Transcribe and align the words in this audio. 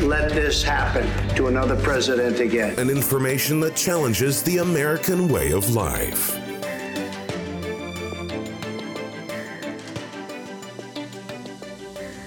let 0.00 0.30
this 0.30 0.62
happen 0.62 1.06
to 1.36 1.48
another 1.48 1.76
president 1.82 2.40
again. 2.40 2.78
And 2.78 2.90
information 2.90 3.60
that 3.60 3.76
challenges 3.76 4.42
the 4.42 4.58
American 4.58 5.28
way 5.28 5.52
of 5.52 5.74
life. 5.74 6.38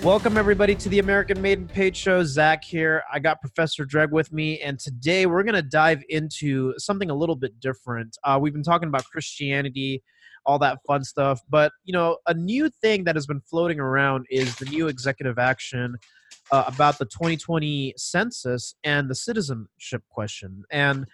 Welcome, 0.03 0.37
everybody, 0.37 0.73
to 0.75 0.89
the 0.89 0.99
American 0.99 1.41
Made 1.41 1.59
and 1.59 1.69
Paid 1.69 1.97
Show. 1.97 2.23
Zach 2.23 2.63
here. 2.63 3.03
I 3.11 3.19
got 3.19 3.41
Professor 3.41 3.83
Dreg 3.83 4.11
with 4.11 4.31
me, 4.31 4.59
and 4.61 4.79
today 4.79 5.25
we're 5.25 5.43
going 5.43 5.55
to 5.55 5.61
dive 5.61 6.01
into 6.07 6.73
something 6.77 7.09
a 7.09 7.13
little 7.13 7.35
bit 7.35 7.59
different. 7.59 8.17
Uh, 8.23 8.39
we've 8.41 8.53
been 8.53 8.63
talking 8.63 8.87
about 8.87 9.03
Christianity, 9.05 10.01
all 10.45 10.59
that 10.59 10.79
fun 10.87 11.03
stuff, 11.03 11.41
but 11.49 11.73
you 11.83 11.91
know, 11.91 12.19
a 12.27 12.33
new 12.33 12.69
thing 12.81 13.03
that 13.03 13.15
has 13.15 13.25
been 13.25 13.41
floating 13.41 13.81
around 13.81 14.25
is 14.29 14.55
the 14.55 14.65
new 14.65 14.87
executive 14.87 15.37
action 15.37 15.97
uh, 16.51 16.63
about 16.67 16.97
the 16.97 17.05
2020 17.05 17.93
census 17.97 18.75
and 18.83 19.09
the 19.09 19.15
citizenship 19.15 20.03
question. 20.09 20.63
And 20.71 21.05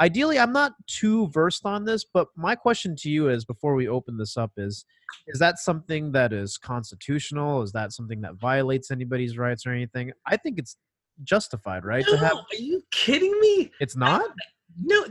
ideally, 0.00 0.38
I'm 0.38 0.52
not 0.52 0.72
too 0.86 1.28
versed 1.28 1.64
on 1.66 1.84
this, 1.84 2.04
but 2.04 2.28
my 2.36 2.54
question 2.54 2.96
to 2.96 3.10
you 3.10 3.28
is 3.28 3.44
before 3.44 3.74
we 3.74 3.88
open 3.88 4.16
this 4.16 4.36
up 4.36 4.52
is 4.56 4.84
is 5.26 5.38
that 5.40 5.58
something 5.58 6.12
that 6.12 6.32
is 6.32 6.56
constitutional? 6.56 7.62
Is 7.62 7.72
that 7.72 7.92
something 7.92 8.20
that 8.22 8.34
violates 8.34 8.90
anybody's 8.90 9.36
rights 9.36 9.66
or 9.66 9.72
anything? 9.72 10.12
I 10.26 10.36
think 10.36 10.58
it's 10.58 10.76
justified, 11.24 11.84
right? 11.84 12.04
No, 12.06 12.12
to 12.12 12.18
have 12.18 12.36
are 12.36 12.56
you 12.56 12.82
kidding 12.90 13.38
me? 13.40 13.70
it's 13.80 13.96
not? 13.96 14.22
No, 14.82 15.04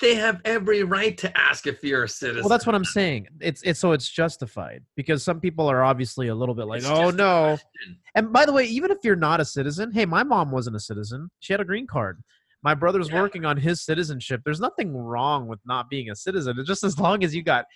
they 0.00 0.14
have 0.14 0.40
every 0.44 0.82
right 0.82 1.16
to 1.18 1.38
ask 1.38 1.66
if 1.66 1.82
you're 1.84 2.04
a 2.04 2.08
citizen. 2.08 2.42
Well, 2.42 2.48
that's 2.48 2.66
what 2.66 2.74
I'm 2.74 2.84
saying. 2.84 3.28
It's 3.40 3.62
it's 3.62 3.78
so 3.78 3.92
it's 3.92 4.08
justified 4.08 4.82
because 4.96 5.22
some 5.22 5.40
people 5.40 5.68
are 5.68 5.82
obviously 5.84 6.28
a 6.28 6.34
little 6.34 6.54
bit 6.54 6.66
like, 6.66 6.78
It's 6.78 6.88
"Oh 6.88 7.10
no." 7.10 7.58
And 8.14 8.32
by 8.32 8.44
the 8.44 8.52
way, 8.52 8.64
even 8.64 8.90
if 8.90 8.98
you're 9.04 9.16
not 9.16 9.40
a 9.40 9.44
citizen, 9.44 9.92
hey, 9.92 10.04
my 10.04 10.22
mom 10.22 10.50
wasn't 10.50 10.76
a 10.76 10.80
citizen. 10.80 11.30
She 11.40 11.52
had 11.52 11.60
a 11.60 11.64
green 11.64 11.86
card. 11.86 12.22
My 12.62 12.74
brother's 12.74 13.08
Yeah. 13.08 13.20
working 13.20 13.44
on 13.44 13.56
his 13.56 13.80
citizenship. 13.82 14.42
There's 14.44 14.60
nothing 14.60 14.96
wrong 14.96 15.46
with 15.48 15.60
not 15.64 15.90
being 15.90 16.10
a 16.10 16.16
citizen. 16.16 16.58
It's 16.58 16.68
just 16.68 16.84
as 16.84 16.98
long 16.98 17.24
as 17.24 17.34
you 17.34 17.42
got 17.42 17.66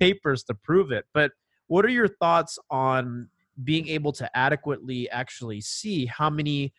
papers 0.00 0.42
to 0.44 0.54
prove 0.54 0.90
it. 0.92 1.06
But 1.14 1.32
what 1.68 1.84
are 1.84 1.90
your 1.90 2.08
thoughts 2.08 2.58
on 2.70 3.28
being 3.64 3.86
able 3.88 4.12
to 4.12 4.36
adequately 4.36 5.08
actually 5.10 5.60
see 5.60 6.06
how 6.06 6.30
many 6.30 6.72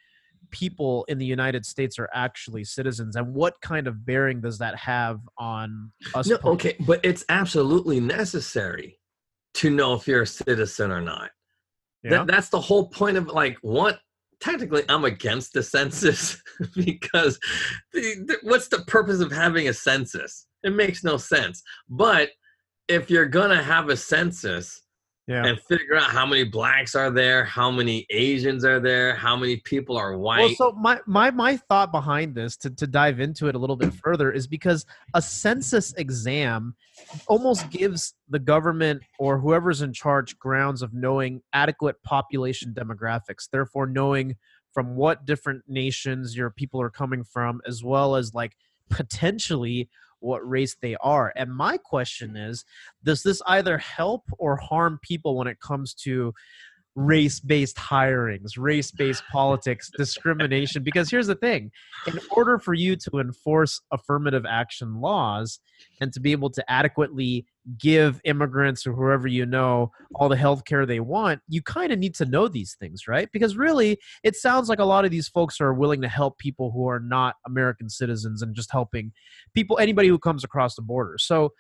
people 0.51 1.05
in 1.07 1.17
the 1.17 1.25
United 1.25 1.65
States 1.65 1.97
are 1.99 2.09
actually 2.13 2.63
citizens 2.63 3.15
and 3.15 3.33
what 3.33 3.55
kind 3.61 3.87
of 3.87 4.05
bearing 4.05 4.41
does 4.41 4.57
that 4.59 4.75
have 4.77 5.19
on 5.37 5.91
us? 6.13 6.27
No, 6.27 6.37
okay, 6.43 6.75
but 6.81 6.99
it's 7.03 7.25
absolutely 7.29 7.99
necessary 7.99 8.99
to 9.55 9.69
know 9.69 9.93
if 9.93 10.07
you're 10.07 10.23
a 10.23 10.27
citizen 10.27 10.91
or 10.91 11.01
not. 11.01 11.31
Yeah. 12.03 12.09
That, 12.11 12.27
that's 12.27 12.49
the 12.49 12.59
whole 12.59 12.87
point 12.89 13.17
of 13.17 13.27
like 13.27 13.57
what 13.61 13.99
technically 14.39 14.83
I'm 14.89 15.05
against 15.05 15.53
the 15.53 15.63
census 15.63 16.41
because 16.75 17.39
the, 17.93 18.01
the, 18.25 18.37
what's 18.43 18.67
the 18.67 18.79
purpose 18.79 19.21
of 19.21 19.31
having 19.31 19.69
a 19.69 19.73
census? 19.73 20.47
It 20.63 20.73
makes 20.73 21.03
no 21.03 21.17
sense. 21.17 21.63
But 21.89 22.29
if 22.87 23.09
you're 23.09 23.25
gonna 23.25 23.61
have 23.61 23.89
a 23.89 23.97
census 23.97 24.82
yeah. 25.27 25.45
and 25.45 25.59
figure 25.61 25.95
out 25.95 26.09
how 26.09 26.25
many 26.25 26.43
blacks 26.43 26.95
are 26.95 27.09
there, 27.09 27.45
how 27.45 27.71
many 27.71 28.05
Asians 28.09 28.65
are 28.65 28.79
there, 28.79 29.15
how 29.15 29.35
many 29.35 29.57
people 29.57 29.95
are 29.97 30.17
white. 30.17 30.39
Well, 30.39 30.55
so 30.55 30.71
my, 30.73 30.99
my 31.05 31.31
my 31.31 31.57
thought 31.57 31.91
behind 31.91 32.35
this 32.35 32.57
to, 32.57 32.69
to 32.71 32.87
dive 32.87 33.19
into 33.19 33.47
it 33.47 33.55
a 33.55 33.57
little 33.57 33.77
bit 33.77 33.93
further 33.93 34.31
is 34.31 34.47
because 34.47 34.85
a 35.13 35.21
census 35.21 35.93
exam 35.93 36.75
almost 37.27 37.69
gives 37.69 38.15
the 38.29 38.39
government 38.39 39.01
or 39.17 39.39
whoever's 39.39 39.81
in 39.81 39.93
charge 39.93 40.37
grounds 40.39 40.81
of 40.81 40.93
knowing 40.93 41.41
adequate 41.53 42.01
population 42.03 42.73
demographics, 42.73 43.49
therefore 43.51 43.87
knowing 43.87 44.35
from 44.73 44.95
what 44.95 45.25
different 45.25 45.63
nations 45.67 46.35
your 46.35 46.49
people 46.49 46.81
are 46.81 46.89
coming 46.89 47.23
from, 47.23 47.61
as 47.65 47.83
well 47.83 48.15
as 48.15 48.33
like 48.33 48.57
potentially 48.89 49.89
what 50.23 50.47
race 50.47 50.75
they 50.81 50.95
are. 51.01 51.33
And 51.35 51.53
my 51.53 51.77
question 51.77 52.35
is, 52.35 52.65
does 53.03 53.23
this 53.23 53.41
either 53.47 53.77
help 53.77 54.23
or 54.37 54.55
harm 54.55 54.99
people 55.01 55.37
when 55.37 55.47
it 55.47 55.59
comes 55.59 55.93
to 55.95 56.33
race-based 56.95 57.75
hirings, 57.75 58.51
race-based 58.55 59.23
politics, 59.31 59.89
discrimination? 59.97 60.83
Because 60.83 61.09
here's 61.09 61.27
the 61.27 61.35
thing: 61.35 61.71
in 62.07 62.19
order 62.31 62.59
for 62.59 62.73
you 62.73 62.95
to 62.95 63.19
enforce 63.19 63.81
affirmative 63.91 64.45
action 64.47 65.01
laws 65.01 65.59
and 66.01 66.13
to 66.13 66.19
be 66.19 66.31
able 66.31 66.51
to 66.51 66.71
adequately 66.71 67.45
give 67.77 68.19
immigrants 68.25 68.85
or 68.85 68.93
whoever 68.93 69.27
you 69.27 69.45
know 69.45 69.91
all 70.15 70.29
the 70.29 70.35
health 70.35 70.65
care 70.65 70.85
they 70.85 70.99
want, 70.99 71.41
you 71.47 71.61
kind 71.61 71.91
of 71.91 71.99
need 71.99 72.15
to 72.15 72.25
know 72.25 72.47
these 72.47 72.75
things, 72.79 73.07
right? 73.07 73.29
Because 73.31 73.55
really, 73.55 73.97
it 74.23 74.35
sounds 74.35 74.69
like 74.69 74.79
a 74.79 74.85
lot 74.85 75.05
of 75.05 75.11
these 75.11 75.27
folks 75.27 75.61
are 75.61 75.73
willing 75.73 76.01
to 76.01 76.07
help 76.07 76.37
people 76.37 76.71
who 76.71 76.87
are 76.87 76.99
not 76.99 77.35
American 77.45 77.89
citizens 77.89 78.41
and 78.41 78.55
just 78.55 78.71
helping 78.71 79.11
people, 79.53 79.77
anybody 79.79 80.07
who 80.07 80.19
comes 80.19 80.43
across 80.43 80.75
the 80.75 80.81
border. 80.81 81.15
So, 81.17 81.53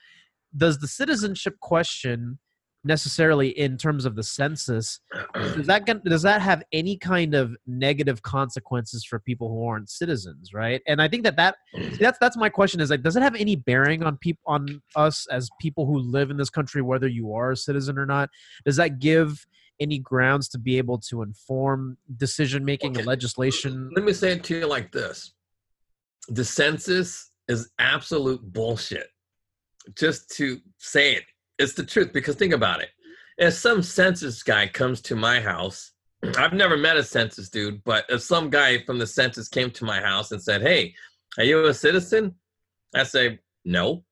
does 0.55 0.79
the 0.79 0.87
citizenship 0.87 1.59
question 1.61 2.37
necessarily 2.83 3.49
in 3.49 3.77
terms 3.77 4.05
of 4.05 4.15
the 4.15 4.23
census 4.23 4.99
does 5.33 5.67
that 5.67 5.85
does 6.03 6.21
that 6.21 6.41
have 6.41 6.63
any 6.71 6.97
kind 6.97 7.33
of 7.33 7.55
negative 7.65 8.21
consequences 8.21 9.05
for 9.05 9.19
people 9.19 9.49
who 9.49 9.65
aren't 9.65 9.89
citizens 9.89 10.53
right? 10.53 10.81
And 10.87 11.01
i 11.01 11.07
think 11.07 11.23
that 11.23 11.37
that 11.37 11.55
see, 11.73 11.97
that's 11.97 12.17
that's 12.19 12.37
my 12.37 12.49
question 12.49 12.79
is 12.79 12.89
like 12.89 13.03
does 13.03 13.15
it 13.15 13.23
have 13.23 13.35
any 13.35 13.55
bearing 13.55 14.03
on 14.03 14.17
people 14.17 14.43
on 14.45 14.81
us 14.95 15.27
as 15.31 15.49
people 15.59 15.85
who 15.85 15.99
live 15.99 16.29
in 16.29 16.37
this 16.37 16.49
country 16.49 16.81
whether 16.81 17.07
you 17.07 17.33
are 17.33 17.51
a 17.51 17.57
citizen 17.57 17.97
or 17.97 18.05
not? 18.05 18.29
Does 18.65 18.75
that 18.77 18.99
give 18.99 19.45
any 19.79 19.99
grounds 19.99 20.47
to 20.49 20.59
be 20.59 20.77
able 20.77 20.99
to 20.99 21.21
inform 21.21 21.97
decision 22.17 22.63
making 22.63 22.97
and 22.97 23.05
legislation? 23.05 23.89
Let 23.95 24.05
me 24.05 24.13
say 24.13 24.33
it 24.33 24.43
to 24.45 24.59
you 24.59 24.67
like 24.67 24.91
this. 24.91 25.33
The 26.29 26.45
census 26.45 27.31
is 27.47 27.71
absolute 27.79 28.41
bullshit. 28.41 29.07
Just 29.95 30.29
to 30.37 30.61
say 30.77 31.15
it, 31.15 31.23
it's 31.63 31.73
the 31.73 31.85
truth 31.85 32.13
because 32.13 32.35
think 32.35 32.53
about 32.53 32.81
it. 32.81 32.89
If 33.37 33.53
some 33.53 33.81
census 33.81 34.43
guy 34.43 34.67
comes 34.67 35.01
to 35.01 35.15
my 35.15 35.41
house, 35.41 35.93
I've 36.37 36.53
never 36.53 36.77
met 36.77 36.97
a 36.97 37.03
census 37.03 37.49
dude, 37.49 37.83
but 37.83 38.05
if 38.09 38.21
some 38.21 38.49
guy 38.49 38.83
from 38.85 38.99
the 38.99 39.07
census 39.07 39.47
came 39.47 39.71
to 39.71 39.85
my 39.85 39.99
house 39.99 40.31
and 40.31 40.41
said, 40.41 40.61
Hey, 40.61 40.93
are 41.37 41.43
you 41.43 41.65
a 41.65 41.73
citizen? 41.73 42.35
I 42.93 43.03
say, 43.03 43.39
No. 43.65 44.03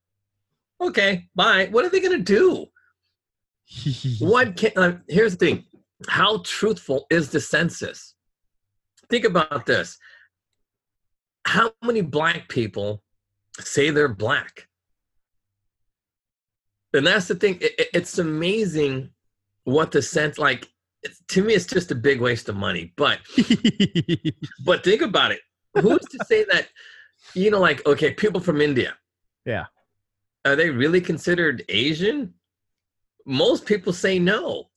Okay, 0.79 1.28
bye. 1.35 1.67
What 1.69 1.85
are 1.85 1.89
they 1.89 2.00
going 2.00 2.23
to 2.23 2.23
do? 2.23 2.66
What 4.19 4.57
can, 4.57 4.72
uh, 4.75 4.97
here's 5.07 5.38
the 5.38 5.45
thing 5.45 5.66
how 6.07 6.41
truthful 6.44 7.06
is 7.09 7.29
the 7.29 7.39
census? 7.39 8.16
Think 9.09 9.25
about 9.25 9.66
this. 9.66 9.97
How 11.45 11.72
many 11.83 12.01
black 12.01 12.50
people 12.50 13.03
say 13.59 13.89
they're 13.89 14.07
black? 14.07 14.68
And 16.94 17.07
that's 17.07 17.28
the 17.28 17.35
thing. 17.35 17.56
It, 17.62 17.74
it- 17.79 17.90
it's 17.94 18.18
amazing 18.19 19.09
what 19.63 19.92
the 19.92 20.01
sense 20.01 20.38
like. 20.38 20.68
To 21.30 21.44
me, 21.44 21.54
it's 21.56 21.66
just 21.66 21.89
a 21.92 21.95
big 21.95 22.21
waste 22.21 22.48
of 22.50 22.56
money. 22.56 22.94
But 22.95 23.19
but 24.66 24.83
think 24.83 25.01
about 25.01 25.31
it. 25.31 25.39
Who's 25.81 26.00
to 26.00 26.25
say 26.25 26.45
that? 26.51 26.68
You 27.33 27.50
know, 27.51 27.60
like 27.60 27.86
okay, 27.86 28.12
people 28.13 28.42
from 28.42 28.62
India. 28.62 28.95
Yeah. 29.45 29.66
Are 30.45 30.56
they 30.56 30.69
really 30.69 31.01
considered 31.01 31.63
Asian? 31.69 32.33
Most 33.25 33.66
people 33.66 33.94
say 33.94 34.19
no. 34.19 34.69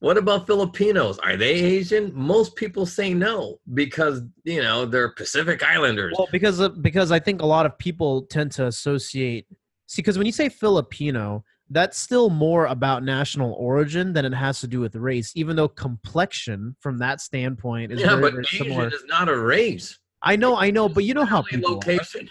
What 0.00 0.18
about 0.18 0.46
Filipinos? 0.48 1.18
Are 1.20 1.36
they 1.36 1.52
Asian? 1.54 2.12
Most 2.14 2.56
people 2.56 2.86
say 2.86 3.14
no 3.14 3.60
because 3.72 4.20
you 4.44 4.60
know 4.62 4.84
they're 4.84 5.10
Pacific 5.10 5.62
Islanders. 5.62 6.14
Well, 6.18 6.28
because 6.32 6.58
of, 6.58 6.82
because 6.82 7.12
I 7.12 7.20
think 7.20 7.40
a 7.40 7.46
lot 7.46 7.66
of 7.66 7.78
people 7.78 8.22
tend 8.22 8.50
to 8.52 8.66
associate. 8.66 9.46
See, 9.86 10.02
because 10.02 10.18
when 10.18 10.26
you 10.26 10.32
say 10.32 10.48
Filipino, 10.48 11.44
that's 11.72 11.98
still 11.98 12.30
more 12.30 12.66
about 12.66 13.02
national 13.02 13.52
origin 13.54 14.12
than 14.12 14.24
it 14.24 14.34
has 14.34 14.60
to 14.60 14.66
do 14.66 14.80
with 14.80 14.94
race. 14.94 15.32
Even 15.34 15.56
though 15.56 15.68
complexion, 15.68 16.76
from 16.80 16.98
that 16.98 17.20
standpoint, 17.20 17.92
is 17.92 18.00
yeah, 18.00 18.08
very, 18.16 18.22
but 18.22 18.32
very 18.32 18.44
Asian 18.52 18.66
similar. 18.66 18.88
is 18.88 19.04
not 19.06 19.28
a 19.28 19.38
race. 19.38 19.98
I 20.22 20.36
know, 20.36 20.56
I 20.56 20.70
know, 20.70 20.88
but 20.88 21.04
you 21.04 21.14
know 21.14 21.24
how 21.24 21.42
people. 21.42 21.72
Are. 21.72 21.74
location. 21.74 22.30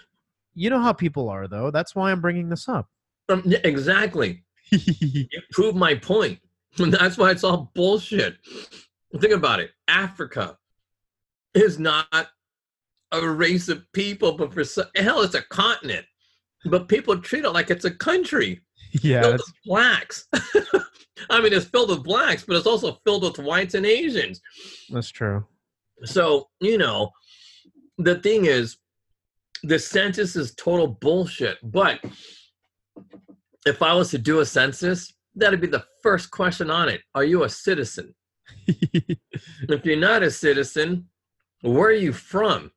You 0.54 0.70
know 0.70 0.80
how 0.80 0.94
people 0.94 1.30
are, 1.30 1.48
though. 1.48 1.72
That's 1.72 1.96
why 1.96 2.12
I'm 2.12 2.22
bringing 2.22 2.50
this 2.50 2.70
up. 2.70 2.88
Um, 3.30 3.42
yeah, 3.46 3.60
exactly. 3.64 4.44
You 4.72 5.28
prove 5.52 5.76
my 5.76 5.96
point. 5.96 6.40
That's 6.78 7.18
why 7.18 7.32
it's 7.32 7.44
all 7.44 7.72
bullshit. 7.76 8.38
Think 9.20 9.34
about 9.34 9.60
it. 9.60 9.72
Africa. 9.90 10.58
is 11.54 11.78
not 11.78 12.08
a 13.12 13.28
race 13.28 13.68
of 13.68 13.84
people, 13.92 14.32
but 14.38 14.54
for 14.54 14.64
hell, 14.96 15.22
it's 15.22 15.36
a 15.36 15.42
continent. 15.42 16.06
But 16.66 16.88
people 16.88 17.18
treat 17.18 17.44
it 17.44 17.50
like 17.50 17.70
it's 17.70 17.84
a 17.84 17.92
country 17.92 18.62
Yeah, 19.02 19.22
filled 19.22 19.34
with 19.34 19.54
blacks. 19.66 20.28
I 21.30 21.40
mean, 21.42 21.54
it's 21.54 21.66
filled 21.66 21.90
with 21.90 22.04
blacks, 22.04 22.44
but 22.44 22.58
it's 22.58 22.68
also 22.68 23.00
filled 23.06 23.24
with 23.24 23.40
whites 23.40 23.74
and 23.74 23.86
Asians. 23.86 24.42
that's 24.90 25.10
true. 25.10 25.46
So, 26.04 26.50
you 26.60 26.78
know, 26.78 27.12
the 27.98 28.16
thing 28.16 28.46
is, 28.46 28.78
the 29.64 29.78
census 29.80 30.36
is 30.36 30.56
total 30.56 30.88
bullshit. 30.88 31.58
But 31.64 32.00
if 33.66 33.82
I 33.82 33.94
was 33.94 34.10
to 34.12 34.18
do 34.18 34.40
a 34.40 34.46
census, 34.46 35.14
that'd 35.36 35.62
be 35.62 35.68
the 35.68 35.86
first 36.02 36.32
question 36.32 36.72
on 36.72 36.90
it. 36.90 37.02
Are 37.16 37.24
you 37.24 37.44
a 37.44 37.50
citizen? 37.50 38.14
If 39.70 39.86
you're 39.86 39.96
not 39.96 40.24
a 40.24 40.32
citizen, 40.32 41.08
where 41.62 41.90
are 41.90 41.94
you 41.94 42.12
from? 42.12 42.72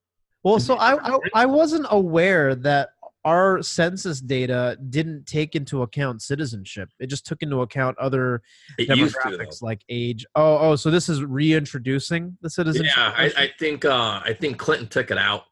Well, 0.44 0.60
so 0.60 0.74
I, 0.76 1.14
I 1.14 1.18
I 1.34 1.46
wasn't 1.46 1.86
aware 1.90 2.54
that 2.54 2.90
our 3.24 3.62
census 3.62 4.20
data 4.20 4.76
didn't 4.90 5.26
take 5.26 5.54
into 5.54 5.82
account 5.82 6.22
citizenship. 6.22 6.90
It 6.98 7.06
just 7.06 7.26
took 7.26 7.42
into 7.42 7.62
account 7.62 7.98
other 7.98 8.42
It 8.78 8.86
to, 8.86 8.94
demographics 8.94 9.62
like 9.62 9.82
age. 9.88 10.26
Oh, 10.34 10.58
oh, 10.58 10.76
so 10.76 10.90
this 10.90 11.08
is 11.08 11.22
reintroducing 11.22 12.36
the 12.42 12.50
citizenship. 12.50 12.96
Yeah, 12.96 13.14
I. 13.16 13.32
I 13.36 13.50
think 13.58 13.84
uh, 13.84 14.20
I 14.24 14.36
think 14.38 14.58
Clinton 14.58 14.88
took 14.88 15.10
it 15.10 15.18
out 15.18 15.44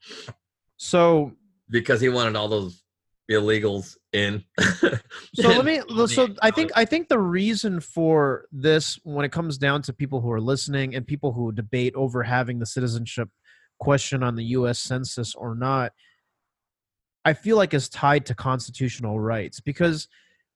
so 0.82 1.30
because 1.70 2.00
he 2.00 2.08
wanted 2.08 2.34
all 2.34 2.48
those 2.48 2.82
illegals 3.30 3.96
in. 4.12 4.42
so 4.58 5.48
let 5.48 5.64
me 5.64 5.80
so 6.08 6.28
i 6.42 6.50
think 6.50 6.72
i 6.74 6.84
think 6.84 7.08
the 7.08 7.18
reason 7.18 7.80
for 7.80 8.46
this 8.50 8.98
when 9.04 9.24
it 9.24 9.30
comes 9.30 9.56
down 9.58 9.80
to 9.80 9.92
people 9.92 10.20
who 10.20 10.30
are 10.30 10.40
listening 10.40 10.96
and 10.96 11.06
people 11.06 11.32
who 11.32 11.52
debate 11.52 11.94
over 11.94 12.24
having 12.24 12.58
the 12.58 12.66
citizenship 12.66 13.28
question 13.78 14.24
on 14.24 14.34
the 14.34 14.44
us 14.44 14.80
census 14.80 15.36
or 15.36 15.54
not 15.54 15.92
i 17.24 17.32
feel 17.32 17.56
like 17.56 17.72
is 17.74 17.88
tied 17.88 18.26
to 18.26 18.34
constitutional 18.34 19.18
rights 19.20 19.60
because 19.60 20.08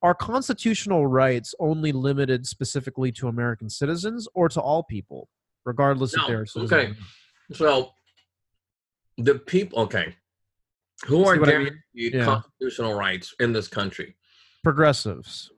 are 0.02 0.14
constitutional 0.14 1.06
rights 1.06 1.54
only 1.58 1.92
limited 1.92 2.46
specifically 2.46 3.10
to 3.12 3.28
american 3.28 3.68
citizens 3.70 4.28
or 4.34 4.48
to 4.48 4.60
all 4.60 4.82
people 4.82 5.28
regardless 5.64 6.14
No, 6.16 6.22
if 6.22 6.28
they're 6.28 6.42
a 6.42 6.46
citizen 6.46 6.78
or 6.78 6.80
okay. 6.82 6.94
So 7.52 7.92
the 9.18 9.36
people, 9.36 9.78
okay, 9.80 10.14
who 11.06 11.24
are 11.24 11.34
See 11.34 11.40
what 11.40 11.48
I 11.48 11.58
mean? 11.58 11.82
guaranteed 11.94 12.14
Yeah. 12.14 12.24
constitutional 12.24 12.94
rights 12.94 13.34
in 13.40 13.52
this 13.52 13.68
country? 13.68 14.16
progressives 14.62 15.50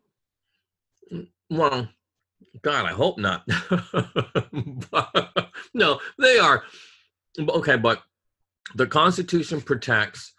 mm, 1.12 1.28
Well, 1.50 1.88
God, 2.62 2.86
I 2.86 2.92
hope 2.92 3.18
not. 3.18 3.46
no, 5.74 6.00
they 6.18 6.38
are 6.38 6.64
okay, 7.38 7.76
but 7.76 8.02
the 8.74 8.86
Constitution 8.86 9.60
protects 9.60 10.32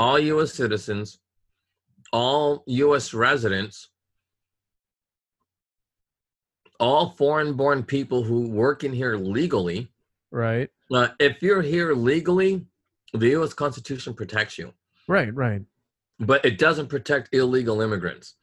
all 0.00 0.18
U.S. 0.18 0.54
citizens, 0.54 1.18
all 2.10 2.64
U.S. 2.66 3.12
residents, 3.12 3.90
all 6.80 7.10
foreign-born 7.10 7.82
people 7.82 8.22
who 8.24 8.48
work 8.48 8.82
in 8.82 8.92
here 8.94 9.16
legally. 9.16 9.92
right 10.30 10.70
Uh, 10.90 11.08
if 11.20 11.42
you're 11.42 11.60
here 11.62 11.92
legally, 11.94 12.64
the 13.12 13.28
U.S. 13.36 13.52
Constitution 13.52 14.14
protects 14.14 14.56
you, 14.58 14.72
right 15.06 15.32
right 15.34 15.62
but 16.18 16.44
it 16.44 16.58
doesn't 16.58 16.88
protect 16.88 17.34
illegal 17.34 17.80
immigrants. 17.80 18.34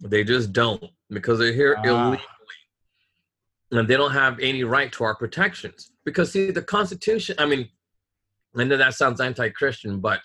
They 0.00 0.22
just 0.24 0.52
don't 0.52 0.84
because 1.10 1.38
they're 1.38 1.52
here 1.62 1.74
Ah. 1.78 1.82
illegally, 1.84 2.26
and 3.70 3.86
they 3.88 3.96
don't 3.96 4.12
have 4.12 4.38
any 4.40 4.62
right 4.64 4.90
to 4.92 5.04
our 5.04 5.14
protections. 5.14 5.90
Because 6.04 6.32
see, 6.32 6.50
the 6.50 6.62
Constitution. 6.62 7.34
I 7.38 7.46
mean, 7.46 7.68
I 8.56 8.64
know 8.64 8.76
that 8.76 8.94
sounds 8.94 9.20
anti-Christian, 9.20 10.00
but 10.00 10.20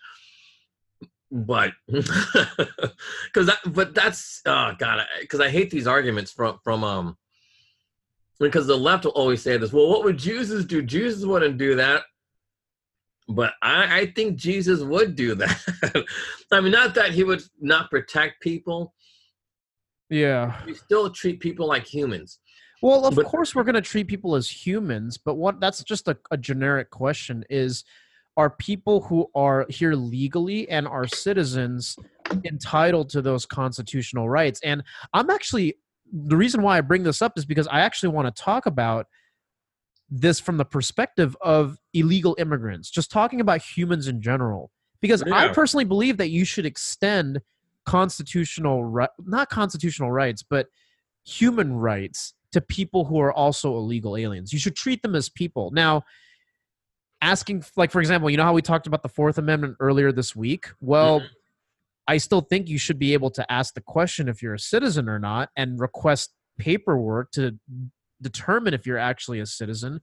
but 1.32 1.72
because 1.88 3.46
that 3.46 3.60
but 3.68 3.94
that's 3.94 4.42
oh 4.46 4.72
god 4.80 5.06
because 5.22 5.40
I 5.40 5.50
hate 5.50 5.70
these 5.70 5.88
arguments 5.88 6.32
from 6.32 6.60
from 6.64 6.84
um 6.84 7.18
because 8.40 8.66
the 8.68 8.78
left 8.78 9.06
will 9.06 9.12
always 9.12 9.42
say 9.42 9.58
this 9.58 9.72
well 9.72 9.90
what 9.90 10.04
would 10.04 10.18
jesus 10.18 10.66
do? 10.66 10.82
Jesus 10.82 11.26
wouldn't 11.26 11.58
do 11.58 11.76
that. 11.76 12.04
But 13.28 13.54
i 13.62 14.00
i 14.00 14.06
think 14.16 14.38
jesus 14.38 14.82
would 14.82 15.16
do 15.16 15.36
that. 15.42 16.06
I 16.52 16.62
mean 16.62 16.72
not 16.72 16.96
that 16.96 17.12
he 17.12 17.24
would 17.24 17.44
not 17.60 17.90
protect 17.92 18.42
people. 18.42 18.94
Yeah. 20.10 20.60
We 20.66 20.74
still 20.74 21.12
treat 21.12 21.40
people 21.40 21.68
like 21.68 21.86
humans. 21.86 22.40
Well, 22.82 23.06
of 23.06 23.16
But- 23.16 23.26
course, 23.26 23.54
we're 23.54 23.64
going 23.66 23.76
to 23.76 23.82
treat 23.82 24.08
people 24.08 24.36
as 24.36 24.50
humans, 24.50 25.18
but 25.18 25.36
what 25.36 25.60
that's 25.60 25.84
just 25.84 26.08
a, 26.08 26.18
a 26.32 26.38
generic 26.38 26.90
question 26.90 27.44
is 27.50 27.84
are 28.38 28.50
people 28.50 29.02
who 29.02 29.30
are 29.36 29.66
here 29.70 29.94
legally 29.94 30.70
and 30.70 30.88
are 30.88 31.08
citizens 31.08 31.98
entitled 32.46 33.10
to 33.10 33.22
those 33.22 33.46
constitutional 33.46 34.30
rights? 34.30 34.60
And 34.64 34.84
I'm 35.14 35.30
actually 35.30 35.76
the 36.12 36.38
reason 36.38 36.62
why 36.62 36.78
I 36.78 36.82
bring 36.82 37.04
this 37.04 37.22
up 37.22 37.38
is 37.38 37.46
because 37.46 37.68
I 37.68 37.82
actually 37.82 38.10
want 38.10 38.34
to 38.34 38.44
talk 38.44 38.66
about 38.66 39.08
this 40.10 40.40
from 40.40 40.58
the 40.58 40.66
perspective 40.66 41.38
of 41.42 41.78
illegal 41.94 42.36
immigrants, 42.40 42.90
just 42.90 43.12
talking 43.12 43.42
about 43.42 43.62
humans 43.62 44.08
in 44.08 44.22
general. 44.22 44.72
Because 45.02 45.24
I 45.24 45.54
personally 45.54 45.86
believe 45.86 46.18
that 46.18 46.30
you 46.30 46.44
should 46.44 46.66
extend 46.66 47.40
constitutional 47.86 48.84
right, 48.84 49.10
not 49.20 49.50
constitutional 49.50 50.12
rights, 50.12 50.44
but 50.44 50.68
human 51.26 51.74
rights 51.74 52.34
to 52.52 52.60
people 52.60 53.06
who 53.06 53.20
are 53.22 53.32
also 53.32 53.78
illegal 53.78 54.18
aliens. 54.18 54.52
You 54.52 54.60
should 54.60 54.76
treat 54.76 55.02
them 55.02 55.16
as 55.16 55.30
people. 55.30 55.72
Now, 55.72 56.04
asking, 57.22 57.64
like, 57.76 57.92
for 57.92 58.00
example, 58.00 58.30
you 58.30 58.38
know 58.38 58.44
how 58.44 58.54
we 58.54 58.62
talked 58.62 58.88
about 58.88 59.04
the 59.04 59.10
Fourth 59.10 59.38
Amendment 59.38 59.78
earlier 59.80 60.12
this 60.12 60.36
week? 60.36 60.70
Well, 60.80 61.22
Mhm. 61.22 61.30
I 62.08 62.18
still 62.18 62.42
think 62.42 62.70
you 62.70 62.78
should 62.78 62.98
be 62.98 63.14
able 63.14 63.30
to 63.32 63.52
ask 63.52 63.74
the 63.74 63.82
question 63.82 64.28
if 64.28 64.42
you're 64.42 64.56
a 64.56 64.60
citizen 64.60 65.08
or 65.08 65.20
not 65.20 65.50
and 65.56 65.80
request 65.80 66.34
paperwork 66.58 67.32
to 67.32 67.60
determine 68.22 68.74
if 68.74 68.88
you're 68.88 68.98
actually 68.98 69.40
a 69.40 69.46
citizen. 69.46 70.02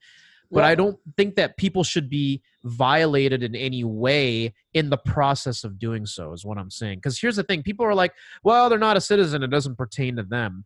But 0.48 0.62
I 0.62 0.76
don't 0.76 0.96
think 1.16 1.34
that 1.34 1.56
people 1.56 1.82
should 1.82 2.08
be 2.08 2.40
violated 2.62 3.42
in 3.42 3.56
any 3.56 3.82
way 3.82 4.54
in 4.74 4.90
the 4.90 4.96
process 4.96 5.64
of 5.64 5.76
doing 5.76 6.06
so, 6.06 6.32
is 6.32 6.44
what 6.44 6.56
I'm 6.56 6.70
saying. 6.70 6.98
Because 6.98 7.18
here's 7.18 7.34
the 7.34 7.42
thing 7.42 7.64
people 7.64 7.84
are 7.84 7.96
like, 7.96 8.14
well, 8.44 8.68
they're 8.68 8.78
not 8.78 8.96
a 8.96 9.00
citizen, 9.00 9.42
it 9.42 9.48
doesn't 9.48 9.74
pertain 9.76 10.14
to 10.16 10.22
them. 10.22 10.64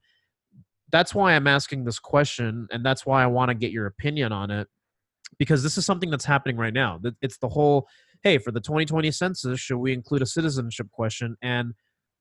That's 0.91 1.15
why 1.15 1.33
I'm 1.33 1.47
asking 1.47 1.85
this 1.85 1.99
question, 1.99 2.69
and 2.71 2.85
that's 2.85 3.07
why 3.07 3.23
I 3.23 3.27
want 3.27 3.49
to 3.49 3.55
get 3.55 3.73
your 3.73 3.87
opinion 3.87 4.33
on 4.33 4.51
it. 4.51 4.69
Because 5.39 5.63
this 5.63 5.79
is 5.79 5.87
something 5.87 6.11
that's 6.11 6.25
happening 6.25 6.57
right 6.57 6.75
now. 6.75 7.01
It's 7.23 7.39
the 7.39 7.49
whole 7.49 7.89
hey, 8.23 8.37
for 8.37 8.51
the 8.51 8.61
2020 8.61 9.11
census, 9.13 9.59
should 9.59 9.79
we 9.79 9.95
include 9.95 10.21
a 10.21 10.27
citizenship 10.27 10.91
question? 10.91 11.37
And 11.41 11.73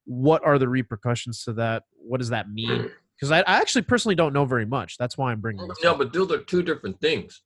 what 0.06 0.46
are 0.46 0.58
the 0.58 0.70
repercussions 0.70 1.44
to 1.44 1.54
that? 1.54 1.84
What 1.92 2.20
does 2.20 2.30
that 2.30 2.50
mean? 2.50 2.90
Because 3.20 3.34
I, 3.34 3.40
I 3.40 3.58
actually 3.58 3.82
personally 3.82 4.16
don't 4.16 4.32
know 4.32 4.46
very 4.46 4.66
much. 4.66 4.98
That's 4.98 5.18
why 5.18 5.34
I'm 5.34 5.42
bringing 5.42 5.68
this 5.68 5.84
no 5.84 5.92
up. 5.92 5.98
but 5.98 6.14
those 6.14 6.32
are 6.32 6.38
two 6.38 6.64
different 6.64 7.02
things 7.02 7.42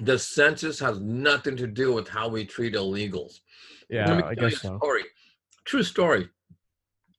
the 0.00 0.18
census 0.18 0.78
has 0.80 1.00
nothing 1.00 1.56
to 1.56 1.66
do 1.66 1.92
with 1.92 2.08
how 2.08 2.28
we 2.28 2.44
treat 2.44 2.74
illegals 2.74 3.40
Yeah, 3.88 4.08
Let 4.08 4.16
me 4.16 4.22
I 4.24 4.34
tell 4.34 4.44
you 4.44 4.50
guess 4.50 4.64
a 4.64 4.68
so. 4.68 4.78
Story, 4.78 5.04
true 5.64 5.82
story. 5.82 6.28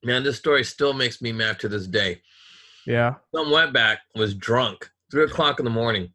Man, 0.04 0.22
this 0.22 0.36
story 0.36 0.62
still 0.62 0.92
makes 0.92 1.22
me 1.22 1.32
mad 1.32 1.58
to 1.60 1.68
this 1.68 1.86
day. 1.86 2.20
Yeah. 2.86 3.14
Some 3.34 3.46
wetback 3.46 3.98
was 4.14 4.34
drunk, 4.34 4.88
three 5.10 5.24
o'clock 5.24 5.58
in 5.58 5.64
the 5.64 5.70
morning, 5.70 6.12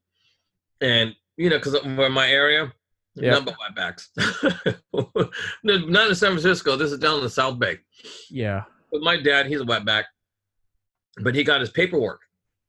and 0.82 1.14
you 1.38 1.50
know, 1.50 1.58
because 1.58 1.74
where 1.96 2.10
my 2.10 2.30
area, 2.30 2.72
Yeah. 3.16 3.32
number 3.32 3.54
wetbacks. 3.54 4.08
No, 5.64 5.78
Not 5.78 6.10
in 6.10 6.16
San 6.16 6.32
Francisco. 6.32 6.76
This 6.76 6.92
is 6.92 7.00
down 7.00 7.18
in 7.18 7.24
the 7.24 7.30
South 7.30 7.58
Bay. 7.60 7.78
Yeah. 8.30 8.64
But 8.92 9.02
my 9.02 9.22
dad, 9.22 9.46
he's 9.48 9.62
a 9.62 9.66
wetback, 9.66 10.04
but 11.22 11.34
he 11.36 11.44
got 11.44 11.62
his 11.62 11.70
paperwork. 11.70 12.20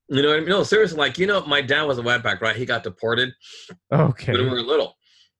You 0.08 0.22
know 0.22 0.28
what 0.28 0.36
I 0.36 0.40
mean? 0.40 0.48
No, 0.50 0.62
seriously, 0.62 0.98
like 0.98 1.18
you 1.18 1.26
know, 1.26 1.44
my 1.46 1.60
dad 1.62 1.82
was 1.84 1.98
a 1.98 2.02
wetback, 2.02 2.40
right? 2.40 2.54
He 2.56 2.64
got 2.66 2.82
deported 2.82 3.30
Okay. 3.92 4.32
when 4.32 4.44
we 4.44 4.50
were 4.50 4.60
little. 4.62 4.94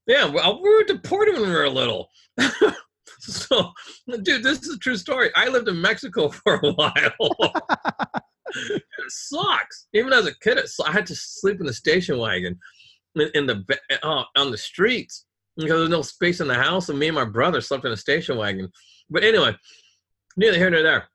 Yeah, 0.07 0.25
well, 0.29 0.53
uh, 0.53 0.61
we 0.61 0.69
were 0.75 0.85
deported 0.85 1.35
when 1.35 1.49
we 1.51 1.55
were 1.55 1.69
little. 1.69 2.09
so, 3.21 3.71
dude, 4.23 4.43
this 4.43 4.63
is 4.63 4.75
a 4.75 4.79
true 4.79 4.97
story. 4.97 5.31
I 5.37 5.49
lived 5.49 5.69
in 5.69 5.81
Mexico 5.81 6.29
for 6.31 6.55
a 6.63 6.73
while. 6.73 7.63
It 8.71 8.83
sucks. 9.09 9.87
Even 9.93 10.13
as 10.13 10.27
a 10.27 10.35
kid, 10.41 10.59
it, 10.59 10.71
I 10.87 10.93
had 10.93 11.07
to 11.07 11.15
sleep 11.15 11.61
in 11.61 11.67
the 11.67 11.73
station 11.73 12.19
wagon 12.19 12.59
in, 13.17 13.31
in 13.35 13.47
the 13.47 13.65
uh, 14.03 14.25
on 14.37 14.51
the 14.51 14.59
streets 14.59 15.27
because 15.57 15.71
there's 15.79 15.89
no 15.91 16.03
space 16.03 16.41
in 16.41 16.49
the 16.49 16.55
house, 16.55 16.89
and 16.89 16.99
me 16.99 17.09
and 17.09 17.15
my 17.15 17.25
brother 17.25 17.61
slept 17.61 17.85
in 17.85 17.93
a 17.93 17.97
station 17.97 18.37
wagon. 18.39 18.71
But 19.11 19.25
anyway, 19.25 19.55
neither 20.37 20.57
here 20.57 20.71
nor 20.71 20.83
there. 20.83 21.09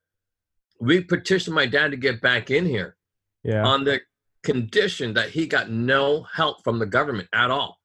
We 0.79 1.01
petitioned 1.01 1.55
my 1.55 1.65
dad 1.65 1.89
to 1.91 1.97
get 1.97 2.21
back 2.21 2.51
in 2.51 2.65
here 2.65 2.97
Yeah. 3.43 3.65
on 3.65 3.83
the 3.83 4.01
condition 4.43 5.13
that 5.15 5.29
he 5.31 5.47
got 5.47 5.71
no 5.71 6.21
help 6.31 6.63
from 6.63 6.77
the 6.77 6.85
government 6.85 7.27
at 7.33 7.49
all. 7.49 7.79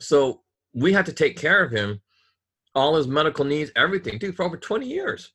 So 0.00 0.42
we 0.72 0.92
had 0.94 1.04
to 1.06 1.12
take 1.12 1.36
care 1.36 1.62
of 1.62 1.70
him, 1.70 2.00
all 2.74 2.96
his 2.96 3.06
medical 3.06 3.44
needs, 3.44 3.70
everything, 3.76 4.18
dude, 4.18 4.34
for 4.36 4.44
over 4.44 4.56
20 4.56 4.86
years. 4.88 5.32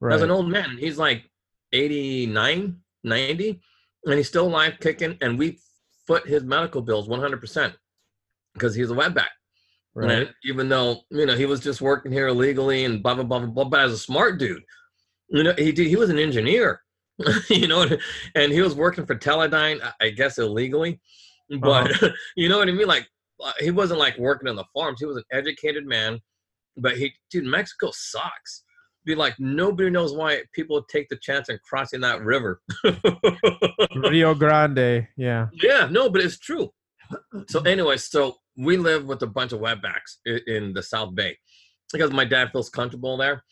right. 0.00 0.14
As 0.14 0.22
an 0.22 0.30
old 0.30 0.48
man, 0.48 0.78
he's 0.78 0.96
like 0.98 1.28
89, 1.76 2.76
90, 3.04 3.60
and 4.04 4.14
he's 4.14 4.28
still 4.28 4.46
alive 4.46 4.74
kicking. 4.80 5.18
And 5.20 5.38
we 5.38 5.58
foot 6.06 6.26
his 6.26 6.44
medical 6.44 6.80
bills 6.82 7.08
100% 7.08 7.74
because 8.54 8.74
he's 8.74 8.90
a 8.90 8.94
wetback. 8.94 9.28
Right. 9.94 10.10
And 10.10 10.34
even 10.44 10.68
though 10.68 11.00
you 11.10 11.24
know 11.24 11.34
he 11.34 11.46
was 11.46 11.60
just 11.60 11.80
working 11.80 12.12
here 12.12 12.28
illegally 12.28 12.84
and 12.84 13.02
blah 13.02 13.14
blah 13.14 13.24
blah 13.24 13.38
blah 13.38 13.48
blah, 13.48 13.64
but 13.64 13.80
as 13.80 13.92
a 13.92 13.98
smart 13.98 14.38
dude, 14.38 14.62
you 15.28 15.42
know 15.42 15.54
he 15.56 15.72
did, 15.72 15.86
he 15.86 15.96
was 15.96 16.10
an 16.10 16.18
engineer, 16.18 16.82
you 17.48 17.66
know, 17.66 17.86
and 18.34 18.52
he 18.52 18.60
was 18.60 18.74
working 18.74 19.06
for 19.06 19.14
Teledyne, 19.14 19.80
I- 20.02 20.10
guess 20.10 20.36
illegally, 20.36 21.00
but 21.60 21.90
you 22.36 22.50
know 22.50 22.58
what 22.58 22.68
I 22.68 22.72
mean. 22.72 22.86
Like 22.86 23.08
uh, 23.42 23.52
he 23.58 23.70
wasn't 23.70 23.98
like 23.98 24.18
working 24.18 24.50
on 24.50 24.56
the 24.56 24.66
farms. 24.74 25.00
He 25.00 25.06
was 25.06 25.16
an 25.16 25.24
educated 25.32 25.86
man, 25.86 26.20
but 26.76 26.98
he 26.98 27.14
dude 27.30 27.44
Mexico 27.44 27.90
sucks. 27.94 28.64
Be 29.06 29.14
like 29.14 29.34
nobody 29.38 29.88
knows 29.88 30.12
why 30.12 30.42
people 30.52 30.82
take 30.82 31.08
the 31.08 31.16
chance 31.16 31.48
in 31.48 31.58
crossing 31.64 32.00
that 32.00 32.22
river. 32.22 32.60
Rio 34.10 34.34
Grande. 34.34 35.06
Yeah. 35.16 35.46
Yeah, 35.52 35.88
no, 35.90 36.10
but 36.10 36.20
it's 36.20 36.38
true. 36.38 36.70
So 37.48 37.60
anyway, 37.60 37.96
so 37.98 38.36
we 38.56 38.76
live 38.76 39.06
with 39.06 39.22
a 39.22 39.26
bunch 39.26 39.52
of 39.52 39.60
wetbacks 39.60 40.16
in, 40.26 40.40
in 40.48 40.72
the 40.74 40.82
South 40.82 41.14
Bay 41.14 41.38
because 41.92 42.10
my 42.10 42.24
dad 42.24 42.50
feels 42.50 42.68
comfortable 42.68 43.16
there. 43.16 43.44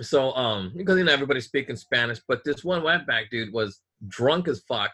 So 0.00 0.32
um, 0.34 0.72
because 0.76 0.98
you 0.98 1.04
know 1.04 1.12
everybody's 1.12 1.46
speaking 1.46 1.76
Spanish, 1.76 2.20
but 2.26 2.42
this 2.44 2.64
one 2.64 2.82
wetback 2.82 3.30
dude 3.30 3.52
was 3.52 3.80
drunk 4.08 4.48
as 4.48 4.62
fuck. 4.66 4.90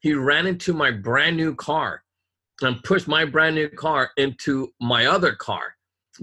He 0.00 0.14
ran 0.14 0.46
into 0.46 0.72
my 0.72 0.90
brand 0.90 1.36
new 1.36 1.54
car 1.54 2.02
and 2.62 2.82
pushed 2.82 3.08
my 3.08 3.24
brand 3.24 3.54
new 3.54 3.68
car 3.68 4.10
into 4.16 4.72
my 4.80 5.06
other 5.06 5.34
car, 5.34 5.74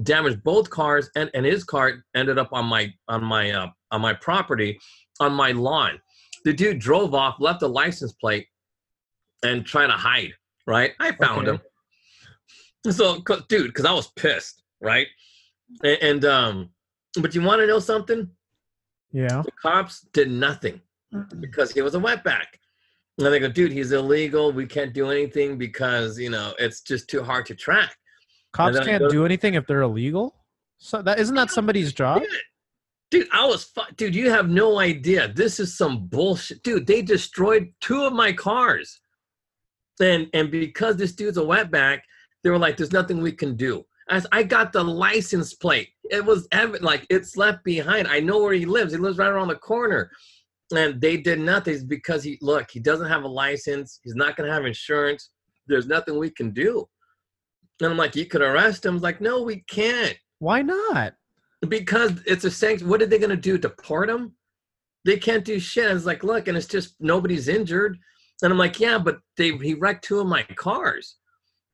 damaged 0.03 0.43
both 0.43 0.69
cars, 0.69 1.09
and, 1.15 1.29
and 1.33 1.45
his 1.45 1.63
car 1.63 2.03
ended 2.15 2.37
up 2.37 2.49
on 2.51 2.65
my 2.65 2.93
on 3.07 3.23
my 3.23 3.51
uh, 3.51 3.67
on 3.91 4.01
my 4.01 4.13
property 4.13 4.79
on 5.19 5.33
my 5.33 5.51
lawn. 5.51 5.99
The 6.43 6.53
dude 6.53 6.79
drove 6.79 7.13
off, 7.13 7.35
left 7.39 7.61
a 7.63 7.67
license 7.67 8.13
plate, 8.13 8.47
and 9.43 9.65
tried 9.65 9.87
to 9.87 9.93
hide. 9.93 10.33
Right, 10.67 10.93
I 10.99 11.11
found 11.11 11.47
Okay. 11.47 11.61
him. 12.85 12.91
So, 12.93 13.21
'cause- 13.21 13.43
dude, 13.49 13.67
because 13.67 13.85
I 13.85 13.91
was 13.93 14.11
pissed, 14.11 14.63
right? 14.81 15.07
And, 15.83 15.97
and 16.01 16.25
um, 16.25 16.69
but 17.21 17.33
you 17.35 17.41
want 17.41 17.61
to 17.61 17.67
know 17.67 17.79
something? 17.79 18.29
Yeah. 19.11 19.41
The 19.43 19.51
cops 19.61 20.01
did 20.13 20.29
nothing 20.29 20.81
because 21.39 21.71
he 21.71 21.81
was 21.81 21.95
a 21.95 21.99
wetback. 21.99 22.45
And 23.17 23.25
they 23.27 23.39
go, 23.39 23.47
dude, 23.47 23.71
he's 23.71 23.93
illegal. 23.93 24.51
We 24.51 24.65
can't 24.65 24.93
do 24.93 25.09
anything 25.09 25.57
because 25.57 26.19
you 26.19 26.29
know 26.29 26.53
it's 26.59 26.81
just 26.81 27.07
too 27.09 27.23
hard 27.23 27.45
to 27.47 27.55
track. 27.55 27.95
Cops 28.55 28.79
can't 28.79 29.03
go- 29.03 29.09
do 29.09 29.25
anything 29.25 29.55
if 29.55 29.67
they're 29.67 29.81
illegal. 29.81 30.35
So 30.77 31.01
that 31.01 31.19
isn't 31.19 31.35
that 31.35 31.51
somebody's 31.51 31.91
job? 31.93 32.23
Dude, 33.11 33.27
I 33.31 33.45
was 33.45 33.65
fu- 33.65 33.93
dude. 33.97 34.15
You 34.15 34.29
have 34.29 34.49
no 34.49 34.79
idea. 34.79 35.27
This 35.27 35.59
is 35.59 35.77
some 35.77 36.07
bullshit, 36.07 36.63
dude. 36.63 36.87
They 36.87 37.01
destroyed 37.01 37.73
two 37.81 38.03
of 38.03 38.13
my 38.13 38.33
cars, 38.33 38.99
and 39.99 40.29
and 40.33 40.49
because 40.49 40.95
this 40.95 41.13
dude's 41.13 41.37
a 41.37 41.41
wetback, 41.41 41.99
they 42.43 42.49
were 42.49 42.57
like, 42.57 42.77
"There's 42.77 42.91
nothing 42.91 43.21
we 43.21 43.31
can 43.31 43.55
do." 43.55 43.85
As 44.09 44.27
I 44.31 44.43
got 44.43 44.71
the 44.71 44.83
license 44.83 45.53
plate, 45.53 45.89
it 46.11 46.23
was 46.23 46.47
evident, 46.51 46.83
like 46.83 47.05
it's 47.09 47.35
left 47.37 47.63
behind. 47.63 48.07
I 48.07 48.19
know 48.19 48.39
where 48.39 48.53
he 48.53 48.65
lives. 48.65 48.93
He 48.93 48.99
lives 48.99 49.17
right 49.17 49.31
around 49.31 49.47
the 49.49 49.55
corner, 49.55 50.11
and 50.75 50.99
they 50.99 51.17
did 51.17 51.39
nothing 51.39 51.87
because 51.87 52.23
he 52.23 52.37
look. 52.41 52.69
He 52.71 52.79
doesn't 52.79 53.07
have 53.07 53.23
a 53.23 53.27
license. 53.27 53.99
He's 54.03 54.15
not 54.15 54.35
gonna 54.35 54.51
have 54.51 54.65
insurance. 54.65 55.29
There's 55.67 55.87
nothing 55.87 56.17
we 56.17 56.29
can 56.29 56.51
do. 56.51 56.87
And 57.81 57.91
I'm 57.91 57.97
like, 57.97 58.15
you 58.15 58.25
could 58.25 58.41
arrest 58.41 58.85
him. 58.85 58.91
I 58.91 58.93
was 58.95 59.03
like, 59.03 59.21
no, 59.21 59.41
we 59.41 59.61
can't 59.69 60.17
Why 60.39 60.61
not? 60.61 61.13
because 61.67 62.13
it's 62.25 62.43
a 62.43 62.51
sanction. 62.51 62.87
What 62.87 63.01
are 63.01 63.05
they 63.05 63.17
going 63.17 63.29
to 63.31 63.35
do? 63.35 63.57
Deport 63.57 64.09
him? 64.09 64.33
They 65.03 65.17
can't 65.17 65.45
do 65.45 65.59
shit. 65.59 65.89
I 65.89 65.93
was 65.93 66.05
like, 66.05 66.23
look, 66.23 66.47
and 66.47 66.57
it's 66.57 66.67
just 66.67 66.95
nobody's 66.99 67.47
injured. 67.47 67.97
And 68.41 68.51
I'm 68.51 68.57
like, 68.57 68.79
yeah, 68.79 68.97
but 68.97 69.19
they 69.37 69.55
he 69.57 69.73
wrecked 69.73 70.03
two 70.03 70.19
of 70.19 70.27
my 70.27 70.43
cars. 70.55 71.17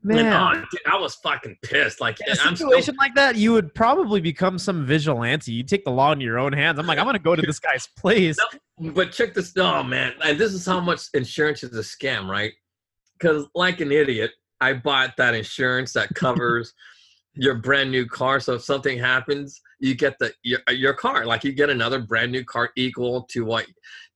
And, 0.03 0.13
Man, 0.13 0.33
oh, 0.33 0.59
dude, 0.71 0.81
I 0.91 0.97
was 0.97 1.15
fucking 1.15 1.57
pissed. 1.63 2.01
Like, 2.01 2.19
in 2.25 2.35
a 2.35 2.41
I'm 2.41 2.55
still, 2.55 2.69
situation 2.69 2.95
like 2.97 3.13
that, 3.15 3.35
you 3.35 3.51
would 3.53 3.73
probably 3.75 4.19
become 4.19 4.57
some 4.57 4.85
vigilante. 4.85 5.51
You 5.51 5.63
take 5.63 5.85
the 5.85 5.91
law 5.91 6.11
into 6.11 6.25
your 6.25 6.39
own 6.39 6.53
hands. 6.53 6.79
I'm 6.79 6.87
like, 6.87 6.97
I'm 6.97 7.05
gonna 7.05 7.19
go 7.19 7.35
to 7.35 7.41
this 7.41 7.59
guy's 7.59 7.87
place. 7.97 8.37
but 8.79 9.11
check 9.11 9.33
this. 9.33 9.53
Oh 9.57 9.83
man, 9.83 10.13
and 10.23 10.39
this 10.39 10.53
is 10.53 10.65
how 10.65 10.79
much 10.79 11.01
insurance 11.13 11.63
is 11.63 11.75
a 11.77 11.81
scam, 11.81 12.27
right? 12.27 12.51
Because 13.19 13.45
like 13.53 13.79
an 13.79 13.91
idiot, 13.91 14.31
I 14.61 14.73
bought 14.73 15.17
that 15.17 15.33
insurance 15.33 15.91
that 15.93 16.13
covers 16.13 16.73
your 17.33 17.55
brand 17.55 17.91
new 17.91 18.05
car. 18.05 18.39
So 18.39 18.53
if 18.53 18.63
something 18.63 18.97
happens, 18.97 19.61
you 19.79 19.95
get 19.95 20.17
the 20.19 20.31
your, 20.43 20.59
your 20.69 20.93
car. 20.93 21.25
Like 21.25 21.43
you 21.43 21.51
get 21.51 21.69
another 21.69 21.99
brand 21.99 22.31
new 22.31 22.45
car 22.45 22.69
equal 22.75 23.23
to 23.31 23.43
what, 23.43 23.65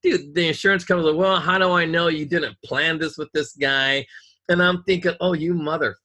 dude. 0.03 0.33
The 0.35 0.47
insurance 0.47 0.85
company's 0.85 1.13
like, 1.13 1.19
well, 1.19 1.39
how 1.39 1.57
do 1.57 1.71
I 1.71 1.85
know 1.85 2.07
you 2.07 2.25
didn't 2.25 2.55
plan 2.63 2.99
this 2.99 3.17
with 3.17 3.31
this 3.33 3.53
guy? 3.53 4.05
And 4.47 4.61
I'm 4.61 4.83
thinking, 4.83 5.13
oh, 5.21 5.33
you 5.33 5.53
mother, 5.53 5.95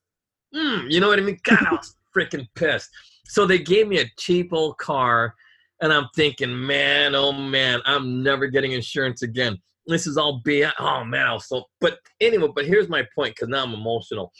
mm, 0.54 0.90
you 0.90 1.00
know 1.00 1.08
what 1.08 1.18
I 1.18 1.22
mean? 1.22 1.38
God, 1.44 1.66
I 1.66 1.74
was 1.74 1.94
freaking 2.16 2.48
pissed. 2.54 2.88
So 3.26 3.46
they 3.46 3.58
gave 3.58 3.86
me 3.86 4.00
a 4.00 4.10
cheap 4.18 4.52
old 4.52 4.78
car, 4.78 5.34
and 5.82 5.92
I'm 5.92 6.08
thinking, 6.16 6.66
man, 6.66 7.14
oh 7.14 7.32
man, 7.32 7.80
I'm 7.84 8.22
never 8.22 8.46
getting 8.46 8.72
insurance 8.72 9.22
again. 9.22 9.58
This 9.86 10.06
is 10.06 10.16
all 10.16 10.40
BS. 10.46 10.72
Oh 10.78 11.04
man, 11.04 11.26
I 11.26 11.32
was 11.32 11.48
so. 11.48 11.64
But 11.80 11.98
anyway, 12.20 12.48
but 12.54 12.66
here's 12.66 12.88
my 12.88 13.06
point 13.14 13.34
because 13.34 13.48
now 13.48 13.62
I'm 13.64 13.74
emotional. 13.74 14.32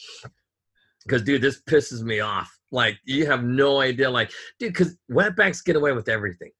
Because 1.04 1.22
dude, 1.22 1.42
this 1.42 1.62
pisses 1.68 2.02
me 2.02 2.20
off. 2.20 2.50
Like 2.70 2.98
you 3.04 3.26
have 3.26 3.42
no 3.42 3.80
idea. 3.80 4.10
Like, 4.10 4.30
dude, 4.58 4.72
because 4.72 4.96
wetbacks 5.10 5.64
get 5.64 5.76
away 5.76 5.92
with 5.92 6.08
everything. 6.08 6.50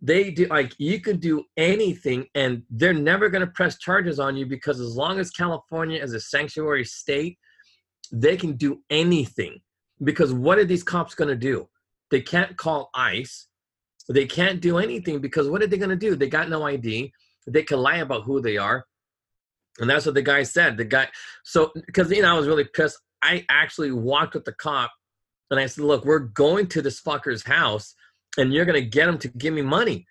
They 0.00 0.32
do 0.32 0.46
like 0.46 0.74
you 0.78 1.00
can 1.00 1.18
do 1.18 1.44
anything, 1.56 2.26
and 2.34 2.62
they're 2.70 2.92
never 2.92 3.28
going 3.28 3.46
to 3.46 3.52
press 3.52 3.78
charges 3.78 4.18
on 4.18 4.36
you 4.36 4.46
because 4.46 4.80
as 4.80 4.96
long 4.96 5.20
as 5.20 5.30
California 5.30 6.02
is 6.02 6.12
a 6.12 6.20
sanctuary 6.20 6.84
state, 6.84 7.38
they 8.10 8.36
can 8.36 8.56
do 8.56 8.80
anything. 8.90 9.60
Because 10.02 10.32
what 10.32 10.58
are 10.58 10.64
these 10.64 10.82
cops 10.82 11.14
going 11.14 11.28
to 11.28 11.36
do? 11.36 11.68
They 12.10 12.20
can't 12.20 12.56
call 12.56 12.90
ICE. 12.94 13.48
They 14.08 14.26
can't 14.26 14.60
do 14.60 14.78
anything 14.78 15.20
because 15.20 15.48
what 15.48 15.62
are 15.62 15.66
they 15.68 15.78
going 15.78 15.90
to 15.90 15.96
do? 15.96 16.16
They 16.16 16.28
got 16.28 16.48
no 16.48 16.64
ID. 16.64 17.12
They 17.46 17.62
can 17.62 17.78
lie 17.78 17.98
about 17.98 18.24
who 18.24 18.40
they 18.40 18.56
are. 18.56 18.84
And 19.78 19.88
that's 19.88 20.06
what 20.06 20.14
the 20.14 20.22
guy 20.22 20.42
said. 20.42 20.76
The 20.76 20.84
guy, 20.84 21.08
so 21.44 21.72
because 21.86 22.10
you 22.10 22.22
know, 22.22 22.34
I 22.34 22.38
was 22.38 22.46
really 22.46 22.64
pissed. 22.64 22.98
I 23.22 23.44
actually 23.48 23.92
walked 23.92 24.34
with 24.34 24.44
the 24.44 24.52
cop 24.52 24.92
and 25.50 25.58
I 25.58 25.66
said, 25.66 25.84
Look, 25.84 26.04
we're 26.04 26.18
going 26.18 26.66
to 26.68 26.82
this 26.82 27.00
fucker's 27.00 27.44
house 27.44 27.94
and 28.36 28.52
you're 28.52 28.64
going 28.64 28.82
to 28.82 28.88
get 28.88 29.08
him 29.08 29.18
to 29.18 29.28
give 29.28 29.54
me 29.54 29.62
money. 29.62 30.06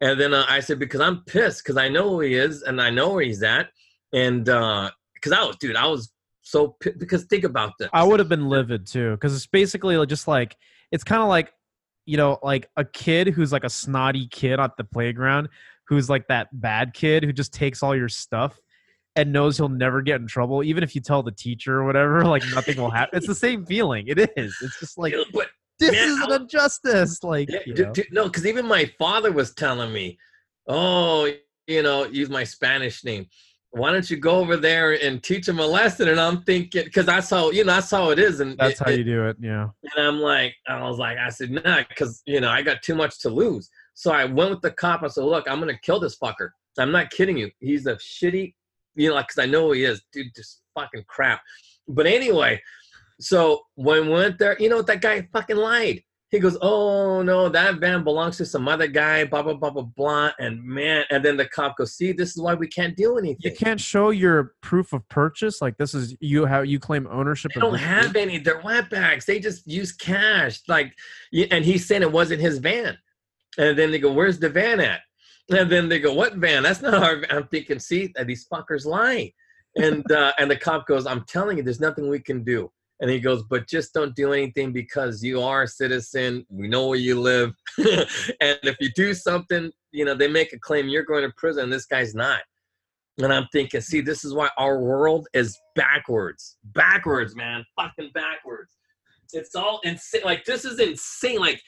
And 0.00 0.20
then 0.20 0.34
uh, 0.34 0.44
I 0.48 0.60
said, 0.60 0.78
Because 0.78 1.00
I'm 1.00 1.24
pissed 1.24 1.64
because 1.64 1.76
I 1.76 1.88
know 1.88 2.10
who 2.10 2.20
he 2.20 2.34
is 2.34 2.62
and 2.62 2.80
I 2.80 2.90
know 2.90 3.14
where 3.14 3.24
he's 3.24 3.42
at. 3.42 3.70
And 4.12 4.44
because 4.44 5.32
I 5.32 5.44
was, 5.44 5.56
dude, 5.56 5.76
I 5.76 5.86
was 5.86 6.12
so 6.42 6.76
because 6.80 7.24
think 7.24 7.44
about 7.44 7.72
this. 7.78 7.88
I 7.92 8.04
would 8.04 8.18
have 8.18 8.28
been 8.28 8.48
livid 8.48 8.86
too, 8.86 9.12
because 9.12 9.34
it's 9.34 9.46
basically 9.46 10.04
just 10.06 10.28
like 10.28 10.56
it's 10.90 11.04
kind 11.04 11.22
of 11.22 11.28
like 11.28 11.52
you 12.04 12.16
know, 12.16 12.38
like 12.42 12.68
a 12.76 12.84
kid 12.84 13.28
who's 13.28 13.52
like 13.52 13.64
a 13.64 13.70
snotty 13.70 14.26
kid 14.26 14.58
at 14.58 14.76
the 14.76 14.84
playground, 14.84 15.48
who's 15.88 16.08
like 16.08 16.28
that 16.28 16.48
bad 16.52 16.94
kid 16.94 17.24
who 17.24 17.32
just 17.32 17.52
takes 17.52 17.82
all 17.82 17.94
your 17.96 18.08
stuff 18.08 18.58
and 19.16 19.32
knows 19.32 19.56
he'll 19.58 19.68
never 19.68 20.00
get 20.00 20.20
in 20.20 20.26
trouble, 20.26 20.62
even 20.64 20.82
if 20.82 20.94
you 20.94 21.00
tell 21.00 21.22
the 21.22 21.32
teacher 21.32 21.80
or 21.80 21.84
whatever, 21.84 22.24
like 22.24 22.42
nothing 22.54 22.78
will 22.78 22.90
happen. 22.90 23.16
It's 23.18 23.26
the 23.26 23.34
same 23.34 23.66
feeling. 23.66 24.06
It 24.08 24.18
is. 24.36 24.56
It's 24.62 24.78
just 24.80 24.96
like 24.98 25.14
but 25.32 25.48
this 25.78 25.92
man, 25.92 26.08
is 26.08 26.20
an 26.20 26.42
injustice. 26.42 27.22
Like 27.22 27.50
Yeah, 27.50 27.58
you 27.66 27.74
know. 27.74 27.92
dude, 27.92 28.06
no, 28.12 28.24
because 28.24 28.46
even 28.46 28.66
my 28.66 28.90
father 28.98 29.32
was 29.32 29.52
telling 29.54 29.92
me, 29.92 30.18
"Oh, 30.66 31.30
you 31.66 31.82
know, 31.82 32.04
use 32.06 32.30
my 32.30 32.44
Spanish 32.44 33.04
name. 33.04 33.26
Why 33.70 33.90
don't 33.90 34.08
you 34.10 34.18
go 34.18 34.36
over 34.36 34.56
there 34.56 34.92
and 35.02 35.22
teach 35.22 35.48
him 35.48 35.58
a 35.58 35.66
lesson?" 35.66 36.08
And 36.08 36.20
I'm 36.20 36.42
thinking, 36.42 36.84
because 36.84 37.06
that's 37.06 37.28
how 37.30 37.50
you 37.50 37.64
know 37.64 37.72
that's 37.74 37.90
how 37.90 38.10
it 38.10 38.18
is, 38.18 38.40
and 38.40 38.56
that's 38.56 38.80
it- 38.80 38.84
how 38.84 38.90
you 38.92 39.04
do 39.04 39.26
it. 39.28 39.36
Yeah. 39.40 39.68
and 39.96 40.06
I'm 40.06 40.20
like, 40.20 40.54
I 40.68 40.80
was 40.88 40.98
like, 40.98 41.18
I 41.18 41.30
said, 41.30 41.50
nah, 41.50 41.82
because 41.88 42.22
you 42.26 42.40
know 42.40 42.48
I 42.50 42.62
got 42.62 42.82
too 42.82 42.94
much 42.94 43.18
to 43.20 43.30
lose. 43.30 43.68
So 43.94 44.10
I 44.12 44.24
went 44.24 44.50
with 44.50 44.62
the 44.62 44.70
cop. 44.70 45.02
I 45.02 45.08
said, 45.08 45.24
look, 45.24 45.48
I'm 45.48 45.60
gonna 45.60 45.78
kill 45.78 46.00
this 46.00 46.18
fucker. 46.18 46.50
I'm 46.78 46.92
not 46.92 47.10
kidding 47.10 47.36
you. 47.36 47.50
He's 47.60 47.86
a 47.86 47.96
shitty, 47.96 48.54
you 48.94 49.08
know, 49.08 49.14
like, 49.14 49.28
cause 49.28 49.38
I 49.38 49.46
know 49.46 49.68
who 49.68 49.72
he 49.72 49.84
is, 49.84 50.02
dude. 50.12 50.34
Just 50.34 50.62
fucking 50.74 51.04
crap. 51.06 51.42
But 51.88 52.06
anyway, 52.06 52.60
so 53.20 53.62
when 53.74 54.06
we 54.06 54.12
went 54.12 54.38
there, 54.38 54.56
you 54.58 54.68
know 54.68 54.76
what? 54.78 54.86
That 54.86 55.00
guy 55.00 55.28
fucking 55.32 55.56
lied. 55.56 56.02
He 56.32 56.38
goes, 56.38 56.56
"Oh 56.62 57.22
no, 57.22 57.50
that 57.50 57.78
van 57.78 58.04
belongs 58.04 58.38
to 58.38 58.46
some 58.46 58.66
other 58.66 58.86
guy." 58.86 59.24
Blah 59.26 59.42
blah 59.42 59.52
blah 59.52 59.68
blah 59.68 59.82
blah. 59.82 60.30
And 60.38 60.64
man, 60.64 61.04
and 61.10 61.22
then 61.22 61.36
the 61.36 61.44
cop 61.44 61.76
goes, 61.76 61.94
"See, 61.94 62.12
this 62.12 62.30
is 62.30 62.40
why 62.40 62.54
we 62.54 62.68
can't 62.68 62.96
do 62.96 63.18
anything. 63.18 63.36
You 63.40 63.54
can't 63.54 63.78
show 63.78 64.08
your 64.08 64.54
proof 64.62 64.94
of 64.94 65.06
purchase. 65.10 65.60
Like 65.60 65.76
this 65.76 65.92
is 65.92 66.16
you 66.20 66.46
how 66.46 66.62
you 66.62 66.78
claim 66.78 67.06
ownership 67.10 67.52
They 67.54 67.60
of 67.60 67.70
don't 67.70 67.78
have 67.78 68.16
any. 68.16 68.38
They're 68.38 68.62
wetbacks. 68.62 69.26
They 69.26 69.40
just 69.40 69.70
use 69.70 69.92
cash. 69.92 70.60
Like, 70.68 70.94
and 71.50 71.66
he's 71.66 71.86
saying 71.86 72.00
it 72.00 72.10
wasn't 72.10 72.40
his 72.40 72.58
van. 72.58 72.96
And 73.58 73.78
then 73.78 73.90
they 73.90 73.98
go, 73.98 74.12
"Where's 74.12 74.38
the 74.38 74.48
van 74.48 74.80
at?" 74.80 75.00
And 75.50 75.70
then 75.70 75.88
they 75.88 75.98
go, 75.98 76.14
"What 76.14 76.36
van? 76.36 76.62
That's 76.62 76.82
not 76.82 76.94
our." 76.94 77.16
Van. 77.16 77.30
I'm 77.30 77.48
thinking, 77.48 77.78
see, 77.78 78.12
that 78.14 78.26
these 78.26 78.46
fuckers 78.52 78.86
lying. 78.86 79.32
And 79.76 80.10
uh, 80.12 80.32
and 80.38 80.50
the 80.50 80.56
cop 80.56 80.86
goes, 80.86 81.06
"I'm 81.06 81.24
telling 81.24 81.58
you, 81.58 81.62
there's 81.62 81.80
nothing 81.80 82.08
we 82.08 82.20
can 82.20 82.44
do." 82.44 82.70
And 83.00 83.10
he 83.10 83.20
goes, 83.20 83.42
"But 83.42 83.68
just 83.68 83.92
don't 83.92 84.14
do 84.14 84.32
anything 84.32 84.72
because 84.72 85.22
you 85.22 85.42
are 85.42 85.62
a 85.62 85.68
citizen. 85.68 86.46
We 86.48 86.68
know 86.68 86.86
where 86.88 86.98
you 86.98 87.20
live, 87.20 87.52
and 87.78 88.58
if 88.62 88.76
you 88.80 88.90
do 88.94 89.12
something, 89.14 89.70
you 89.90 90.04
know, 90.04 90.14
they 90.14 90.28
make 90.28 90.52
a 90.52 90.58
claim 90.58 90.88
you're 90.88 91.02
going 91.04 91.24
to 91.24 91.32
prison. 91.36 91.70
This 91.70 91.86
guy's 91.86 92.14
not." 92.14 92.40
And 93.18 93.32
I'm 93.32 93.46
thinking, 93.52 93.80
see, 93.80 94.00
this 94.00 94.24
is 94.24 94.32
why 94.32 94.48
our 94.56 94.80
world 94.80 95.28
is 95.34 95.58
backwards. 95.74 96.56
Backwards, 96.64 97.36
man. 97.36 97.64
Fucking 97.76 98.10
backwards. 98.14 98.72
It's 99.32 99.54
all 99.54 99.80
insane. 99.84 100.22
Like, 100.24 100.44
this 100.44 100.64
is 100.64 100.80
insane. 100.80 101.38
Like, 101.38 101.60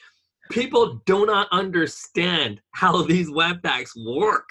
people 0.49 1.01
do 1.05 1.25
not 1.25 1.47
understand 1.51 2.61
how 2.71 3.01
these 3.03 3.29
wetbacks 3.29 3.91
work. 4.05 4.47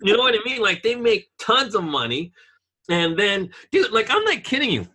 You 0.00 0.16
know 0.16 0.22
what 0.22 0.34
I 0.34 0.38
mean? 0.44 0.60
Like, 0.60 0.82
they 0.82 0.94
make 0.94 1.28
tons 1.40 1.74
of 1.74 1.84
money. 1.84 2.32
And 2.90 3.18
then, 3.18 3.50
dude, 3.72 3.92
like, 3.92 4.10
I'm 4.10 4.24
not 4.24 4.44
kidding 4.44 4.70
you. 4.70 4.86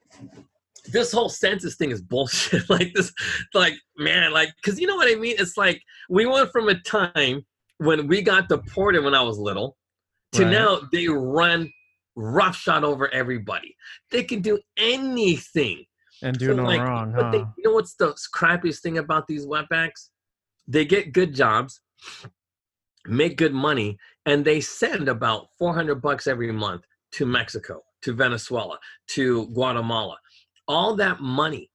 This 0.92 1.12
whole 1.12 1.30
census 1.30 1.76
thing 1.76 1.92
is 1.92 2.02
bullshit. 2.02 2.70
like, 2.70 2.94
this, 2.94 3.12
like, 3.54 3.74
man, 3.98 4.32
like, 4.32 4.50
because 4.62 4.80
you 4.80 4.88
know 4.88 4.96
what 4.96 5.12
I 5.12 5.20
mean? 5.20 5.36
It's 5.40 5.58
like 5.58 5.82
we 6.10 6.26
went 6.26 6.52
from 6.52 6.70
a 6.70 6.80
time 6.82 7.46
when 7.78 8.08
we 8.08 8.22
got 8.22 8.50
deported 8.50 9.04
when 9.04 9.16
I 9.16 9.22
was 9.22 9.38
little 9.38 9.78
to 10.34 10.44
Right. 10.44 10.52
now 10.52 10.82
they 10.92 11.08
run 11.08 11.72
roughshod 12.16 12.84
over 12.84 13.12
everybody. 13.14 13.76
They 14.12 14.24
can 14.24 14.42
do 14.42 14.60
anything. 14.78 15.86
And 16.24 16.38
do 16.38 16.48
So, 16.48 16.54
no 16.54 16.64
like, 16.64 16.82
wrong, 16.82 17.14
but 17.16 17.26
huh? 17.26 17.32
they, 17.32 17.38
you 17.40 17.64
know 17.64 17.74
what's 17.74 17.96
the 17.96 18.16
crappiest 18.36 18.82
thing 18.82 19.00
about 19.00 19.28
these 19.28 19.46
wetbacks? 19.46 20.11
They 20.72 20.86
get 20.86 21.12
good 21.12 21.36
jobs, 21.36 21.82
make 23.06 23.36
good 23.36 23.54
money, 23.54 23.98
and 24.26 24.46
they 24.46 24.62
send 24.62 25.10
about 25.10 25.48
400 25.60 26.02
bucks 26.02 26.28
every 26.28 26.52
month 26.54 26.84
to 27.14 27.26
Mexico, 27.26 27.82
to 28.04 28.14
Venezuela, 28.14 28.80
to 29.10 29.48
Guatemala. 29.48 30.18
All 30.70 30.96
that 30.96 31.20
money 31.20 31.70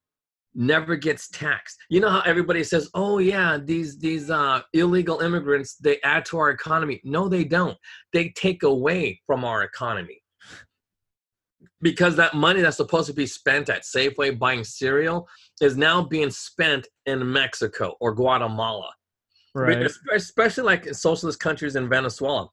never 0.54 0.96
gets 0.96 1.28
taxed. 1.28 1.76
You 1.90 2.00
know 2.00 2.08
how 2.08 2.22
everybody 2.22 2.64
says, 2.64 2.88
"Oh 2.94 3.18
yeah, 3.18 3.58
these 3.62 3.98
these 3.98 4.30
uh, 4.30 4.62
illegal 4.72 5.20
immigrants 5.20 5.76
they 5.76 6.00
add 6.00 6.24
to 6.26 6.38
our 6.38 6.48
economy." 6.48 7.02
No, 7.04 7.28
they 7.28 7.44
don't. 7.44 7.76
They 8.14 8.30
take 8.30 8.62
away 8.62 9.20
from 9.26 9.44
our 9.44 9.62
economy 9.62 10.22
because 11.80 12.16
that 12.16 12.34
money 12.34 12.60
that's 12.60 12.76
supposed 12.76 13.06
to 13.08 13.14
be 13.14 13.26
spent 13.26 13.68
at 13.68 13.82
Safeway 13.82 14.38
buying 14.38 14.64
cereal 14.64 15.28
is 15.60 15.76
now 15.76 16.02
being 16.02 16.30
spent 16.30 16.86
in 17.06 17.32
Mexico 17.32 17.96
or 18.00 18.14
Guatemala. 18.14 18.90
Right. 19.54 19.88
Especially 20.14 20.64
like 20.64 20.86
in 20.86 20.94
socialist 20.94 21.40
countries 21.40 21.76
in 21.76 21.88
Venezuela. 21.88 22.50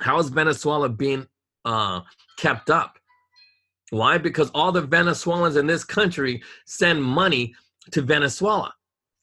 How 0.00 0.18
is 0.18 0.28
Venezuela 0.28 0.88
being 0.88 1.26
uh, 1.64 2.00
kept 2.36 2.70
up? 2.70 2.98
Why? 3.90 4.18
Because 4.18 4.50
all 4.50 4.72
the 4.72 4.82
Venezuelans 4.82 5.56
in 5.56 5.66
this 5.66 5.84
country 5.84 6.42
send 6.66 7.02
money 7.02 7.54
to 7.92 8.02
Venezuela. 8.02 8.74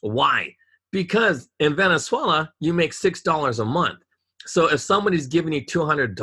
Why? 0.02 0.56
Because 0.92 1.50
in 1.60 1.76
Venezuela, 1.76 2.52
you 2.60 2.74
make 2.74 2.92
$6 2.92 3.60
a 3.60 3.66
month. 3.66 4.00
So 4.46 4.72
if 4.72 4.80
somebody's 4.80 5.28
giving 5.28 5.54
you 5.54 5.66
$200, 5.66 6.16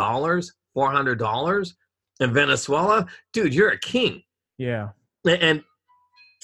$400 0.76 1.72
in 2.20 2.32
Venezuela, 2.32 3.06
dude, 3.32 3.54
you're 3.54 3.70
a 3.70 3.78
king. 3.78 4.22
Yeah. 4.58 4.90
And, 5.26 5.42
and, 5.42 5.62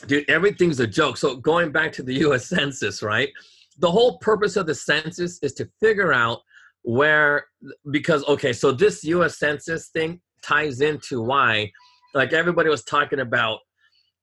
dude, 0.07 0.29
everything's 0.29 0.81
a 0.81 0.87
joke. 0.87 1.17
So 1.17 1.37
going 1.37 1.71
back 1.71 1.93
to 1.93 2.03
the 2.03 2.15
US 2.27 2.47
Census, 2.49 3.03
right? 3.03 3.31
The 3.79 3.91
whole 3.91 4.19
purpose 4.19 4.57
of 4.57 4.67
the 4.67 4.75
census 4.75 5.39
is 5.43 5.53
to 5.55 5.69
figure 5.81 6.13
out 6.13 6.41
where, 6.83 7.45
because, 7.91 8.25
okay, 8.27 8.53
so 8.53 8.73
this 8.73 9.05
US 9.05 9.39
Census 9.39 9.89
thing 9.89 10.21
ties 10.43 10.81
into 10.81 11.21
why, 11.21 11.71
like 12.15 12.33
everybody 12.33 12.71
was 12.71 12.85
talking 12.85 13.21
about, 13.21 13.59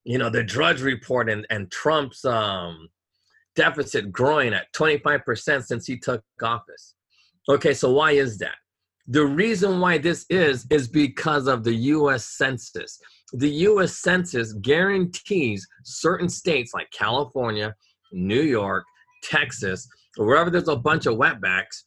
you 0.05 0.17
know, 0.17 0.29
the 0.29 0.43
Drudge 0.43 0.81
Report 0.81 1.29
and, 1.29 1.45
and 1.51 1.71
Trump's 1.71 2.25
um, 2.25 2.89
deficit 3.55 4.11
growing 4.11 4.53
at 4.53 4.73
25% 4.73 5.63
since 5.63 5.85
he 5.85 5.99
took 5.99 6.23
office. 6.41 6.95
Okay, 7.47 7.73
so 7.73 7.91
why 7.91 8.11
is 8.11 8.37
that? 8.39 8.55
The 9.07 9.25
reason 9.25 9.79
why 9.79 9.97
this 9.97 10.25
is, 10.29 10.65
is 10.69 10.87
because 10.87 11.47
of 11.47 11.63
the 11.63 11.73
US 11.73 12.25
Census 12.25 12.99
the 13.33 13.49
US 13.49 13.97
Census 13.97 14.53
guarantees 14.53 15.67
certain 15.83 16.29
states 16.29 16.73
like 16.73 16.89
California, 16.91 17.75
New 18.11 18.41
York, 18.41 18.85
Texas, 19.23 19.87
wherever 20.17 20.49
there's 20.49 20.67
a 20.67 20.75
bunch 20.75 21.07
of 21.07 21.15
wetbacks, 21.15 21.83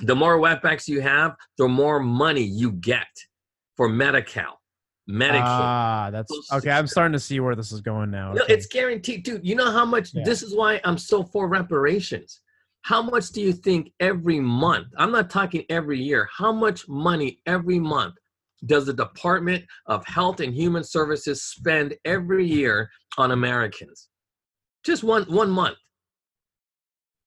the 0.00 0.16
more 0.16 0.38
wetbacks 0.38 0.88
you 0.88 1.00
have, 1.00 1.36
the 1.56 1.68
more 1.68 2.00
money 2.00 2.42
you 2.42 2.72
get 2.72 3.06
for 3.76 3.88
Medi-Cal, 3.88 4.58
Medicaid. 5.08 5.42
Ah, 5.42 6.08
that's 6.10 6.32
okay. 6.52 6.70
I'm 6.70 6.86
starting 6.86 7.12
to 7.12 7.20
see 7.20 7.38
where 7.38 7.54
this 7.54 7.70
is 7.70 7.80
going 7.80 8.10
now. 8.10 8.32
No, 8.32 8.42
it's 8.48 8.66
guaranteed, 8.66 9.22
dude. 9.22 9.46
You 9.46 9.54
know 9.54 9.70
how 9.70 9.84
much? 9.84 10.10
Yeah. 10.12 10.22
This 10.24 10.42
is 10.42 10.54
why 10.54 10.80
I'm 10.84 10.98
so 10.98 11.22
for 11.22 11.48
reparations. 11.48 12.40
How 12.82 13.02
much 13.02 13.30
do 13.30 13.40
you 13.40 13.52
think 13.52 13.92
every 14.00 14.40
month? 14.40 14.88
I'm 14.96 15.12
not 15.12 15.30
talking 15.30 15.64
every 15.68 16.00
year. 16.00 16.28
How 16.36 16.52
much 16.52 16.88
money 16.88 17.40
every 17.46 17.78
month 17.78 18.14
does 18.66 18.86
the 18.86 18.92
Department 18.94 19.64
of 19.86 20.06
Health 20.06 20.40
and 20.40 20.54
Human 20.54 20.84
Services 20.84 21.42
spend 21.42 21.94
every 22.04 22.46
year 22.46 22.90
on 23.18 23.32
Americans? 23.32 24.08
Just 24.84 25.04
one 25.04 25.24
one 25.24 25.50
month. 25.50 25.76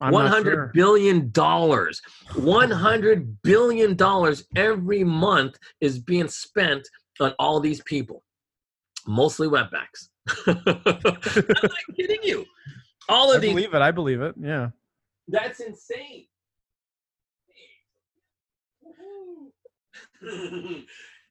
I'm 0.01 0.13
hundred 0.13 0.53
sure. 0.53 0.71
billion 0.73 1.31
dollars. 1.31 2.01
One 2.35 2.71
hundred 2.87 3.41
billion 3.43 3.95
dollars 3.95 4.45
every 4.55 5.03
month 5.03 5.57
is 5.81 5.99
being 5.99 6.27
spent 6.27 6.87
on 7.19 7.33
all 7.39 7.59
these 7.59 7.81
people, 7.83 8.23
mostly 9.07 9.47
wetbacks. 9.47 10.09
I'm 10.47 10.61
not 10.65 11.95
kidding 11.95 12.23
you. 12.23 12.45
All 13.07 13.31
I 13.31 13.35
of 13.35 13.41
these. 13.41 13.51
believe 13.51 13.73
it. 13.73 13.81
I 13.81 13.91
believe 13.91 14.21
it. 14.21 14.35
Yeah. 14.39 14.69
That's 15.27 15.59
insane. 15.59 16.27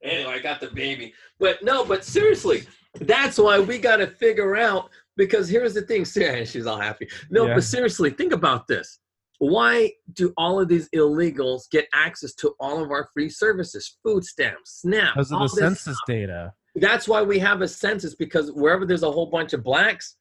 anyway, 0.03 0.33
I 0.33 0.39
got 0.39 0.61
the 0.61 0.69
baby. 0.69 1.15
But 1.39 1.63
no, 1.63 1.85
but 1.85 2.05
seriously, 2.05 2.65
that's 3.01 3.39
why 3.39 3.59
we 3.61 3.79
got 3.79 3.97
to 3.97 4.07
figure 4.07 4.57
out 4.57 4.91
because 5.17 5.49
here's 5.49 5.75
the 5.75 5.83
thing, 5.83 6.05
Sarah, 6.05 6.45
she's 6.47 6.67
all 6.67 6.79
happy. 6.81 7.09
No, 7.31 7.47
Yeah. 7.47 7.55
but 7.55 7.65
seriously, 7.65 8.11
think 8.11 8.33
about 8.33 8.67
this. 8.67 8.99
Why 9.39 9.93
do 10.13 10.33
all 10.37 10.61
of 10.61 10.69
these 10.69 10.89
illegals 10.91 11.69
get 11.71 11.89
access 11.93 12.33
to 12.37 12.55
all 12.61 12.83
of 12.83 12.91
our 12.91 13.09
free 13.13 13.29
services, 13.29 13.99
food 14.03 14.25
stamps, 14.25 14.81
SNAP? 14.83 15.15
Because 15.15 15.33
of 15.33 15.41
the 15.41 15.49
census 15.49 15.99
data. 16.07 16.53
that's 16.77 17.09
why 17.09 17.23
we 17.23 17.39
have 17.41 17.61
a 17.61 17.69
census 17.69 18.15
because 18.15 18.53
wherever 18.53 18.87
there's 18.87 19.03
a 19.03 19.11
whole 19.11 19.27
bunch 19.27 19.53
of 19.53 19.63
blacks, 19.65 20.17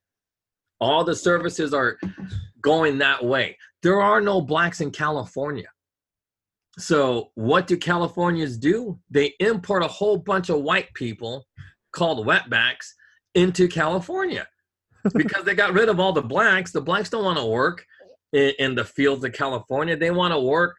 all 0.82 1.04
the 1.04 1.15
services 1.15 1.74
are 1.74 1.98
going 2.62 2.98
that 2.98 3.24
way. 3.24 3.58
There 3.84 4.02
are 4.02 4.20
no 4.20 4.41
blacks 4.41 4.82
in 4.82 4.91
California. 4.91 5.67
So, 6.78 7.32
what 7.36 7.67
do 7.67 7.78
Californians 7.78 8.58
do? 8.58 9.00
They 9.10 9.34
import 9.39 9.84
a 9.84 9.88
whole 9.88 10.17
bunch 10.17 10.50
of 10.50 10.62
white 10.62 10.94
people 10.94 11.46
called 11.91 12.26
wetbacks 12.26 12.88
into 13.36 13.67
California 13.67 14.48
because 15.13 15.46
they 15.46 15.54
got 15.54 15.74
rid 15.74 15.89
of 15.89 16.00
all 16.00 16.13
the 16.13 16.22
blacks. 16.22 16.72
The 16.72 16.82
blacks 16.82 17.10
don't 17.10 17.26
want 17.26 17.38
to 17.38 17.46
work 17.46 17.86
in, 18.34 18.54
in 18.58 18.76
the 18.76 18.86
fields 18.86 19.24
of 19.24 19.34
California. 19.34 19.96
They 19.96 20.12
want 20.12 20.34
to 20.34 20.39
work 20.39 20.78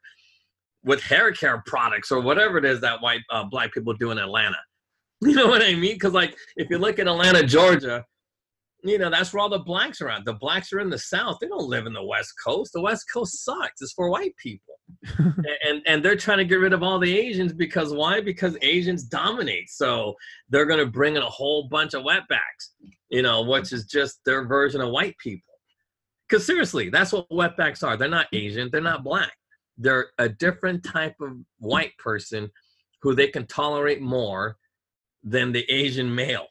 with 0.84 1.02
hair 1.02 1.30
care 1.32 1.62
products 1.66 2.10
or 2.10 2.20
whatever 2.20 2.58
it 2.58 2.64
is 2.64 2.80
that 2.80 3.00
white 3.00 3.20
uh, 3.30 3.44
black 3.44 3.72
people 3.72 3.94
do 3.94 4.10
in 4.10 4.18
Atlanta. 4.18 4.58
You 5.24 5.36
know 5.36 5.46
what 5.46 5.62
I 5.62 5.76
mean? 5.76 5.94
Because 5.94 6.14
like 6.14 6.36
if 6.56 6.68
you 6.68 6.78
look 6.78 6.98
at 6.98 7.06
Atlanta, 7.06 7.46
Georgia, 7.46 8.04
you 8.82 8.98
know 8.98 9.10
that's 9.10 9.32
where 9.32 9.40
all 9.40 9.48
the 9.48 9.58
blacks 9.58 10.00
are 10.00 10.08
at. 10.08 10.24
The 10.24 10.34
blacks 10.34 10.72
are 10.72 10.80
in 10.80 10.90
the 10.90 10.98
South. 10.98 11.38
They 11.40 11.48
don't 11.48 11.68
live 11.68 11.86
in 11.86 11.92
the 11.92 12.04
West 12.04 12.34
Coast. 12.44 12.72
The 12.72 12.80
West 12.80 13.06
Coast 13.12 13.44
sucks. 13.44 13.80
It's 13.80 13.92
for 13.92 14.10
white 14.10 14.36
people, 14.36 14.74
and, 15.18 15.82
and 15.86 16.04
they're 16.04 16.16
trying 16.16 16.38
to 16.38 16.44
get 16.44 16.56
rid 16.56 16.72
of 16.72 16.82
all 16.82 16.98
the 16.98 17.16
Asians 17.18 17.52
because 17.52 17.92
why? 17.92 18.20
Because 18.20 18.56
Asians 18.62 19.04
dominate. 19.04 19.70
So 19.70 20.14
they're 20.48 20.66
going 20.66 20.84
to 20.84 20.90
bring 20.90 21.16
in 21.16 21.22
a 21.22 21.30
whole 21.30 21.68
bunch 21.68 21.94
of 21.94 22.02
wetbacks. 22.02 22.70
You 23.10 23.22
know, 23.22 23.42
which 23.42 23.72
is 23.72 23.84
just 23.84 24.20
their 24.24 24.46
version 24.46 24.80
of 24.80 24.90
white 24.90 25.16
people. 25.18 25.52
Because 26.28 26.46
seriously, 26.46 26.88
that's 26.88 27.12
what 27.12 27.28
wetbacks 27.30 27.86
are. 27.86 27.96
They're 27.96 28.08
not 28.08 28.26
Asian. 28.32 28.70
They're 28.72 28.80
not 28.80 29.04
black. 29.04 29.32
They're 29.76 30.06
a 30.18 30.28
different 30.28 30.82
type 30.84 31.14
of 31.20 31.36
white 31.58 31.96
person 31.98 32.50
who 33.02 33.14
they 33.14 33.28
can 33.28 33.46
tolerate 33.46 34.00
more 34.00 34.56
than 35.22 35.52
the 35.52 35.64
Asian 35.70 36.14
male. 36.14 36.46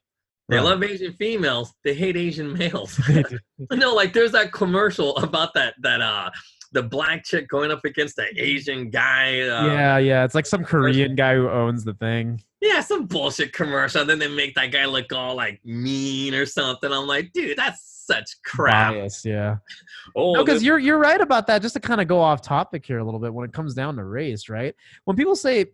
They 0.52 0.58
Right. 0.58 0.66
love 0.66 0.84
Asian 0.84 1.14
females. 1.14 1.74
They 1.84 1.94
hate 1.96 2.16
Asian 2.18 2.54
males. 2.56 3.00
no, 3.72 3.96
like 3.96 4.14
there's 4.14 4.34
that 4.34 4.52
commercial 4.52 5.16
about 5.18 5.54
that 5.56 5.74
that 5.82 6.02
uh 6.02 6.30
the 6.74 6.84
black 6.84 7.26
chick 7.26 7.50
going 7.50 7.70
up 7.72 7.84
against 7.84 8.16
the 8.18 8.26
Asian 8.38 8.90
guy. 8.90 9.42
Uh, 9.42 9.66
yeah, 9.68 9.98
yeah. 9.98 10.24
It's 10.24 10.36
like 10.36 10.46
some 10.46 10.64
Korean 10.64 11.16
guy 11.16 11.36
who 11.36 11.50
owns 11.50 11.84
the 11.84 11.94
thing. 11.96 12.42
yeah, 12.62 12.80
some 12.80 13.08
bullshit 13.08 13.52
commercial. 13.52 14.02
And 14.02 14.10
then 14.10 14.20
they 14.20 14.30
make 14.30 14.56
that 14.56 14.68
guy 14.68 14.86
look 14.86 15.12
all 15.12 15.36
like 15.36 15.60
mean 15.66 16.34
or 16.34 16.46
something. 16.46 16.90
I'm 16.92 17.08
like, 17.08 17.34
dude, 17.34 17.58
that's 17.58 18.06
such 18.08 18.38
crap. 18.46 18.94
Bias, 18.94 19.26
yeah. 19.26 19.58
Oh, 20.16 20.34
No, 20.34 20.44
because 20.46 20.62
the- 20.62 20.68
you're 20.68 20.80
you're 20.80 20.98
right 20.98 21.20
about 21.22 21.46
that. 21.48 21.62
Just 21.62 21.74
to 21.76 21.80
kind 21.82 22.00
of 22.02 22.08
go 22.08 22.20
off 22.22 22.42
topic 22.42 22.86
here 22.86 23.00
a 23.00 23.04
little 23.04 23.20
bit 23.20 23.34
when 23.34 23.46
it 23.46 23.54
comes 23.54 23.74
down 23.74 23.96
to 23.98 24.04
race, 24.06 24.48
right? 24.50 24.74
When 25.06 25.16
people 25.18 25.36
say, 25.36 25.66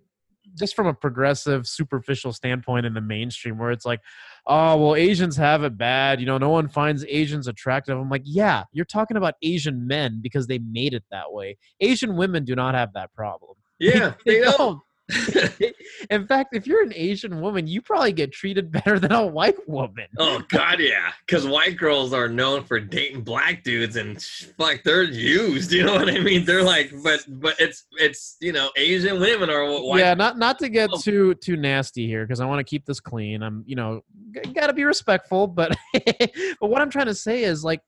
just 0.56 0.76
from 0.76 0.88
a 0.88 0.94
progressive, 0.94 1.68
superficial 1.68 2.34
standpoint 2.34 2.86
in 2.86 2.94
the 2.94 3.02
mainstream, 3.02 3.58
where 3.58 3.72
it's 3.72 3.86
like, 3.86 4.02
oh 4.46 4.78
well, 4.78 4.96
Asians 4.96 5.36
have 5.38 5.64
it 5.64 5.78
bad. 5.78 6.20
You 6.20 6.26
know, 6.26 6.38
no 6.38 6.50
one 6.50 6.68
finds 6.68 7.06
Asians 7.06 7.48
attractive. 7.48 7.98
I'm 7.98 8.10
like, 8.10 8.24
yeah, 8.26 8.64
you're 8.72 8.86
talking 8.86 9.18
about 9.18 9.36
Asian 9.42 9.88
men 9.88 10.20
because 10.22 10.48
they 10.48 10.60
made 10.60 10.94
it 10.94 11.04
that 11.12 11.32
way. 11.32 11.58
Asian 11.80 12.16
women 12.16 12.46
do 12.46 12.56
not 12.56 12.76
have 12.76 12.94
that 12.94 13.14
problem. 13.14 13.56
yeah, 13.80 14.14
they 14.26 14.40
don't. 14.40 14.58
don't. 14.58 14.82
In 16.10 16.28
fact, 16.28 16.56
if 16.56 16.68
you're 16.68 16.84
an 16.84 16.92
Asian 16.96 17.40
woman, 17.42 17.66
you 17.68 17.82
probably 17.82 18.12
get 18.12 18.32
treated 18.32 18.72
better 18.72 19.00
than 19.00 19.12
a 19.12 19.26
white 19.26 19.56
woman. 19.68 20.08
Oh 20.18 20.42
God, 20.50 20.80
yeah, 20.80 21.12
because 21.26 21.48
white 21.48 21.78
girls 21.78 22.14
are 22.14 22.28
known 22.28 22.64
for 22.64 22.80
dating 22.80 23.22
black 23.22 23.64
dudes, 23.64 23.96
and 23.96 24.24
like 24.58 24.84
they're 24.84 25.04
used. 25.04 25.72
You 25.72 25.86
know 25.86 25.96
what 25.96 26.10
I 26.10 26.20
mean? 26.20 26.46
They're 26.46 26.64
like, 26.64 26.92
but 27.04 27.24
but 27.28 27.56
it's 27.60 27.86
it's 27.94 28.38
you 28.42 28.52
know 28.52 28.70
Asian 28.76 29.20
women 29.20 29.50
are 29.50 29.66
what 29.66 29.84
white. 29.86 30.00
yeah, 30.00 30.14
not 30.14 30.38
not 30.38 30.60
to 30.60 30.70
get 30.70 30.90
Oh. 30.94 31.00
too 31.00 31.34
too 31.36 31.56
nasty 31.56 32.06
here 32.06 32.26
because 32.26 32.40
I 32.40 32.46
want 32.46 32.60
to 32.60 32.70
keep 32.70 32.86
this 32.86 33.00
clean. 33.00 33.42
I'm 33.44 33.64
you 33.66 33.76
know 33.76 34.02
g- 34.34 34.52
gotta 34.54 34.74
be 34.74 34.84
respectful, 34.84 35.48
but 35.48 35.76
but 35.94 36.70
what 36.70 36.82
I'm 36.82 36.90
trying 36.90 37.08
to 37.08 37.16
say 37.16 37.44
is 37.44 37.64
like 37.64 37.80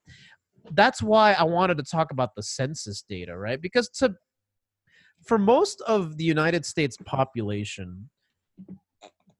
that's 0.71 1.01
why 1.01 1.33
I 1.33 1.43
wanted 1.43 1.77
to 1.77 1.83
talk 1.83 2.11
about 2.11 2.35
the 2.35 2.43
census 2.43 3.03
data, 3.07 3.35
right? 3.37 3.59
Because 3.61 3.89
to 3.99 4.13
for 5.25 5.37
most 5.37 5.81
of 5.81 6.17
the 6.17 6.23
United 6.23 6.65
States 6.65 6.97
population, 7.05 8.09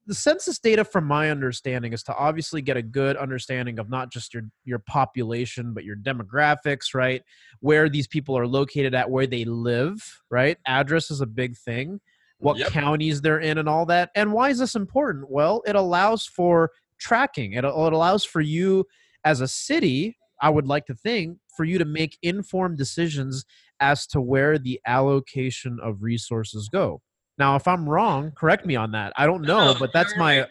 the 0.06 0.14
census 0.14 0.58
data 0.58 0.84
from 0.84 1.04
my 1.04 1.30
understanding 1.30 1.92
is 1.92 2.02
to 2.02 2.14
obviously 2.16 2.60
get 2.62 2.76
a 2.76 2.82
good 2.82 3.16
understanding 3.16 3.78
of 3.78 3.88
not 3.88 4.10
just 4.10 4.34
your 4.34 4.42
your 4.64 4.80
population 4.80 5.72
but 5.72 5.84
your 5.84 5.96
demographics 5.96 6.94
right? 6.94 7.22
Where 7.60 7.88
these 7.88 8.08
people 8.08 8.36
are 8.36 8.46
located 8.46 8.94
at 8.94 9.08
where 9.08 9.26
they 9.26 9.44
live 9.44 10.20
right? 10.30 10.58
Address 10.66 11.10
is 11.10 11.20
a 11.20 11.26
big 11.26 11.56
thing. 11.56 12.00
What 12.38 12.56
Yep. 12.56 12.70
counties 12.70 13.20
they're 13.20 13.40
in 13.40 13.58
and 13.58 13.68
all 13.68 13.86
that. 13.86 14.10
And 14.14 14.32
why 14.32 14.48
is 14.48 14.58
this 14.58 14.74
important? 14.74 15.30
Well 15.30 15.62
it 15.66 15.76
allows 15.76 16.26
for 16.26 16.70
tracking. 16.98 17.52
It, 17.52 17.64
it 17.64 17.92
allows 17.92 18.24
for 18.24 18.40
you 18.40 18.86
as 19.24 19.40
a 19.40 19.48
city 19.48 20.16
i 20.42 20.48
would 20.48 20.66
like 20.66 20.86
to 20.86 20.94
think 20.94 21.38
for 21.54 21.64
you 21.64 21.78
to 21.78 21.84
make 21.84 22.18
informed 22.22 22.78
decisions 22.78 23.44
as 23.80 24.06
to 24.08 24.20
where 24.20 24.58
the 24.58 24.80
allocation 24.86 25.78
of 25.82 26.02
resources 26.02 26.68
go. 26.70 27.00
Now 27.38 27.56
if 27.56 27.66
i'm 27.66 27.88
wrong 27.88 28.32
correct 28.36 28.66
me 28.66 28.76
on 28.76 28.92
that. 28.92 29.12
I 29.16 29.26
don't 29.26 29.42
know 29.42 29.72
No, 29.72 29.78
but 29.78 29.92
that's 29.92 30.16
my 30.16 30.46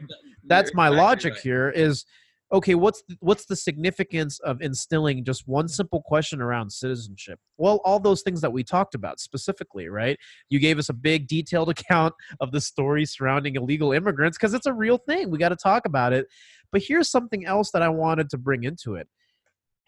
that's 0.45 0.73
my 0.73 0.87
logic 0.89 1.33
right. 1.33 1.41
here 1.41 1.69
is 1.69 2.05
okay 2.51 2.73
what's 2.73 3.03
the, 3.07 3.15
what's 3.19 3.45
the 3.45 3.55
significance 3.55 4.39
of 4.39 4.59
instilling 4.61 5.23
just 5.23 5.47
one 5.47 5.67
simple 5.67 6.01
question 6.01 6.41
around 6.41 6.71
citizenship? 6.71 7.39
Well 7.57 7.79
all 7.85 7.99
those 7.99 8.23
things 8.23 8.41
that 8.41 8.51
we 8.51 8.63
talked 8.63 8.95
about 8.95 9.19
specifically 9.19 9.87
right? 9.87 10.17
You 10.49 10.59
gave 10.59 10.79
us 10.79 10.89
a 10.89 10.93
big 10.93 11.27
detailed 11.27 11.69
account 11.75 12.15
of 12.39 12.51
the 12.51 12.61
story 12.61 13.05
surrounding 13.05 13.55
illegal 13.55 13.91
immigrants 13.91 14.37
because 14.37 14.55
it's 14.55 14.65
a 14.65 14.73
real 14.73 14.97
thing. 14.97 15.29
We 15.29 15.37
got 15.37 15.49
to 15.49 15.55
talk 15.55 15.85
about 15.85 16.13
it. 16.13 16.25
But 16.71 16.83
here's 16.85 17.09
something 17.09 17.45
else 17.45 17.71
that 17.71 17.81
i 17.81 17.89
wanted 17.89 18.29
to 18.31 18.37
bring 18.37 18.63
into 18.63 18.95
it 18.95 19.07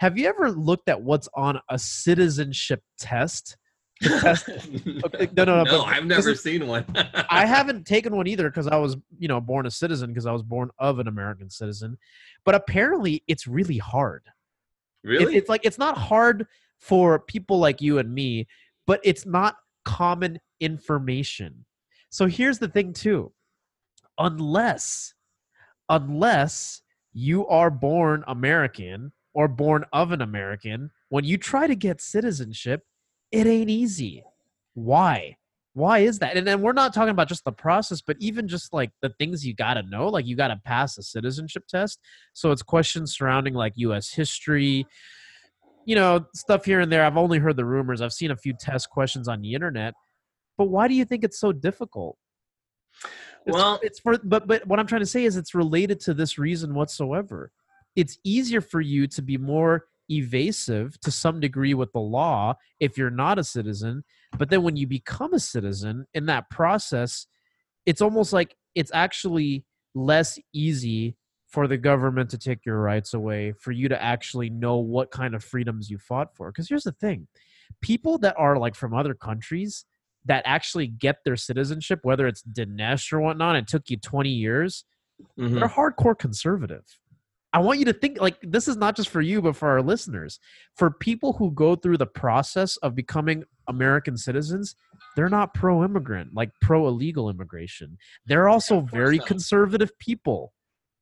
have 0.02 0.18
you 0.18 0.28
ever 0.28 0.50
looked 0.50 0.90
at 0.90 1.00
what's 1.00 1.30
on 1.36 1.60
a 1.70 1.78
citizenship 1.78 2.82
test 2.98 3.56
test 4.02 4.50
Okay, 5.06 5.30
no, 5.38 5.44
no, 5.44 5.64
no, 5.64 5.64
no, 5.64 5.84
I've 5.84 6.08
never 6.08 6.34
seen 6.34 6.66
one. 6.66 6.86
I 7.30 7.46
haven't 7.56 7.86
taken 7.86 8.16
one 8.16 8.26
either 8.26 8.50
because 8.50 8.66
I 8.66 8.78
was, 8.78 8.98
you 9.20 9.28
know, 9.28 9.40
born 9.40 9.68
a 9.68 9.72
citizen 9.72 10.10
because 10.10 10.26
I 10.26 10.32
was 10.32 10.42
born 10.42 10.72
of 10.80 10.98
an 10.98 11.08
American 11.08 11.52
citizen. 11.52 12.00
But 12.44 12.56
apparently, 12.56 13.24
it's 13.28 13.46
really 13.46 13.78
hard. 13.78 14.24
It- 15.04 15.08
really. 15.08 15.36
it's 15.36 15.50
like 15.50 15.66
it's 15.66 15.78
not 15.78 16.00
hard 16.00 16.48
for 16.80 17.20
people 17.20 17.60
like 17.60 17.80
you 17.80 18.00
and 18.00 18.12
me, 18.12 18.48
but 18.88 19.02
it's 19.04 19.28
not 19.28 19.58
common 19.86 20.40
information. 20.60 21.64
So 22.10 22.26
here's 22.26 22.58
the 22.58 22.70
thing, 22.70 22.94
too. 22.94 23.32
Unless, 24.18 25.14
unless 25.90 26.82
you 27.14 27.46
are 27.46 27.70
born 27.70 28.24
American 28.26 29.12
or 29.34 29.48
born 29.48 29.86
of 29.94 30.12
an 30.12 30.22
American, 30.22 30.92
when 31.10 31.24
you 31.24 31.38
try 31.38 31.68
to 31.68 31.76
get 31.76 32.02
citizenship, 32.02 32.84
it 33.32 33.48
ain't 33.48 33.70
easy. 33.70 34.24
Why? 34.74 35.38
Why 35.74 36.00
is 36.00 36.20
that? 36.20 36.36
And 36.36 36.46
then 36.46 36.62
we're 36.62 36.74
not 36.74 36.94
talking 36.94 37.12
about 37.12 37.30
just 37.30 37.46
the 37.46 37.52
process, 37.54 38.02
but 38.02 38.18
even 38.20 38.48
just 38.48 38.74
like 38.74 38.92
the 39.02 39.10
things 39.20 39.46
you 39.46 39.54
got 39.54 39.76
to 39.76 39.84
know. 39.84 40.10
Like 40.10 40.26
you 40.26 40.36
got 40.36 40.50
to 40.50 40.60
pass 40.66 40.98
a 40.98 41.04
citizenship 41.04 41.64
test. 41.68 42.00
So 42.34 42.52
it's 42.52 42.62
questions 42.62 43.16
surrounding 43.16 43.54
like 43.54 43.74
U.S. 43.78 44.12
history, 44.12 44.86
you 45.86 45.96
know, 45.96 46.26
stuff 46.36 46.66
here 46.66 46.82
and 46.82 46.92
there. 46.92 47.06
I've 47.06 47.16
only 47.16 47.40
heard 47.40 47.56
the 47.56 47.64
rumors. 47.66 48.02
I've 48.02 48.12
seen 48.12 48.32
a 48.32 48.36
few 48.36 48.54
test 48.54 48.90
questions 48.90 49.30
on 49.30 49.42
the 49.42 49.54
internet. 49.54 49.94
But 50.58 50.66
why 50.66 50.90
do 50.90 50.94
you 50.94 51.06
think 51.06 51.24
it's 51.24 51.40
so 51.40 51.54
difficult? 51.54 52.18
It's, 53.46 53.56
Well- 53.56 53.80
it's 53.82 54.00
for 54.00 54.18
but 54.24 54.48
but 54.48 54.68
what 54.68 54.78
I'm 54.80 54.88
trying 54.88 55.02
to 55.02 55.08
say 55.08 55.24
is 55.24 55.38
it's 55.38 55.56
related 55.56 56.02
to 56.02 56.14
this 56.14 56.38
reason 56.38 56.74
whatsoever. 56.76 57.52
It's 57.96 58.18
easier 58.24 58.62
for 58.62 58.82
you 58.82 59.08
to 59.08 59.22
be 59.22 59.38
more 59.38 59.86
evasive 60.10 61.00
to 61.02 61.12
some 61.12 61.40
degree 61.40 61.74
with 61.74 61.92
the 61.94 62.00
law 62.00 62.54
if 62.80 62.98
you're 62.98 63.10
not 63.10 63.40
a 63.40 63.44
citizen, 63.44 64.04
but 64.38 64.50
then 64.50 64.64
when 64.64 64.76
you 64.76 64.88
become 64.88 65.34
a 65.34 65.40
citizen 65.40 66.06
in 66.14 66.26
that 66.26 66.50
process, 66.50 67.28
it's 67.86 68.02
almost 68.02 68.34
like 68.34 68.56
it's 68.76 68.92
actually 68.94 69.66
less 69.96 70.38
easy 70.54 71.16
for 71.48 71.68
the 71.68 71.78
government 71.78 72.30
to 72.30 72.38
take 72.38 72.66
your 72.66 72.80
rights 72.80 73.14
away, 73.14 73.52
for 73.60 73.72
you 73.72 73.90
to 73.90 74.02
actually 74.02 74.50
know 74.50 74.78
what 74.78 75.12
kind 75.12 75.36
of 75.36 75.44
freedoms 75.44 75.90
you 75.90 75.98
fought 75.98 76.34
for. 76.36 76.50
Because 76.50 76.70
here's 76.70 76.84
the 76.84 76.94
thing 76.94 77.28
people 77.82 78.18
that 78.18 78.36
are 78.38 78.58
like 78.58 78.76
from 78.76 78.94
other 78.94 79.14
countries 79.14 79.86
that 80.26 80.44
actually 80.46 80.88
get 80.88 81.18
their 81.26 81.36
citizenship, 81.36 82.00
whether 82.04 82.28
it's 82.28 82.44
Dinesh 82.44 83.12
or 83.12 83.20
whatnot, 83.20 83.56
and 83.56 83.68
took 83.68 83.90
you 83.90 83.98
20 83.98 84.30
years, 84.30 84.86
Mhm. 85.38 85.56
they're 85.56 85.68
hardcore 85.68 86.18
conservative. 86.18 86.86
I 87.54 87.60
want 87.60 87.80
you 87.80 87.86
to 87.86 87.94
think 87.94 88.20
like 88.20 88.38
this 88.42 88.68
is 88.68 88.78
not 88.78 88.96
just 88.96 89.10
for 89.10 89.22
you, 89.22 89.42
but 89.42 89.56
for 89.56 89.70
our 89.70 89.82
listeners. 89.82 90.40
For 90.76 90.90
people 90.90 91.34
who 91.34 91.52
go 91.52 91.76
through 91.76 91.98
the 91.98 92.06
process 92.06 92.78
of 92.78 92.96
becoming 92.96 93.44
American 93.68 94.18
citizens, 94.18 94.76
they're 95.16 95.30
not 95.30 95.54
pro 95.54 95.84
immigrant, 95.84 96.34
like 96.34 96.52
pro 96.62 96.88
illegal 96.88 97.30
immigration. 97.30 97.98
They're 98.26 98.48
also 98.48 98.82
very 98.82 99.18
not. 99.18 99.28
conservative 99.28 99.98
people. 100.00 100.54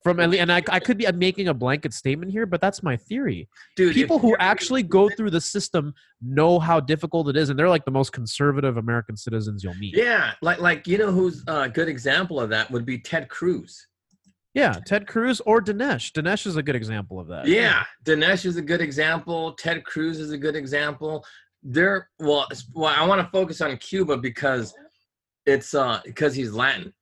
From 0.02 0.20
and 0.22 0.50
I, 0.50 0.64
I 0.70 0.80
could 0.80 0.98
be 0.98 1.12
making 1.12 1.50
a 1.50 1.54
blanket 1.54 1.94
statement 1.94 2.32
here, 2.32 2.46
but 2.46 2.62
that's 2.62 2.82
my 2.82 2.96
theory. 2.96 3.50
Dude, 3.76 3.94
People 3.94 4.18
who 4.18 4.34
actually 4.40 4.82
go 4.82 5.10
through 5.10 5.32
the 5.32 5.42
system 5.42 5.94
know 6.22 6.58
how 6.58 6.80
difficult 6.80 7.28
it 7.28 7.36
is, 7.36 7.50
and 7.50 7.60
they're 7.60 7.68
like 7.68 7.84
the 7.84 7.92
most 7.92 8.14
conservative 8.14 8.78
American 8.78 9.18
citizens 9.18 9.62
you'll 9.62 9.76
meet. 9.76 9.98
Yeah, 9.98 10.32
like 10.42 10.60
like 10.60 10.88
you 10.88 10.98
know 10.98 11.12
who's 11.12 11.44
a 11.48 11.68
good 11.68 11.90
example 11.90 12.40
of 12.40 12.50
that 12.50 12.72
would 12.72 12.86
be 12.86 12.98
Ted 12.98 13.28
Cruz. 13.28 13.89
Yeah, 14.60 14.80
Ted 14.86 15.08
Cruz 15.08 15.42
or 15.46 15.62
Dinesh. 15.62 16.12
Dinesh 16.12 16.46
is 16.46 16.58
a 16.58 16.64
good 16.64 16.76
example 16.76 17.20
of 17.20 17.28
that. 17.28 17.48
Yeah, 17.48 17.84
Dinesh 18.06 18.46
is 18.46 18.58
a 18.58 18.62
good 18.62 18.82
example. 18.82 19.54
Ted 19.54 19.84
Cruz 19.86 20.20
is 20.20 20.32
a 20.32 20.38
good 20.38 20.56
example. 20.56 21.26
They're 21.64 22.10
well, 22.20 22.48
well. 22.74 22.94
I 22.96 23.06
want 23.06 23.22
to 23.22 23.30
focus 23.32 23.62
on 23.62 23.76
Cuba 23.78 24.18
because 24.18 24.74
it's 25.46 25.74
uh 25.74 26.02
because 26.06 26.34
he's 26.36 26.52
Latin, 26.54 26.94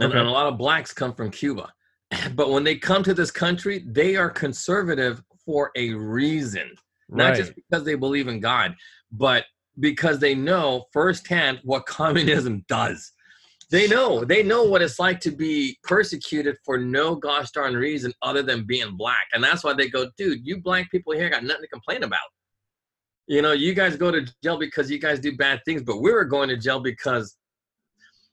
and, 0.00 0.10
Okay. 0.10 0.18
and 0.18 0.28
a 0.28 0.30
lot 0.30 0.46
of 0.46 0.58
blacks 0.58 0.92
come 0.92 1.14
from 1.14 1.30
Cuba. 1.30 1.72
But 2.34 2.50
when 2.50 2.64
they 2.64 2.76
come 2.76 3.02
to 3.04 3.14
this 3.14 3.30
country, 3.30 3.84
they 3.86 4.16
are 4.16 4.30
conservative 4.30 5.22
for 5.44 5.70
a 5.76 5.92
reason, 5.94 6.74
not 7.08 7.30
right. 7.30 7.36
just 7.36 7.54
because 7.54 7.84
they 7.84 7.94
believe 7.94 8.28
in 8.28 8.40
God, 8.40 8.74
but 9.12 9.44
because 9.78 10.18
they 10.18 10.34
know 10.34 10.86
firsthand 10.92 11.60
what 11.64 11.86
communism 11.86 12.64
does. 12.68 13.12
They 13.70 13.86
know 13.86 14.24
they 14.24 14.42
know 14.42 14.64
what 14.64 14.82
it's 14.82 14.98
like 14.98 15.20
to 15.20 15.30
be 15.30 15.78
persecuted 15.84 16.56
for 16.64 16.76
no 16.76 17.14
gosh 17.14 17.52
darn 17.52 17.74
reason 17.74 18.12
other 18.20 18.42
than 18.42 18.64
being 18.66 18.96
black, 18.96 19.26
and 19.32 19.42
that's 19.42 19.62
why 19.62 19.74
they 19.74 19.88
go, 19.88 20.10
dude, 20.16 20.44
you 20.44 20.60
black 20.60 20.90
people 20.90 21.12
here 21.12 21.30
got 21.30 21.44
nothing 21.44 21.62
to 21.62 21.68
complain 21.68 22.02
about. 22.02 22.18
You 23.28 23.42
know, 23.42 23.52
you 23.52 23.74
guys 23.74 23.96
go 23.96 24.10
to 24.10 24.26
jail 24.42 24.58
because 24.58 24.90
you 24.90 24.98
guys 24.98 25.20
do 25.20 25.36
bad 25.36 25.60
things, 25.64 25.84
but 25.84 25.98
we 26.00 26.10
were 26.10 26.24
going 26.24 26.48
to 26.48 26.56
jail 26.56 26.80
because, 26.80 27.36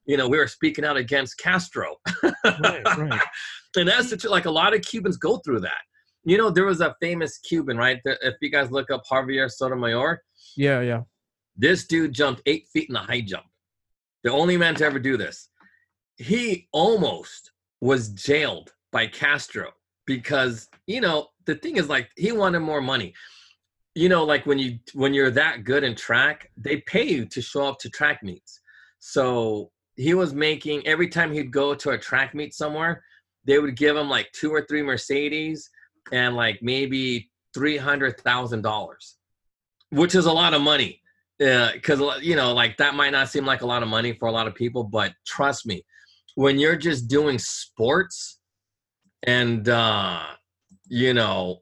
you 0.08 0.17
know, 0.17 0.28
we 0.28 0.39
were 0.39 0.47
speaking 0.47 0.84
out 0.84 0.97
against 0.97 1.38
Castro. 1.38 1.97
right, 2.23 2.84
right. 2.97 3.21
and 3.76 3.88
that's 3.88 4.10
the 4.10 4.17
truth. 4.17 4.32
Like 4.32 4.45
a 4.45 4.52
lot 4.52 4.73
of 4.73 4.82
Cubans 4.82 5.17
go 5.17 5.38
through 5.45 5.60
that. 5.60 5.78
You 6.23 6.39
know, 6.39 6.50
there 6.50 6.65
was 6.65 6.82
a 6.82 6.95
famous 7.00 7.38
Cuban, 7.38 7.78
right? 7.78 8.00
If 8.06 8.36
you 8.41 8.50
guys 8.50 8.71
look 8.71 8.89
up 8.89 9.04
Javier 9.10 9.52
Sotomayor, 9.52 10.19
Yeah, 10.56 10.82
yeah. 10.82 11.02
this 11.56 11.86
dude 11.86 12.13
jumped 12.13 12.41
eight 12.47 12.65
feet 12.73 12.89
in 12.89 12.93
the 12.93 13.00
high 13.00 13.21
jump. 13.21 13.45
The 14.27 14.33
only 14.33 14.57
man 14.57 14.75
to 14.75 14.83
ever 14.83 14.99
do 14.99 15.15
this. 15.15 15.47
He 16.17 16.67
almost 16.73 17.53
was 17.79 18.09
jailed 18.09 18.73
by 18.91 19.07
Castro 19.07 19.71
because, 20.05 20.67
you 20.85 20.99
know, 20.99 21.27
the 21.45 21.55
thing 21.55 21.77
is 21.77 21.87
like 21.87 22.09
he 22.17 22.33
wanted 22.33 22.59
more 22.59 22.81
money. 22.81 23.13
You 23.95 24.09
know, 24.09 24.25
like 24.25 24.45
when 24.45 24.59
you 24.59 24.79
when 24.93 25.13
you're 25.13 25.31
that 25.31 25.63
good 25.63 25.85
in 25.85 25.95
track, 25.95 26.51
they 26.57 26.81
pay 26.81 27.05
you 27.05 27.25
to 27.27 27.41
show 27.41 27.67
up 27.67 27.79
to 27.79 27.89
track 27.89 28.21
meets. 28.21 28.59
So 28.99 29.71
he 29.95 30.13
was 30.13 30.33
making 30.33 30.85
every 30.85 31.07
time 31.07 31.31
he'd 31.31 31.53
go 31.53 31.73
to 31.75 31.91
a 31.91 31.97
track 31.97 32.35
meet 32.35 32.53
somewhere, 32.53 33.05
they 33.45 33.59
would 33.59 33.77
give 33.77 33.95
him 33.95 34.09
like 34.09 34.29
two 34.33 34.53
or 34.53 34.61
three 34.63 34.83
Mercedes 34.83 35.69
and 36.11 36.35
like 36.35 36.59
maybe 36.61 37.29
three 37.53 37.77
hundred 37.77 38.19
thousand 38.19 38.61
dollars, 38.61 39.15
which 39.91 40.15
is 40.15 40.25
a 40.25 40.33
lot 40.33 40.53
of 40.53 40.61
money. 40.61 40.99
Yeah, 41.39 41.71
because 41.73 42.02
you 42.23 42.36
know, 42.36 42.54
like 42.54 42.78
that 42.78 42.95
might 42.95 43.12
not 43.12 43.30
seem 43.30 43.45
like 43.45 43.62
a 43.62 43.65
lot 43.65 43.84
of 43.84 43.89
money 43.89 44.13
for 44.13 44.28
a 44.28 44.32
lot 44.32 44.47
of 44.47 44.56
people, 44.56 44.84
but 44.84 45.13
trust 45.26 45.65
me, 45.65 45.84
when 46.36 46.58
you're 46.58 46.76
just 46.76 47.08
doing 47.08 47.38
sports 47.38 48.39
and 49.23 49.67
uh 49.67 50.21
you 50.88 51.12
know 51.12 51.58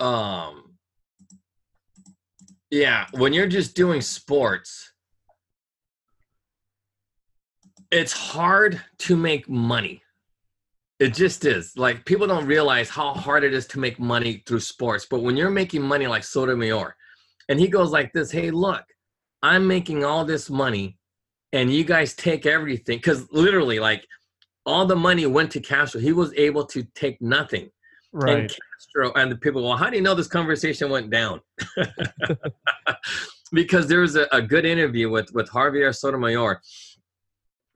um 0.00 0.76
yeah 2.70 3.06
when 3.12 3.32
you're 3.32 3.46
just 3.46 3.76
doing 3.76 4.00
sports 4.00 4.92
it's 7.90 8.12
hard 8.12 8.80
to 8.98 9.16
make 9.16 9.48
money. 9.48 10.02
It 10.98 11.14
just 11.14 11.44
is. 11.44 11.76
Like 11.76 12.04
people 12.04 12.26
don't 12.26 12.46
realize 12.46 12.88
how 12.88 13.14
hard 13.14 13.44
it 13.44 13.54
is 13.54 13.66
to 13.68 13.78
make 13.78 14.00
money 14.00 14.42
through 14.46 14.60
sports. 14.60 15.06
But 15.08 15.22
when 15.22 15.36
you're 15.36 15.50
making 15.50 15.82
money 15.82 16.06
like 16.06 16.24
Sotomayor, 16.24 16.96
and 17.48 17.58
he 17.58 17.68
goes 17.68 17.90
like 17.90 18.12
this, 18.12 18.30
"Hey, 18.30 18.50
look, 18.50 18.84
I'm 19.42 19.66
making 19.66 20.04
all 20.04 20.24
this 20.24 20.50
money, 20.50 20.98
and 21.52 21.72
you 21.72 21.84
guys 21.84 22.14
take 22.14 22.46
everything." 22.46 22.98
Because 22.98 23.30
literally, 23.32 23.78
like 23.78 24.04
all 24.66 24.84
the 24.84 24.96
money 24.96 25.24
went 25.26 25.50
to 25.52 25.60
Castro. 25.60 26.00
He 26.00 26.12
was 26.12 26.32
able 26.34 26.66
to 26.66 26.82
take 26.94 27.20
nothing. 27.22 27.70
Right. 28.12 28.38
And 28.38 28.50
Castro 28.50 29.12
and 29.14 29.32
the 29.32 29.36
people, 29.36 29.62
well, 29.62 29.76
how 29.76 29.90
do 29.90 29.96
you 29.96 30.02
know 30.02 30.14
this 30.14 30.28
conversation 30.28 30.90
went 30.90 31.10
down? 31.10 31.40
because 33.52 33.86
there 33.86 34.00
was 34.00 34.16
a, 34.16 34.26
a 34.32 34.42
good 34.42 34.64
interview 34.64 35.10
with 35.10 35.32
with 35.32 35.48
Javier 35.48 35.94
Sotomayor, 35.94 36.60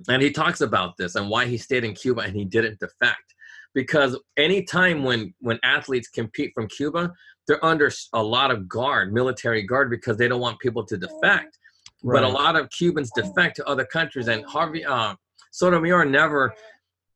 and 0.08 0.22
he 0.22 0.30
talks 0.30 0.60
about 0.60 0.96
this 0.96 1.14
and 1.14 1.28
why 1.28 1.46
he 1.46 1.56
stayed 1.56 1.84
in 1.84 1.94
Cuba 1.94 2.22
and 2.22 2.36
he 2.36 2.44
didn't 2.44 2.80
defect. 2.80 3.34
Because 3.74 4.18
anytime 4.36 5.02
when 5.02 5.34
when 5.40 5.58
athletes 5.64 6.08
compete 6.08 6.52
from 6.54 6.68
Cuba, 6.68 7.12
they're 7.46 7.64
under 7.64 7.90
a 8.12 8.22
lot 8.22 8.50
of 8.50 8.68
guard, 8.68 9.12
military 9.12 9.62
guard, 9.62 9.90
because 9.90 10.16
they 10.16 10.28
don't 10.28 10.40
want 10.40 10.60
people 10.60 10.84
to 10.86 10.96
defect. 10.96 11.58
But 12.04 12.24
a 12.24 12.28
lot 12.28 12.56
of 12.56 12.68
Cubans 12.70 13.10
defect 13.14 13.56
to 13.56 13.66
other 13.66 13.84
countries, 13.84 14.28
and 14.28 14.44
Javier 14.44 14.88
uh, 14.88 15.14
Sotomayor 15.52 16.04
never 16.04 16.54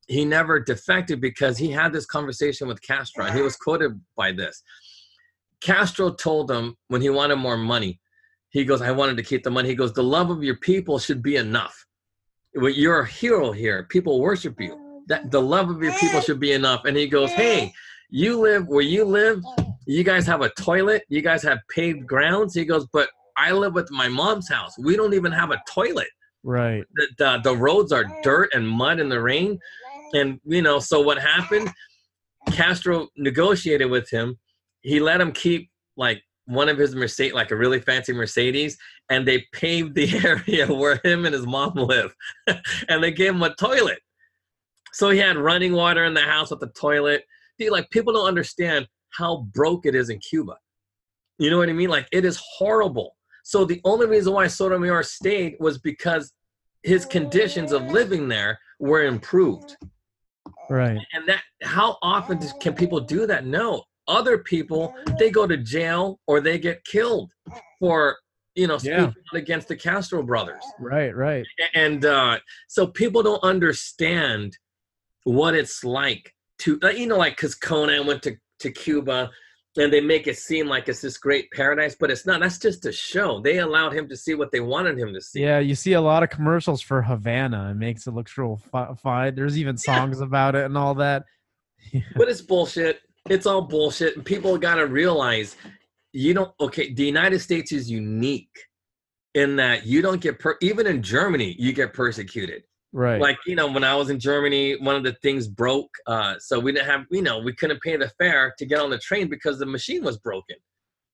he 0.07 0.25
never 0.25 0.61
defected 0.61 1.21
because 1.21 1.59
he 1.59 1.71
had 1.71 1.93
this 1.93 2.07
conversation 2.07 2.69
with 2.69 2.81
Castro, 2.81 3.25
and 3.25 3.35
he 3.35 3.43
was 3.43 3.57
quoted 3.57 4.01
by 4.17 4.31
this. 4.31 4.63
Castro 5.61 6.13
told 6.13 6.49
him 6.51 6.77
when 6.89 7.03
he 7.03 7.11
wanted 7.11 7.37
more 7.37 7.57
money, 7.57 8.01
he 8.51 8.65
goes, 8.65 8.81
"I 8.81 8.93
wanted 8.93 9.17
to 9.17 9.25
keep 9.25 9.43
the 9.43 9.51
money." 9.51 9.69
He 9.69 9.75
goes, 9.75 9.93
"The 9.93 10.05
love 10.05 10.31
of 10.31 10.45
your 10.45 10.57
people 10.57 10.99
should 10.99 11.23
be 11.23 11.37
enough. 11.37 11.85
You're 12.55 13.01
a 13.01 13.07
hero 13.07 13.51
here. 13.51 13.85
People 13.85 14.21
worship 14.21 14.61
you. 14.61 15.03
That 15.09 15.31
the 15.31 15.43
love 15.43 15.69
of 15.71 15.83
your 15.83 15.95
people 15.95 16.21
should 16.21 16.39
be 16.39 16.53
enough." 16.53 16.85
And 16.85 16.97
he 16.97 17.09
goes, 17.09 17.31
"Hey, 17.33 17.73
you 18.09 18.39
live 18.39 18.69
where 18.69 18.83
you 18.83 19.05
live. 19.05 19.43
You 19.87 20.05
guys 20.05 20.27
have 20.27 20.43
a 20.43 20.51
toilet. 20.51 21.05
You 21.09 21.23
guys 21.23 21.43
have 21.43 21.59
paved 21.75 22.07
grounds." 22.07 22.55
He 22.55 22.65
goes, 22.65 22.87
"But 22.93 23.09
I 23.37 23.53
live 23.53 23.75
with 23.75 23.91
my 23.91 24.09
mom's 24.09 24.49
house. 24.49 24.75
We 24.79 24.97
don't 24.97 25.15
even 25.15 25.33
have 25.33 25.51
a 25.51 25.63
toilet." 25.69 26.09
Right. 26.47 26.85
the, 26.95 27.09
the, 27.19 27.41
the 27.43 27.57
roads 27.57 27.91
are 27.91 28.05
dirt 28.23 28.51
and 28.55 28.69
mud 28.69 29.01
in 29.01 29.09
the 29.09 29.21
rain 29.21 29.59
and 30.15 30.39
you 30.45 30.63
know 30.63 30.79
so 30.79 31.01
what 31.01 31.19
happened 31.19 31.69
castro 32.53 33.09
negotiated 33.17 33.91
with 33.91 34.09
him 34.11 34.39
he 34.83 35.01
let 35.01 35.21
him 35.21 35.33
keep 35.33 35.69
like 35.97 36.23
one 36.45 36.69
of 36.69 36.79
his 36.79 36.95
mercedes 36.95 37.35
like 37.35 37.51
a 37.51 37.57
really 37.57 37.81
fancy 37.81 38.13
mercedes 38.13 38.79
and 39.11 39.27
they 39.27 39.45
paved 39.53 39.97
the 39.97 40.09
area 40.49 40.73
where 40.73 41.01
him 41.03 41.25
and 41.25 41.35
his 41.35 41.47
mom 41.47 41.73
live 41.75 42.15
and 42.89 43.03
they 43.03 43.11
gave 43.11 43.35
him 43.35 43.43
a 43.43 43.55
toilet 43.57 43.99
so 44.93 45.11
he 45.11 45.19
had 45.19 45.37
running 45.37 45.73
water 45.73 46.05
in 46.05 46.15
the 46.15 46.21
house 46.21 46.51
with 46.51 46.61
the 46.61 46.71
toilet 46.79 47.25
Dude, 47.59 47.73
like 47.73 47.91
people 47.91 48.13
don't 48.13 48.29
understand 48.29 48.87
how 49.17 49.47
broke 49.53 49.87
it 49.87 49.95
is 49.95 50.11
in 50.11 50.19
cuba 50.19 50.57
you 51.39 51.51
know 51.51 51.59
what 51.59 51.69
i 51.69 51.73
mean 51.73 51.89
like 51.89 52.07
it 52.13 52.25
is 52.25 52.41
horrible 52.59 53.17
so 53.45 53.65
the 53.65 53.81
only 53.85 54.07
reason 54.07 54.33
why 54.33 54.47
sotomayor 54.47 55.03
stayed 55.03 55.57
was 55.61 55.79
because 55.79 56.33
his 56.83 57.05
conditions 57.05 57.73
of 57.73 57.83
living 57.91 58.29
there 58.29 58.59
were 58.79 59.05
improved 59.05 59.77
Right. 60.69 60.99
and 61.13 61.29
that 61.29 61.43
how 61.63 61.97
often 62.03 62.39
can 62.61 62.75
people 62.75 63.01
do 63.01 63.27
that 63.27 63.47
no 63.47 63.85
other 64.09 64.39
people 64.39 64.95
they 65.19 65.31
go 65.31 65.47
to 65.47 65.57
jail 65.57 66.21
or 66.27 66.41
they 66.41 66.59
get 66.59 66.85
killed 66.85 67.31
for 67.79 68.17
you 68.55 68.67
know 68.67 68.79
Yeah. 68.83 69.13
against 69.35 69.69
the 69.69 69.77
castro 69.77 70.23
brothers 70.23 70.65
Right. 70.79 71.15
Right. 71.15 71.47
and 71.75 72.05
uh 72.05 72.39
so 72.69 72.87
people 72.87 73.23
don't 73.23 73.43
understand 73.45 74.57
what 75.25 75.55
it's 75.55 75.85
like 75.85 76.35
to 76.61 76.79
you 76.97 77.07
know 77.07 77.19
like 77.19 77.37
because 77.37 77.55
conan 77.55 78.07
went 78.07 78.23
to 78.23 78.37
to 78.61 78.71
cuba 78.71 79.31
and 79.79 79.93
they 79.93 80.01
make 80.01 80.27
it 80.27 80.39
seem 80.39 80.67
like 80.67 80.89
it's 80.89 81.01
this 81.01 81.19
great 81.19 81.51
paradise 81.53 81.97
but 81.99 82.11
it's 82.11 82.27
not 82.27 82.41
that's 82.41 82.59
just 82.59 82.87
a 82.87 82.93
show 82.93 83.41
they 83.41 83.59
allowed 83.59 83.93
him 83.93 84.09
to 84.09 84.17
see 84.17 84.35
what 84.35 84.51
they 84.51 84.61
wanted 84.61 84.99
him 84.99 85.13
to 85.13 85.21
see 85.21 85.43
Yeah, 85.43 85.59
you 85.59 85.75
see 85.75 85.93
a 85.93 86.01
lot 86.01 86.23
of 86.23 86.31
commercials 86.31 86.81
for 86.81 87.03
Havana. 87.03 87.71
It 87.71 87.75
makes 87.75 88.07
it 88.07 88.13
look 88.13 88.29
real 88.37 88.61
fine. 89.03 89.35
There's 89.35 89.59
even 89.59 89.77
songs 89.77 90.21
about 90.21 90.55
it 90.55 90.65
and 90.65 90.77
all 90.77 90.95
that. 90.95 91.25
but 92.17 92.29
it's 92.29 92.41
bullshit. 92.41 93.01
It's 93.29 93.47
all 93.47 93.63
bullshit. 93.63 94.17
And 94.17 94.25
people 94.25 94.57
got 94.59 94.77
to 94.77 94.87
realize 94.87 95.57
you 96.13 96.35
don't, 96.35 96.53
okay, 96.61 96.93
the 96.93 97.05
United 97.05 97.41
States 97.41 97.73
is 97.73 97.91
unique 97.91 98.57
in 99.35 99.57
that 99.57 99.87
you 99.87 100.01
don't 100.01 100.21
get, 100.21 100.39
per, 100.39 100.57
even 100.63 100.87
in 100.87 101.03
Germany, 101.03 101.55
you 101.59 101.73
get 101.73 101.93
persecuted. 101.93 102.63
Right. 102.97 103.21
Like, 103.21 103.37
you 103.45 103.55
know, 103.55 103.71
when 103.71 103.85
I 103.85 103.95
was 103.95 104.09
in 104.09 104.19
Germany, 104.19 104.79
one 104.81 104.97
of 104.97 105.05
the 105.05 105.13
things 105.23 105.47
broke. 105.49 105.91
Uh, 106.07 106.37
so 106.39 106.59
we 106.59 106.73
didn't 106.73 106.87
have, 106.87 107.05
you 107.11 107.21
know, 107.21 107.39
we 107.39 107.53
couldn't 107.53 107.83
pay 107.83 107.95
the 107.99 108.11
fare 108.19 108.55
to 108.57 108.65
get 108.65 108.81
on 108.81 108.89
the 108.89 108.97
train 108.97 109.29
because 109.29 109.59
the 109.59 109.67
machine 109.67 110.03
was 110.03 110.17
broken. 110.17 110.57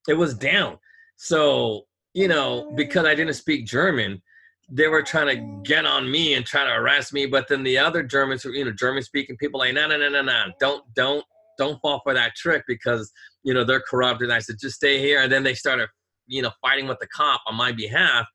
It 0.06 0.14
was 0.14 0.32
down. 0.32 0.78
So, 1.16 1.86
you 2.14 2.28
know, 2.28 2.70
because 2.76 3.04
I 3.04 3.16
didn't 3.16 3.34
speak 3.34 3.66
German, 3.66 4.22
they 4.70 4.86
were 4.86 5.02
trying 5.02 5.36
to 5.36 5.68
get 5.68 5.84
on 5.84 6.08
me 6.08 6.34
and 6.34 6.46
try 6.46 6.62
to 6.62 6.70
arrest 6.70 7.12
me. 7.12 7.26
But 7.26 7.48
then 7.48 7.64
the 7.64 7.78
other 7.78 8.04
Germans, 8.04 8.44
you 8.44 8.64
know, 8.64 8.70
German 8.70 9.02
speaking 9.02 9.36
people, 9.36 9.58
like, 9.58 9.74
no, 9.74 9.88
no, 9.88 9.98
no, 9.98 10.08
no, 10.08 10.22
no, 10.22 10.44
don't, 10.60 10.84
don't, 10.94 11.24
don't 11.58 11.80
fall 11.82 12.00
for 12.04 12.14
that 12.14 12.36
trick 12.36 12.62
because 12.68 13.10
you 13.42 13.52
know 13.52 13.64
they're 13.64 13.82
corrupt. 13.88 14.22
And 14.22 14.32
I 14.32 14.38
said, 14.38 14.56
just 14.60 14.76
stay 14.76 15.00
here. 15.00 15.22
And 15.22 15.32
then 15.32 15.42
they 15.42 15.54
started, 15.54 15.88
you 16.28 16.42
know, 16.42 16.50
fighting 16.60 16.86
with 16.86 16.98
the 17.00 17.08
cop 17.08 17.42
on 17.46 17.56
my 17.56 17.72
behalf 17.72 18.26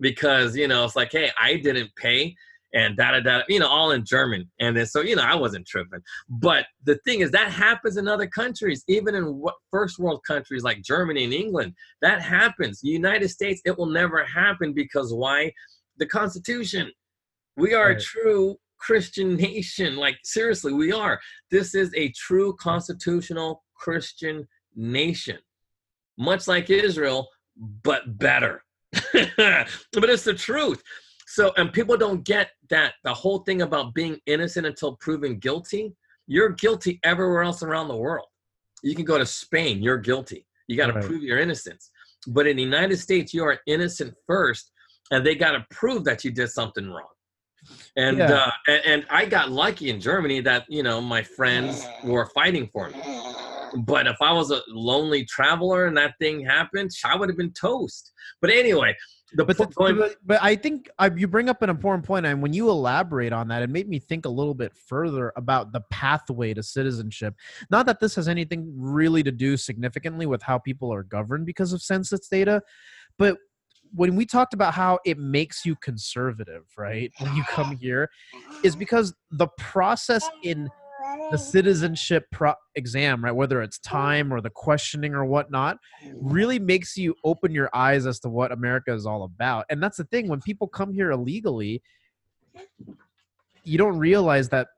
because 0.00 0.56
you 0.56 0.68
know 0.68 0.84
it's 0.84 0.96
like, 0.96 1.12
hey, 1.12 1.30
I 1.38 1.56
didn't 1.56 1.90
pay. 1.96 2.34
And 2.74 2.96
da 2.96 3.12
da 3.12 3.20
da, 3.20 3.42
you 3.48 3.58
know, 3.58 3.68
all 3.68 3.92
in 3.92 4.04
German, 4.04 4.50
and 4.60 4.76
then 4.76 4.84
so 4.84 5.00
you 5.00 5.16
know, 5.16 5.22
I 5.22 5.34
wasn't 5.34 5.66
tripping. 5.66 6.00
But 6.28 6.66
the 6.84 6.96
thing 7.04 7.20
is, 7.20 7.30
that 7.30 7.50
happens 7.50 7.96
in 7.96 8.06
other 8.06 8.26
countries, 8.26 8.84
even 8.88 9.14
in 9.14 9.24
what 9.24 9.54
first 9.70 9.98
world 9.98 10.20
countries 10.26 10.62
like 10.62 10.82
Germany 10.82 11.24
and 11.24 11.32
England. 11.32 11.72
That 12.02 12.20
happens. 12.20 12.80
The 12.80 12.90
United 12.90 13.30
States, 13.30 13.62
it 13.64 13.78
will 13.78 13.86
never 13.86 14.22
happen 14.24 14.74
because 14.74 15.14
why? 15.14 15.52
The 15.96 16.06
Constitution. 16.06 16.92
We 17.56 17.74
are 17.74 17.90
a 17.90 18.00
true 18.00 18.56
Christian 18.78 19.36
nation. 19.36 19.96
Like 19.96 20.18
seriously, 20.24 20.72
we 20.72 20.92
are. 20.92 21.20
This 21.50 21.74
is 21.74 21.90
a 21.94 22.12
true 22.12 22.54
constitutional 22.60 23.64
Christian 23.74 24.46
nation, 24.76 25.38
much 26.18 26.48
like 26.48 26.70
Israel, 26.70 27.28
but 27.82 28.18
better. 28.18 28.62
but 28.92 30.10
it's 30.10 30.24
the 30.24 30.34
truth. 30.34 30.82
So, 31.30 31.52
and 31.58 31.70
people 31.70 31.96
don't 31.98 32.24
get 32.24 32.52
that 32.70 32.94
the 33.04 33.12
whole 33.12 33.40
thing 33.40 33.60
about 33.60 33.92
being 33.94 34.18
innocent 34.24 34.66
until 34.66 34.96
proven 34.96 35.38
guilty. 35.38 35.94
You're 36.26 36.50
guilty 36.50 37.00
everywhere 37.04 37.42
else 37.42 37.62
around 37.62 37.88
the 37.88 37.96
world. 37.96 38.26
You 38.82 38.94
can 38.94 39.04
go 39.04 39.18
to 39.18 39.26
Spain, 39.26 39.82
you're 39.82 39.98
guilty. 39.98 40.46
You 40.68 40.76
got 40.76 40.86
to 40.86 40.94
Right. 40.94 41.04
prove 41.04 41.22
your 41.22 41.38
innocence. 41.38 41.90
But 42.26 42.46
in 42.46 42.56
the 42.56 42.62
United 42.62 42.96
States, 42.96 43.34
you 43.34 43.44
are 43.44 43.58
innocent 43.66 44.14
first, 44.26 44.72
and 45.10 45.24
they 45.24 45.34
got 45.34 45.52
to 45.52 45.66
prove 45.70 46.04
that 46.04 46.24
you 46.24 46.30
did 46.30 46.48
something 46.48 46.88
wrong. 46.88 47.12
And, 47.96 48.18
Yeah. 48.18 48.32
uh, 48.34 48.50
and 48.66 48.82
and 48.86 49.06
I 49.10 49.26
got 49.26 49.50
lucky 49.50 49.90
in 49.90 50.00
Germany 50.00 50.40
that 50.40 50.64
you 50.68 50.82
know 50.82 51.00
my 51.00 51.22
friends 51.22 51.84
were 52.04 52.26
fighting 52.34 52.68
for 52.72 52.88
me. 52.88 52.96
But 53.84 54.06
if 54.06 54.16
I 54.22 54.32
was 54.32 54.50
a 54.50 54.62
lonely 54.68 55.26
traveler 55.26 55.86
and 55.86 55.96
that 55.98 56.14
thing 56.18 56.42
happened, 56.44 56.90
I 57.04 57.16
would 57.16 57.28
have 57.28 57.36
been 57.36 57.52
toast. 57.52 58.12
But 58.40 58.50
anyway, 58.50 58.96
the, 59.32 59.44
but, 59.44 59.56
the, 59.56 60.16
but, 60.24 60.42
I 60.42 60.56
think 60.56 60.88
uh, 60.98 61.10
you 61.14 61.28
bring 61.28 61.48
up 61.48 61.60
an 61.62 61.68
important 61.68 62.04
point, 62.04 62.24
and 62.24 62.40
when 62.40 62.52
you 62.52 62.70
elaborate 62.70 63.32
on 63.32 63.48
that, 63.48 63.62
it 63.62 63.70
made 63.70 63.88
me 63.88 63.98
think 63.98 64.24
a 64.24 64.30
little 64.30 64.54
bit 64.54 64.74
further 64.74 65.32
about 65.36 65.72
the 65.72 65.82
pathway 65.90 66.54
to 66.54 66.62
citizenship. 66.62 67.34
Not 67.70 67.86
that 67.86 68.00
this 68.00 68.14
has 68.14 68.26
anything 68.26 68.72
really 68.74 69.22
to 69.22 69.30
do 69.30 69.56
significantly 69.56 70.26
with 70.26 70.42
how 70.42 70.58
people 70.58 70.92
are 70.92 71.02
governed 71.02 71.44
because 71.44 71.72
of 71.72 71.82
census 71.82 72.26
data, 72.28 72.62
but 73.18 73.36
when 73.94 74.16
we 74.16 74.26
talked 74.26 74.54
about 74.54 74.74
how 74.74 74.98
it 75.04 75.18
makes 75.18 75.64
you 75.64 75.74
conservative, 75.76 76.64
right, 76.76 77.10
when 77.18 77.34
you 77.34 77.42
come 77.44 77.76
here, 77.76 78.10
is 78.62 78.76
because 78.76 79.14
the 79.30 79.48
process 79.58 80.28
in 80.42 80.68
the 81.30 81.38
citizenship 81.38 82.26
pro- 82.32 82.54
exam, 82.74 83.24
right, 83.24 83.34
whether 83.34 83.62
it's 83.62 83.78
time 83.78 84.32
or 84.32 84.40
the 84.40 84.50
questioning 84.50 85.14
or 85.14 85.24
whatnot, 85.24 85.78
really 86.14 86.58
makes 86.58 86.96
you 86.96 87.14
open 87.24 87.52
your 87.52 87.70
eyes 87.74 88.06
as 88.06 88.20
to 88.20 88.28
what 88.28 88.52
America 88.52 88.92
is 88.92 89.06
all 89.06 89.24
about. 89.24 89.66
And 89.70 89.82
that's 89.82 89.96
the 89.96 90.04
thing 90.04 90.28
when 90.28 90.40
people 90.40 90.68
come 90.68 90.92
here 90.92 91.10
illegally, 91.10 91.82
you 93.64 93.78
don't 93.78 93.98
realize 93.98 94.48
that 94.50 94.68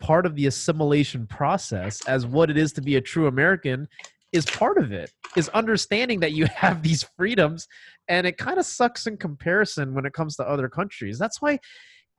part 0.00 0.26
of 0.26 0.34
the 0.34 0.46
assimilation 0.46 1.26
process 1.26 2.06
as 2.06 2.26
what 2.26 2.50
it 2.50 2.56
is 2.56 2.72
to 2.72 2.80
be 2.80 2.96
a 2.96 3.00
true 3.00 3.26
American 3.26 3.86
is 4.32 4.44
part 4.46 4.78
of 4.78 4.92
it 4.92 5.10
is 5.36 5.48
understanding 5.50 6.20
that 6.20 6.32
you 6.32 6.46
have 6.54 6.82
these 6.82 7.04
freedoms 7.16 7.68
and 8.08 8.26
it 8.26 8.38
kind 8.38 8.58
of 8.58 8.64
sucks 8.64 9.06
in 9.06 9.16
comparison 9.16 9.94
when 9.94 10.06
it 10.06 10.12
comes 10.12 10.36
to 10.36 10.48
other 10.48 10.68
countries. 10.68 11.18
That's 11.18 11.42
why 11.42 11.58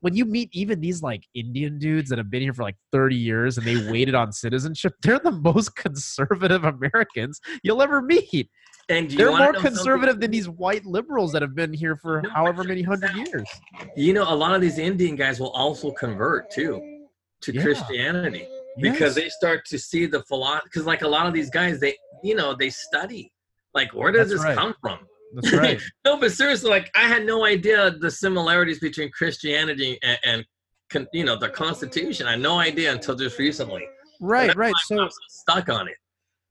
when 0.02 0.16
you 0.16 0.26
meet 0.26 0.50
even 0.52 0.82
these 0.82 1.02
like 1.02 1.24
Indian 1.34 1.80
dudes 1.80 2.10
that 2.10 2.18
have 2.18 2.30
been 2.30 2.42
here 2.42 2.54
for 2.54 2.64
like 2.64 2.76
30 2.92 3.16
years 3.16 3.58
and 3.58 3.66
they 3.66 3.90
waited 3.92 4.16
on 4.16 4.32
citizenship, 4.32 4.94
they're 5.02 5.20
the 5.20 5.32
most 5.32 5.76
conservative 5.86 6.64
Americans 6.66 7.40
you'll 7.64 7.82
ever 7.82 8.02
meet. 8.02 8.50
And 8.90 9.08
do 9.10 9.16
They're 9.16 9.38
more 9.38 9.54
conservative 9.54 10.14
something? 10.14 10.20
than 10.20 10.32
these 10.32 10.50
white 10.50 10.86
liberals 10.86 11.32
that 11.34 11.42
have 11.44 11.56
been 11.56 11.72
here 11.72 11.96
for 11.96 12.22
No, 12.24 12.30
however 12.32 12.64
many 12.64 12.82
hundred 12.82 13.16
years. 13.16 13.48
You 13.96 14.14
know, 14.14 14.24
a 14.24 14.36
lot 14.36 14.54
of 14.54 14.62
these 14.62 14.80
Indian 14.80 15.16
guys 15.16 15.40
will 15.40 15.52
also 15.52 15.92
convert 15.92 16.50
too 16.52 17.08
to 17.42 17.54
Yeah. 17.54 17.62
Christianity 17.62 18.48
because 18.82 19.16
Yes. 19.16 19.24
they 19.24 19.30
start 19.30 19.66
to 19.68 19.78
see 19.80 20.08
the 20.08 20.24
philosophy. 20.24 20.64
Because 20.66 20.86
like 20.86 21.04
a 21.04 21.08
lot 21.08 21.28
of 21.28 21.34
these 21.34 21.50
guys, 21.50 21.80
they 21.80 21.96
you 22.24 22.36
know 22.36 22.56
they 22.56 22.70
study. 22.72 23.32
Like, 23.74 23.94
where 23.94 24.12
does 24.12 24.30
That's 24.30 24.42
this 24.42 24.46
right. 24.48 24.58
come 24.58 24.74
from? 24.82 25.00
That's 25.34 25.54
right. 25.54 25.82
No, 26.06 26.18
but 26.18 26.32
seriously, 26.32 26.70
like 26.70 26.92
I 26.96 27.08
had 27.08 27.26
no 27.26 27.46
idea 27.46 27.92
the 27.92 28.12
similarities 28.12 28.80
between 28.80 29.12
Christianity 29.12 29.98
and, 30.04 30.20
and 30.24 30.46
con, 30.90 31.08
you 31.14 31.24
know 31.24 31.38
the 31.38 31.50
Constitution. 31.50 32.28
I 32.28 32.32
had 32.32 32.42
no 32.42 32.60
idea 32.60 32.92
until 32.92 33.16
just 33.16 33.38
recently. 33.40 33.84
right, 34.20 34.56
right. 34.56 34.74
So 34.86 35.08
stuck 35.30 35.70
on 35.70 35.88
it. 35.88 35.96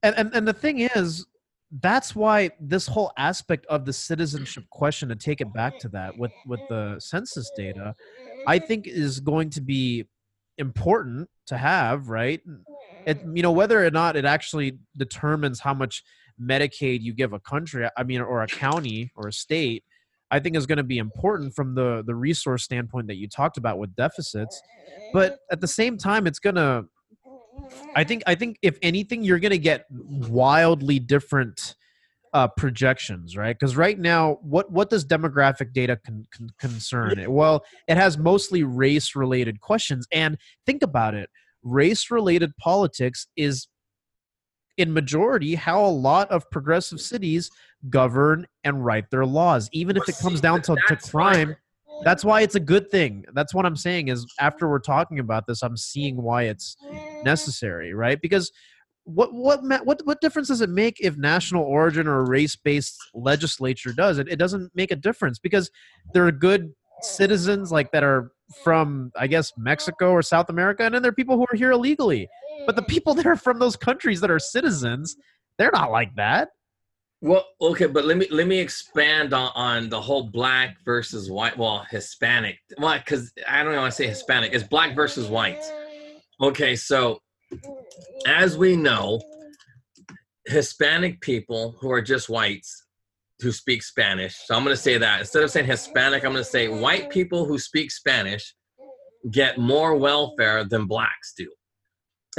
and, 0.02 0.14
and 0.16 0.34
and 0.34 0.48
the 0.48 0.52
thing 0.52 0.80
is 0.80 1.26
that's 1.80 2.16
why 2.16 2.50
this 2.60 2.86
whole 2.86 3.12
aspect 3.16 3.64
of 3.66 3.84
the 3.84 3.92
citizenship 3.92 4.64
question 4.70 5.08
to 5.08 5.16
take 5.16 5.40
it 5.40 5.52
back 5.52 5.78
to 5.78 5.88
that 5.88 6.16
with 6.18 6.32
with 6.46 6.60
the 6.68 6.96
census 6.98 7.50
data 7.56 7.94
i 8.48 8.58
think 8.58 8.86
is 8.88 9.20
going 9.20 9.48
to 9.48 9.60
be 9.60 10.04
important 10.58 11.28
to 11.46 11.56
have 11.56 12.08
right 12.08 12.40
it, 13.06 13.20
you 13.34 13.42
know 13.42 13.52
whether 13.52 13.84
or 13.84 13.90
not 13.90 14.16
it 14.16 14.24
actually 14.24 14.78
determines 14.96 15.60
how 15.60 15.72
much 15.72 16.02
medicaid 16.40 17.00
you 17.02 17.12
give 17.12 17.32
a 17.32 17.40
country 17.40 17.88
i 17.96 18.02
mean 18.02 18.20
or 18.20 18.42
a 18.42 18.46
county 18.46 19.10
or 19.16 19.28
a 19.28 19.32
state 19.32 19.84
i 20.30 20.38
think 20.38 20.56
is 20.56 20.66
going 20.66 20.78
to 20.78 20.84
be 20.84 20.98
important 20.98 21.54
from 21.54 21.74
the 21.74 22.02
the 22.06 22.14
resource 22.14 22.62
standpoint 22.62 23.06
that 23.06 23.16
you 23.16 23.28
talked 23.28 23.56
about 23.56 23.78
with 23.78 23.94
deficits 23.94 24.60
but 25.12 25.38
at 25.50 25.60
the 25.60 25.68
same 25.68 25.98
time 25.98 26.26
it's 26.26 26.38
going 26.38 26.56
to 26.56 26.84
I 27.94 28.04
think 28.04 28.22
I 28.26 28.34
think 28.34 28.58
if 28.62 28.78
anything, 28.82 29.24
you're 29.24 29.38
going 29.38 29.50
to 29.50 29.58
get 29.58 29.86
wildly 29.90 30.98
different 30.98 31.74
uh, 32.32 32.48
projections, 32.48 33.36
right? 33.36 33.56
Because 33.58 33.76
right 33.76 33.98
now, 33.98 34.38
what 34.42 34.70
what 34.70 34.90
does 34.90 35.04
demographic 35.04 35.72
data 35.72 35.98
con- 36.04 36.26
con- 36.32 36.50
concern? 36.58 37.24
Well, 37.32 37.64
it 37.88 37.96
has 37.96 38.18
mostly 38.18 38.62
race 38.62 39.14
related 39.16 39.60
questions, 39.60 40.06
and 40.12 40.38
think 40.66 40.82
about 40.82 41.14
it: 41.14 41.28
race 41.62 42.10
related 42.10 42.56
politics 42.58 43.26
is 43.36 43.68
in 44.80 44.92
majority 44.92 45.54
how 45.54 45.84
a 45.84 45.88
lot 45.88 46.30
of 46.30 46.50
progressive 46.50 47.00
cities 47.00 47.50
govern 47.88 48.46
and 48.64 48.84
write 48.84 49.10
their 49.10 49.26
laws, 49.26 49.68
even 49.72 49.96
if 49.96 50.08
it 50.08 50.16
comes 50.18 50.40
down 50.40 50.62
to, 50.62 50.76
to 50.88 50.96
crime. 50.96 51.56
That's 52.02 52.24
why 52.24 52.40
it's 52.40 52.54
a 52.54 52.60
good 52.60 52.90
thing. 52.90 53.26
That's 53.34 53.54
what 53.54 53.66
I'm 53.66 53.76
saying 53.76 54.08
is 54.08 54.26
after 54.40 54.68
we're 54.68 54.78
talking 54.78 55.18
about 55.18 55.46
this, 55.46 55.62
I'm 55.62 55.76
seeing 55.76 56.16
why 56.16 56.44
it's 56.44 56.76
necessary, 57.24 57.92
right? 57.92 58.18
Because 58.20 58.50
what 59.04 59.34
what 59.34 59.60
what 59.84 60.00
what 60.04 60.20
difference 60.20 60.48
does 60.48 60.60
it 60.60 60.70
make 60.70 60.96
if 61.00 61.16
national 61.16 61.64
origin 61.64 62.06
or 62.06 62.24
race 62.24 62.56
based 62.56 62.96
legislature 63.14 63.92
does 63.92 64.18
it? 64.18 64.28
It 64.28 64.36
doesn't 64.36 64.70
make 64.74 64.90
a 64.90 64.96
difference 64.96 65.38
because 65.38 65.70
there 66.14 66.26
are 66.26 66.32
good 66.32 66.72
citizens 67.02 67.72
like 67.72 67.92
that 67.92 68.02
are 68.02 68.32
from 68.62 69.10
I 69.16 69.26
guess 69.26 69.52
Mexico 69.56 70.10
or 70.10 70.22
South 70.22 70.48
America, 70.48 70.84
and 70.84 70.94
then 70.94 71.02
there 71.02 71.10
are 71.10 71.14
people 71.14 71.36
who 71.36 71.46
are 71.52 71.56
here 71.56 71.72
illegally. 71.72 72.28
But 72.70 72.76
the 72.76 72.82
people 72.82 73.14
that 73.14 73.26
are 73.26 73.34
from 73.34 73.58
those 73.58 73.74
countries 73.74 74.20
that 74.20 74.30
are 74.30 74.38
citizens, 74.38 75.16
they're 75.58 75.72
not 75.72 75.90
like 75.90 76.14
that. 76.14 76.50
Well, 77.20 77.44
okay, 77.60 77.86
but 77.86 78.04
let 78.04 78.16
me 78.16 78.28
let 78.30 78.46
me 78.46 78.60
expand 78.60 79.34
on, 79.34 79.50
on 79.56 79.88
the 79.88 80.00
whole 80.00 80.30
black 80.30 80.76
versus 80.84 81.28
white. 81.28 81.58
Well, 81.58 81.84
Hispanic. 81.90 82.58
Well, 82.78 82.96
because 82.96 83.32
I 83.48 83.64
don't 83.64 83.74
want 83.74 83.90
to 83.90 83.96
say 83.96 84.06
Hispanic. 84.06 84.54
It's 84.54 84.62
black 84.62 84.94
versus 84.94 85.26
white. 85.26 85.60
Okay, 86.40 86.76
so 86.76 87.18
as 88.28 88.56
we 88.56 88.76
know, 88.76 89.20
Hispanic 90.46 91.20
people 91.22 91.76
who 91.80 91.90
are 91.90 92.00
just 92.00 92.28
whites 92.28 92.86
who 93.40 93.50
speak 93.50 93.82
Spanish. 93.82 94.36
So 94.44 94.54
I'm 94.54 94.62
going 94.62 94.76
to 94.76 94.80
say 94.80 94.96
that 94.96 95.18
instead 95.18 95.42
of 95.42 95.50
saying 95.50 95.66
Hispanic, 95.66 96.24
I'm 96.24 96.30
going 96.30 96.44
to 96.44 96.48
say 96.48 96.68
white 96.68 97.10
people 97.10 97.46
who 97.46 97.58
speak 97.58 97.90
Spanish 97.90 98.54
get 99.28 99.58
more 99.58 99.96
welfare 99.96 100.62
than 100.62 100.86
blacks 100.86 101.34
do. 101.36 101.50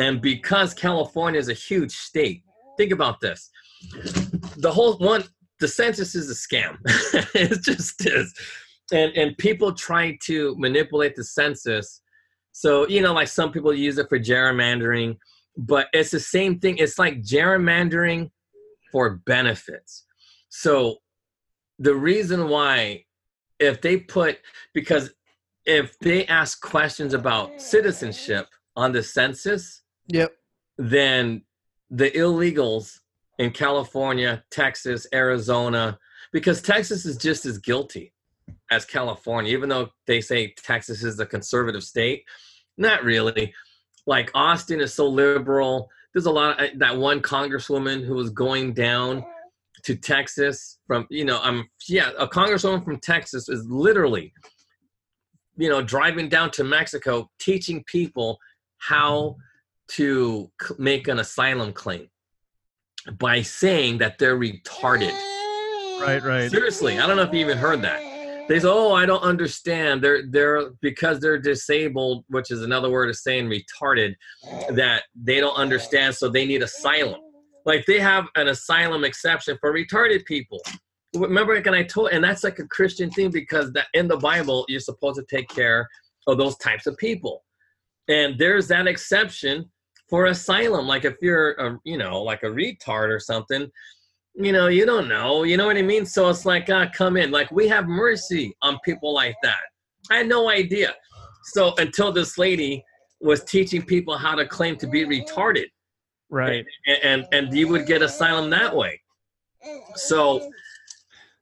And 0.02 0.20
because 0.20 0.74
California 0.74 1.40
is 1.40 1.50
a 1.50 1.54
huge 1.54 1.92
state, 1.92 2.44
think 2.76 2.92
about 2.92 3.22
this. 3.22 3.50
The 4.58 4.72
whole 4.72 4.98
one 4.98 5.24
the 5.60 5.68
census 5.68 6.16
is 6.16 6.30
a 6.30 6.34
scam. 6.34 6.78
It 7.36 7.62
just 7.62 8.06
is. 8.06 8.34
And 8.92 9.16
and 9.16 9.38
people 9.38 9.74
try 9.74 10.18
to 10.24 10.56
manipulate 10.58 11.16
the 11.16 11.24
census. 11.24 12.02
So 12.52 12.88
you 12.88 13.02
know 13.02 13.14
like 13.14 13.28
some 13.28 13.52
people 13.52 13.74
use 13.74 13.98
it 13.98 14.10
for 14.10 14.20
gerrymandering 14.20 15.18
but 15.58 15.88
it's 15.94 16.12
the 16.12 16.20
same 16.20 16.60
thing. 16.60 16.78
It's 16.78 16.98
like 16.98 17.22
gerrymandering 17.22 18.32
for 18.92 19.22
benefits. 19.26 20.06
So 20.50 20.98
the 21.80 21.96
reason 21.96 22.50
why 22.50 23.06
if 23.60 23.82
they 23.82 23.98
put 23.98 24.40
because 24.74 25.12
if 25.66 25.98
they 26.00 26.26
ask 26.26 26.62
questions 26.62 27.14
about 27.14 27.62
citizenship 27.62 28.48
on 28.76 28.92
the 28.92 29.04
census 29.04 29.81
Yep. 30.12 30.32
then 30.78 31.44
the 31.90 32.12
illegals 32.12 33.00
in 33.38 33.52
California, 33.52 34.44
Texas, 34.52 35.08
Arizona, 35.14 35.98
because 36.32 36.62
Texas 36.62 37.06
is 37.06 37.18
just 37.18 37.46
as 37.46 37.58
guilty 37.58 38.14
as 38.70 38.86
California, 38.86 39.52
even 39.52 39.70
though 39.70 39.90
they 40.08 40.22
say 40.22 40.54
Texas 40.58 41.04
is 41.04 41.20
a 41.20 41.26
conservative 41.26 41.84
state. 41.84 42.24
Not 42.78 43.04
really. 43.04 43.54
Like 44.08 44.32
Austin 44.34 44.80
is 44.82 44.94
so 44.94 45.08
liberal. 45.08 45.90
There's 46.14 46.26
a 46.26 46.32
lot 46.32 46.62
of 46.62 46.80
that 46.80 46.98
one 46.98 47.22
congresswoman 47.22 48.06
who 48.06 48.16
was 48.16 48.30
going 48.30 48.74
down 48.74 49.24
to 49.84 49.96
Texas 49.96 50.80
from, 50.88 51.08
you 51.10 51.26
know, 51.26 51.40
I'm, 51.42 51.60
um, 51.60 51.70
yeah, 51.88 52.12
a 52.18 52.28
congresswoman 52.28 52.84
from 52.84 53.00
Texas 53.00 53.50
is 53.50 53.66
literally, 53.66 54.34
you 55.58 55.70
know, 55.70 55.82
driving 55.82 56.30
down 56.30 56.52
to 56.52 56.64
Mexico, 56.64 57.30
teaching 57.40 57.84
people 57.88 58.38
how 58.78 59.36
to 59.96 60.52
c- 60.62 60.76
make 60.78 61.08
an 61.08 61.20
asylum 61.20 61.74
claim 61.74 62.08
by 63.18 63.42
saying 63.42 63.98
that 64.00 64.18
they're 64.18 64.38
retarded. 64.38 65.14
Right, 66.02 66.22
right. 66.24 66.50
Seriously, 66.50 67.00
I 67.00 67.08
don't 67.08 67.18
know 67.18 67.24
if 67.24 67.34
you 67.34 67.40
even 67.40 67.58
heard 67.58 67.82
that. 67.82 68.00
They 68.48 68.60
say, 68.60 68.68
"Oh, 68.68 68.94
I 68.94 69.06
don't 69.06 69.22
understand. 69.22 70.02
They're 70.02 70.26
they're 70.28 70.72
because 70.82 71.20
they're 71.20 71.38
disabled, 71.38 72.26
which 72.30 72.52
is 72.52 72.64
another 72.64 72.90
word 72.90 73.10
of 73.10 73.16
saying 73.16 73.50
retarded, 73.50 74.16
that 74.70 75.04
they 75.16 75.40
don't 75.40 75.56
understand, 75.56 76.16
so 76.16 76.28
they 76.28 76.46
need 76.46 76.64
asylum. 76.64 77.22
Like 77.66 77.86
they 77.86 78.00
have 78.00 78.28
an 78.36 78.48
asylum 78.48 79.04
exception 79.04 79.58
for 79.62 79.74
retarded 79.74 80.26
people. 80.26 80.60
Remember, 81.14 81.56
like, 81.56 81.68
and 81.68 81.76
I 81.76 81.84
told, 81.84 82.10
and 82.12 82.24
that's 82.24 82.44
like 82.44 82.60
a 82.60 82.68
Christian 82.68 83.12
thing 83.12 83.32
because 83.32 83.72
that 83.74 83.88
in 83.94 84.08
the 84.08 84.18
Bible 84.18 84.66
you're 84.70 84.80
supposed 84.80 85.20
to 85.20 85.26
take 85.36 85.50
care 85.50 85.88
of 86.28 86.38
those 86.38 86.58
types 86.58 86.88
of 86.88 86.98
people, 86.98 87.44
and 88.08 88.40
there's 88.40 88.68
that 88.70 88.88
exception 88.88 89.70
for 90.12 90.26
asylum. 90.26 90.86
Like 90.86 91.06
if 91.06 91.16
you're, 91.22 91.54
a, 91.54 91.80
you 91.84 91.98
know, 91.98 92.22
like 92.22 92.44
a 92.44 92.48
retard 92.48 93.10
or 93.10 93.20
something, 93.20 93.68
you 94.36 94.52
know, 94.52 94.68
you 94.68 94.86
don't 94.86 95.08
know. 95.08 95.44
You 95.44 95.58
know 95.58 95.66
what 95.66 95.78
I 95.78 95.82
mean? 95.82 96.06
So 96.06 96.30
it's 96.30 96.46
like, 96.46 96.70
ah, 96.70 96.86
come 96.94 97.18
in. 97.18 97.32
Like 97.32 97.50
we 97.52 97.68
have 97.70 97.88
mercy 97.88 98.56
on 98.62 98.78
people 98.86 99.14
like 99.14 99.36
that. 99.42 99.62
I 100.12 100.18
had 100.18 100.28
no 100.28 100.50
idea. 100.50 100.94
So 101.46 101.74
until 101.78 102.12
this 102.12 102.38
lady 102.38 102.84
was 103.22 103.44
teaching 103.46 103.82
people 103.84 104.18
how 104.18 104.36
to 104.36 104.46
claim 104.46 104.76
to 104.78 104.88
be 104.88 105.06
retarded, 105.06 105.66
Right. 106.30 106.66
and 106.88 106.98
and, 107.04 107.26
and 107.32 107.54
you 107.54 107.68
would 107.70 107.86
get 107.86 108.02
asylum 108.02 108.50
that 108.52 108.76
way. 108.76 109.02
So, 109.96 110.50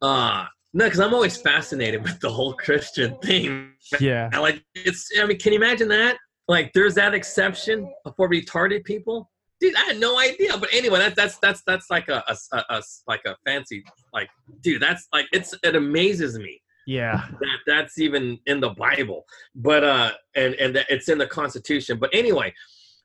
uh, 0.01 0.45
no, 0.73 0.85
because 0.85 0.99
I'm 0.99 1.13
always 1.13 1.37
fascinated 1.37 2.03
with 2.07 2.19
the 2.19 2.29
whole 2.31 2.53
Christian 2.53 3.17
thing. 3.19 3.71
Yeah. 3.99 4.29
I 4.33 4.39
like 4.39 4.63
it's. 4.75 5.09
I 5.19 5.25
mean, 5.25 5.37
can 5.37 5.53
you 5.53 5.59
imagine 5.59 5.87
that? 5.89 6.17
Like, 6.49 6.73
there's 6.73 6.95
that 6.95 7.13
exception 7.13 7.89
for 8.17 8.27
retarded 8.27 8.83
people. 8.83 9.29
Dude, 9.61 9.75
I 9.75 9.81
had 9.81 9.99
no 9.99 10.17
idea. 10.19 10.57
But 10.57 10.69
anyway, 10.73 10.97
that's 10.99 11.15
that's 11.15 11.37
that's 11.39 11.61
that's 11.67 11.89
like 11.91 12.09
a, 12.09 12.23
a, 12.27 12.63
a- 12.69 12.81
like 13.07 13.21
a 13.25 13.35
fancy 13.45 13.83
like, 14.13 14.29
dude. 14.61 14.81
That's 14.81 15.07
like 15.13 15.27
it's 15.31 15.53
it 15.63 15.75
amazes 15.75 16.39
me 16.39 16.59
Yeah. 16.87 17.27
that 17.39 17.57
that's 17.67 17.99
even 17.99 18.39
in 18.47 18.59
the 18.61 18.69
Bible. 18.69 19.25
But 19.53 19.83
uh, 19.83 20.11
and 20.35 20.55
and 20.55 20.75
that 20.75 20.87
it's 20.89 21.07
in 21.07 21.17
the 21.19 21.27
Constitution. 21.27 21.99
But 21.99 22.09
anyway, 22.13 22.53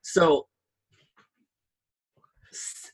so 0.03 0.47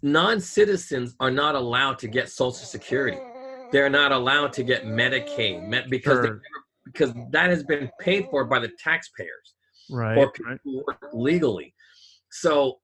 non-citizens 0.02 1.14
are 1.20 1.30
not 1.30 1.54
allowed 1.54 1.98
to 2.00 2.08
get 2.08 2.30
Social 2.30 2.54
Security. 2.66 3.18
They're 3.72 3.90
not 3.90 4.10
allowed 4.10 4.52
to 4.54 4.62
get 4.64 4.84
Medicaid 4.84 5.88
because 5.90 6.26
Sure. 6.26 6.40
because 6.86 7.12
that 7.30 7.50
has 7.50 7.62
been 7.62 7.90
paid 8.00 8.26
for 8.30 8.44
by 8.46 8.58
the 8.58 8.70
taxpayers 8.82 9.54
Right. 9.90 10.16
or 10.16 10.32
people 10.32 10.52
right. 10.52 10.60
who 10.64 10.82
work 10.86 11.10
legally. 11.12 11.74
So 12.30 12.78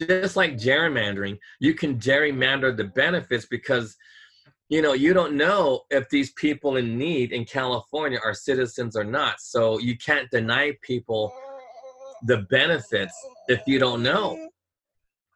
just 0.00 0.36
like 0.36 0.56
gerrymandering, 0.56 1.38
you 1.58 1.74
can 1.74 1.98
gerrymander 1.98 2.76
the 2.76 2.84
benefits 2.84 3.46
because 3.46 3.96
you 4.70 4.82
know, 4.82 4.92
you 4.92 5.12
don't 5.12 5.34
know 5.34 5.82
if 5.90 6.08
these 6.10 6.32
people 6.34 6.76
in 6.76 6.96
need 6.96 7.32
in 7.32 7.44
California 7.44 8.20
are 8.24 8.32
citizens 8.32 8.96
or 8.96 9.02
not. 9.02 9.40
So 9.40 9.78
you 9.78 9.98
can't 9.98 10.30
deny 10.30 10.78
people 10.80 11.34
the 12.22 12.46
benefits 12.50 13.12
if 13.48 13.62
you 13.66 13.80
don't 13.80 14.00
know. 14.00 14.48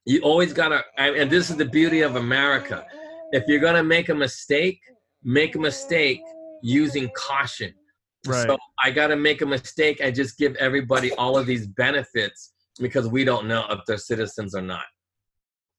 You 0.07 0.21
always 0.21 0.53
gotta, 0.53 0.85
and 0.97 1.29
this 1.29 1.51
is 1.51 1.57
the 1.57 1.65
beauty 1.65 2.03
of 2.03 2.15
America. 2.15 2.87
If 3.33 3.49
you're 3.49 3.59
gonna 3.59 3.83
make 3.83 4.09
a 4.09 4.15
mistake, 4.15 4.81
make 5.25 5.57
a 5.57 5.59
mistake 5.59 6.21
using 6.63 7.11
caution. 7.17 7.75
Right. 8.27 8.47
So 8.47 8.57
I 8.83 8.91
gotta 8.91 9.17
make 9.17 9.43
a 9.43 9.47
mistake 9.47 9.99
and 10.01 10.15
just 10.15 10.39
give 10.39 10.55
everybody 10.57 11.13
all 11.13 11.37
of 11.37 11.47
these 11.47 11.67
benefits 11.67 12.53
because 12.81 13.09
we 13.09 13.25
don't 13.25 13.47
know 13.47 13.65
if 13.71 13.81
they're 13.87 13.99
citizens 13.99 14.55
or 14.55 14.63
not. 14.63 14.85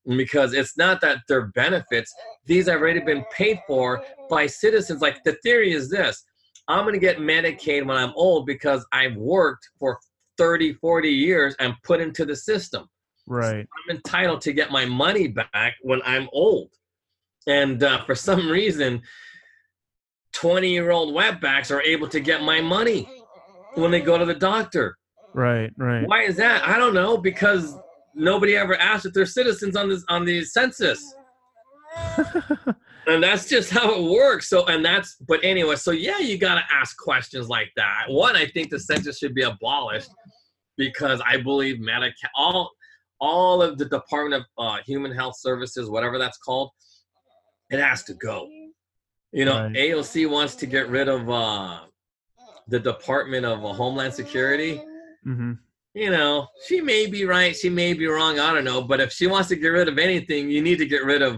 Because 0.05 0.53
it's 0.53 0.77
not 0.77 1.01
that 1.01 1.19
they're 1.27 1.47
benefits, 1.47 2.13
these 2.45 2.67
have 2.67 2.79
already 2.79 2.99
been 2.99 3.25
paid 3.35 3.59
for 3.65 4.03
by 4.29 4.45
citizens. 4.45 5.01
Like 5.01 5.23
the 5.23 5.37
theory 5.43 5.73
is 5.73 5.89
this 5.89 6.23
I'm 6.67 6.85
gonna 6.85 6.99
get 6.99 7.17
Medicaid 7.17 7.85
when 7.85 7.97
I'm 7.97 8.13
old 8.15 8.45
because 8.45 8.85
I've 8.91 9.15
worked 9.15 9.67
for 9.79 9.99
30, 10.37 10.73
40 10.73 11.09
years 11.09 11.55
and 11.59 11.75
put 11.83 12.01
into 12.01 12.25
the 12.25 12.35
system. 12.35 12.87
Right. 13.27 13.65
I'm 13.89 13.95
entitled 13.95 14.41
to 14.41 14.53
get 14.53 14.71
my 14.71 14.85
money 14.85 15.27
back 15.27 15.75
when 15.81 16.01
I'm 16.05 16.27
old. 16.31 16.69
And 17.47 17.83
uh, 17.83 18.03
for 18.05 18.15
some 18.15 18.49
reason, 18.49 19.01
20 20.35 20.69
year 20.69 20.91
old 20.91 21.15
wetbacks 21.15 21.71
are 21.71 21.81
able 21.81 22.07
to 22.09 22.19
get 22.19 22.43
my 22.43 22.61
money 22.61 23.09
when 23.75 23.91
they 23.91 24.01
go 24.01 24.17
to 24.17 24.25
the 24.25 24.33
doctor. 24.33 24.97
Right. 25.33 25.71
Right. 25.77 26.07
Why 26.07 26.23
is 26.23 26.35
that? 26.37 26.67
I 26.67 26.77
don't 26.77 26.93
know 26.93 27.17
because 27.17 27.75
nobody 28.13 28.55
ever 28.55 28.75
asked 28.75 29.05
if 29.05 29.13
they're 29.13 29.25
citizens 29.25 29.75
on 29.75 29.89
this 29.89 30.03
on 30.09 30.25
the 30.25 30.43
census. 30.43 31.15
and 33.07 33.23
that's 33.23 33.47
just 33.47 33.69
how 33.69 33.95
it 33.95 34.11
works. 34.11 34.49
So 34.49 34.65
and 34.67 34.83
that's 34.83 35.15
but 35.27 35.39
anyway, 35.43 35.75
so 35.75 35.91
yeah, 35.91 36.19
you 36.19 36.37
got 36.37 36.55
to 36.55 36.63
ask 36.73 36.97
questions 36.97 37.49
like 37.49 37.71
that. 37.75 38.05
One, 38.07 38.35
I 38.35 38.45
think 38.47 38.69
the 38.69 38.79
census 38.79 39.17
should 39.17 39.33
be 39.33 39.43
abolished 39.43 40.09
because 40.77 41.21
I 41.25 41.37
believe 41.37 41.77
Medicaid 41.77 42.29
all 42.35 42.71
all 43.21 43.61
of 43.61 43.77
the 43.77 43.85
Department 43.85 44.43
of 44.43 44.63
uh, 44.63 44.77
Human 44.85 45.11
Health 45.11 45.39
Services, 45.39 45.89
whatever 45.89 46.17
that's 46.17 46.37
called, 46.37 46.71
it 47.69 47.79
has 47.79 48.03
to 48.03 48.13
go. 48.15 48.47
You 49.31 49.45
know, 49.45 49.63
Right. 49.63 49.75
AOC 49.75 50.29
wants 50.29 50.55
to 50.55 50.65
get 50.65 50.89
rid 50.89 51.07
of 51.07 51.29
uh, 51.29 51.81
the 52.67 52.79
Department 52.79 53.45
of 53.45 53.63
uh, 53.65 53.73
Homeland 53.73 54.13
Security. 54.13 54.81
hmm 55.23 55.53
You 55.93 56.09
know, 56.11 56.47
she 56.67 56.81
may 56.81 57.05
be 57.07 57.25
right, 57.25 57.55
she 57.55 57.69
may 57.69 57.93
be 57.93 58.07
wrong. 58.07 58.39
I 58.39 58.53
don't 58.53 58.63
know. 58.65 58.81
But 58.81 58.99
if 59.01 59.11
she 59.11 59.27
wants 59.27 59.49
to 59.49 59.55
get 59.55 59.69
rid 59.69 59.87
of 59.87 59.97
anything, 59.97 60.49
you 60.49 60.61
need 60.61 60.77
to 60.79 60.85
get 60.85 61.03
rid 61.03 61.21
of 61.21 61.37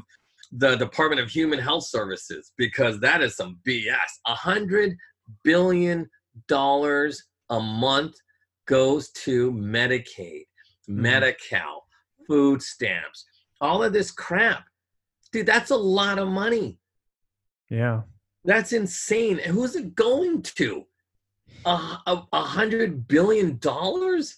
the 0.52 0.76
Department 0.76 1.22
of 1.22 1.30
Human 1.30 1.60
Health 1.60 1.86
Services 1.88 2.54
because 2.58 3.00
that 3.02 3.22
is 3.22 3.36
some 3.36 3.60
BS. 3.68 4.12
A 4.28 4.34
hundred 4.36 4.96
billion 5.44 6.10
dollars 6.48 7.24
a 7.50 7.60
month 7.60 8.16
goes 8.68 9.10
to 9.12 9.52
Medicaid, 9.54 10.46
Medi-Cal, 10.88 11.84
food 12.28 12.62
stamps, 12.62 13.26
all 13.62 13.84
of 13.84 13.94
this 13.94 14.12
crap. 14.12 14.64
Dude, 15.32 15.46
that's 15.46 15.72
a 15.72 15.76
lot 15.78 16.20
of 16.20 16.28
money. 16.30 16.80
Yeah. 17.70 18.02
That's 18.46 18.74
insane. 18.74 19.40
And 19.40 19.54
Who's 19.54 19.76
it 19.76 19.96
going 19.96 20.42
to? 20.42 20.86
A, 21.66 21.70
a, 22.08 22.24
a 22.34 22.42
hundred 22.42 23.08
billion 23.08 23.58
dollars? 23.58 24.38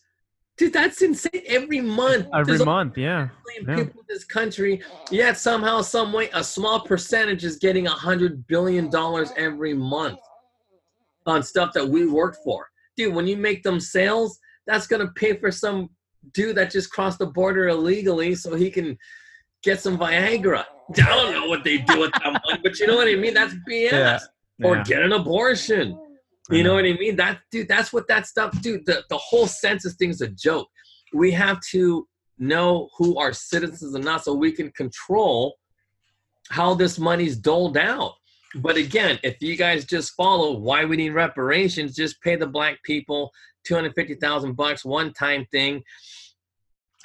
Dude, 0.57 0.73
that's 0.73 1.01
insane. 1.01 1.43
Every 1.47 1.79
month. 1.79 2.27
Every 2.33 2.57
month. 2.59 2.97
Yeah. 2.97 3.29
Yeah. 3.65 3.75
people 3.75 4.01
in 4.01 4.05
this 4.07 4.25
country, 4.25 4.81
yet 5.09 5.37
somehow, 5.37 5.81
some 5.81 6.11
way, 6.11 6.29
a 6.33 6.43
small 6.43 6.81
percentage 6.81 7.45
is 7.45 7.57
getting 7.57 7.87
a 7.87 7.91
hundred 7.91 8.45
billion 8.47 8.89
dollars 8.89 9.31
every 9.37 9.73
month 9.73 10.19
on 11.25 11.43
stuff 11.43 11.71
that 11.73 11.87
we 11.87 12.07
work 12.07 12.37
for. 12.43 12.67
Dude, 12.97 13.13
when 13.13 13.27
you 13.27 13.37
make 13.37 13.63
them 13.63 13.79
sales, 13.79 14.39
that's 14.67 14.87
gonna 14.87 15.11
pay 15.15 15.37
for 15.37 15.51
some 15.51 15.89
dude 16.33 16.57
that 16.57 16.71
just 16.71 16.91
crossed 16.91 17.19
the 17.19 17.25
border 17.25 17.69
illegally 17.69 18.35
so 18.35 18.55
he 18.55 18.69
can 18.69 18.97
get 19.63 19.79
some 19.79 19.97
Viagra. 19.97 20.65
I 20.97 21.01
don't 21.01 21.33
know 21.33 21.47
what 21.47 21.63
they 21.63 21.77
do 21.77 21.99
with 21.99 22.11
that 22.13 22.41
money, 22.45 22.59
but 22.63 22.79
you 22.79 22.87
know 22.87 22.95
what 22.95 23.07
I 23.07 23.15
mean? 23.15 23.33
That's 23.33 23.53
BS. 23.69 23.91
Yeah. 23.91 24.19
Or 24.63 24.77
Yeah. 24.77 24.83
get 24.83 25.01
an 25.03 25.13
abortion. 25.13 25.97
You 26.51 26.63
know 26.63 26.69
know. 26.69 26.75
what 26.75 26.85
I 26.85 26.93
mean? 26.93 27.15
That 27.15 27.39
dude, 27.51 27.67
that's 27.67 27.93
what 27.93 28.07
that 28.07 28.25
stuff, 28.25 28.59
dude. 28.61 28.85
The 28.85 29.03
the 29.09 29.17
whole 29.17 29.45
census 29.45 29.93
thing's 29.95 30.21
a 30.21 30.27
joke. 30.27 30.67
We 31.13 31.31
have 31.31 31.59
to 31.71 32.07
know 32.39 32.89
who 32.97 33.17
our 33.19 33.33
citizens 33.33 33.95
are 33.95 33.99
not, 33.99 34.23
so 34.23 34.33
we 34.33 34.51
can 34.51 34.71
control 34.71 35.55
how 36.49 36.73
this 36.73 36.97
money's 36.97 37.37
doled 37.37 37.77
out. 37.77 38.13
But 38.55 38.77
again, 38.77 39.19
if 39.21 39.37
you 39.41 39.55
guys 39.57 39.85
just 39.85 40.13
follow 40.15 40.57
why 40.57 40.85
we 40.85 40.97
need 40.97 41.11
reparations, 41.11 41.95
just 41.95 42.19
pay 42.21 42.35
the 42.35 42.47
black 42.47 42.81
people 42.83 43.29
two 43.63 43.75
hundred 43.75 43.93
fifty 43.93 44.15
thousand 44.15 44.53
bucks 44.55 44.83
one 44.83 45.13
time 45.13 45.45
thing, 45.51 45.83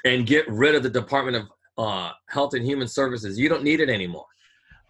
and 0.07 0.25
get 0.27 0.49
rid 0.49 0.75
of 0.75 0.83
the 0.83 0.89
Department 0.91 1.37
of 1.37 1.43
uh, 1.79 2.11
Health 2.29 2.55
and 2.55 2.65
Human 2.65 2.89
Services. 2.89 3.39
You 3.39 3.49
don't 3.49 3.63
need 3.63 3.81
it 3.81 3.89
anymore. 3.89 4.27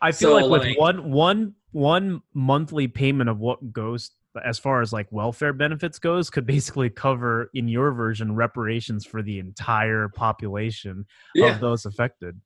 I 0.02 0.12
feel 0.12 0.30
So, 0.30 0.34
like 0.46 0.50
with 0.50 0.62
like- 0.68 0.78
one 0.78 1.10
one 1.10 1.54
one 1.72 2.22
monthly 2.34 2.86
payment 2.88 3.28
of 3.30 3.38
what 3.38 3.72
goes 3.72 4.10
as 4.44 4.58
far 4.58 4.80
as 4.82 4.92
like 4.92 5.06
welfare 5.12 5.52
benefits 5.52 5.98
goes 5.98 6.28
could 6.28 6.44
basically 6.46 6.90
cover 6.90 7.50
in 7.54 7.68
your 7.68 7.92
version 7.92 8.34
reparations 8.34 9.06
for 9.06 9.22
the 9.22 9.38
entire 9.38 10.08
population 10.08 11.06
Yeah, 11.34 11.54
of 11.54 11.60
those 11.60 11.86
affected. 11.86 12.40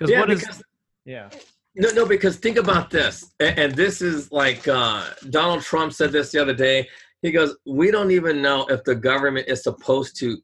Yeah, 0.00 0.20
what 0.20 0.30
is 0.30 0.40
because 0.40 0.62
yeah 1.04 1.28
No, 1.76 1.90
no, 1.90 2.06
because 2.06 2.36
think 2.36 2.56
about 2.56 2.90
this, 2.90 3.32
and, 3.40 3.58
and 3.58 3.74
this 3.74 4.02
is 4.02 4.32
like 4.32 4.66
uh, 4.68 5.04
Donald 5.30 5.62
Trump 5.62 5.92
said 5.92 6.12
this 6.12 6.32
the 6.32 6.40
other 6.40 6.54
day. 6.54 6.88
He 7.22 7.30
goes, 7.30 7.56
"We 7.66 7.90
don't 7.90 8.10
even 8.10 8.42
know 8.42 8.66
if 8.66 8.82
the 8.84 8.94
government 8.94 9.48
is 9.48 9.62
supposed 9.62 10.16
to 10.18 10.36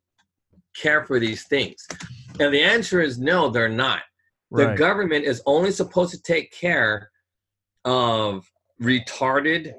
care 0.76 1.04
for 1.04 1.18
these 1.18 1.44
things," 1.48 1.86
and 2.40 2.54
the 2.54 2.62
answer 2.62 3.00
is 3.00 3.18
no, 3.18 3.48
they're 3.50 3.68
not. 3.68 4.02
The 4.50 4.68
right 4.68 4.78
government 4.78 5.24
is 5.24 5.42
only 5.46 5.70
supposed 5.70 6.12
to 6.12 6.22
take 6.22 6.52
care 6.52 7.10
of 7.84 8.50
retarded 8.80 9.72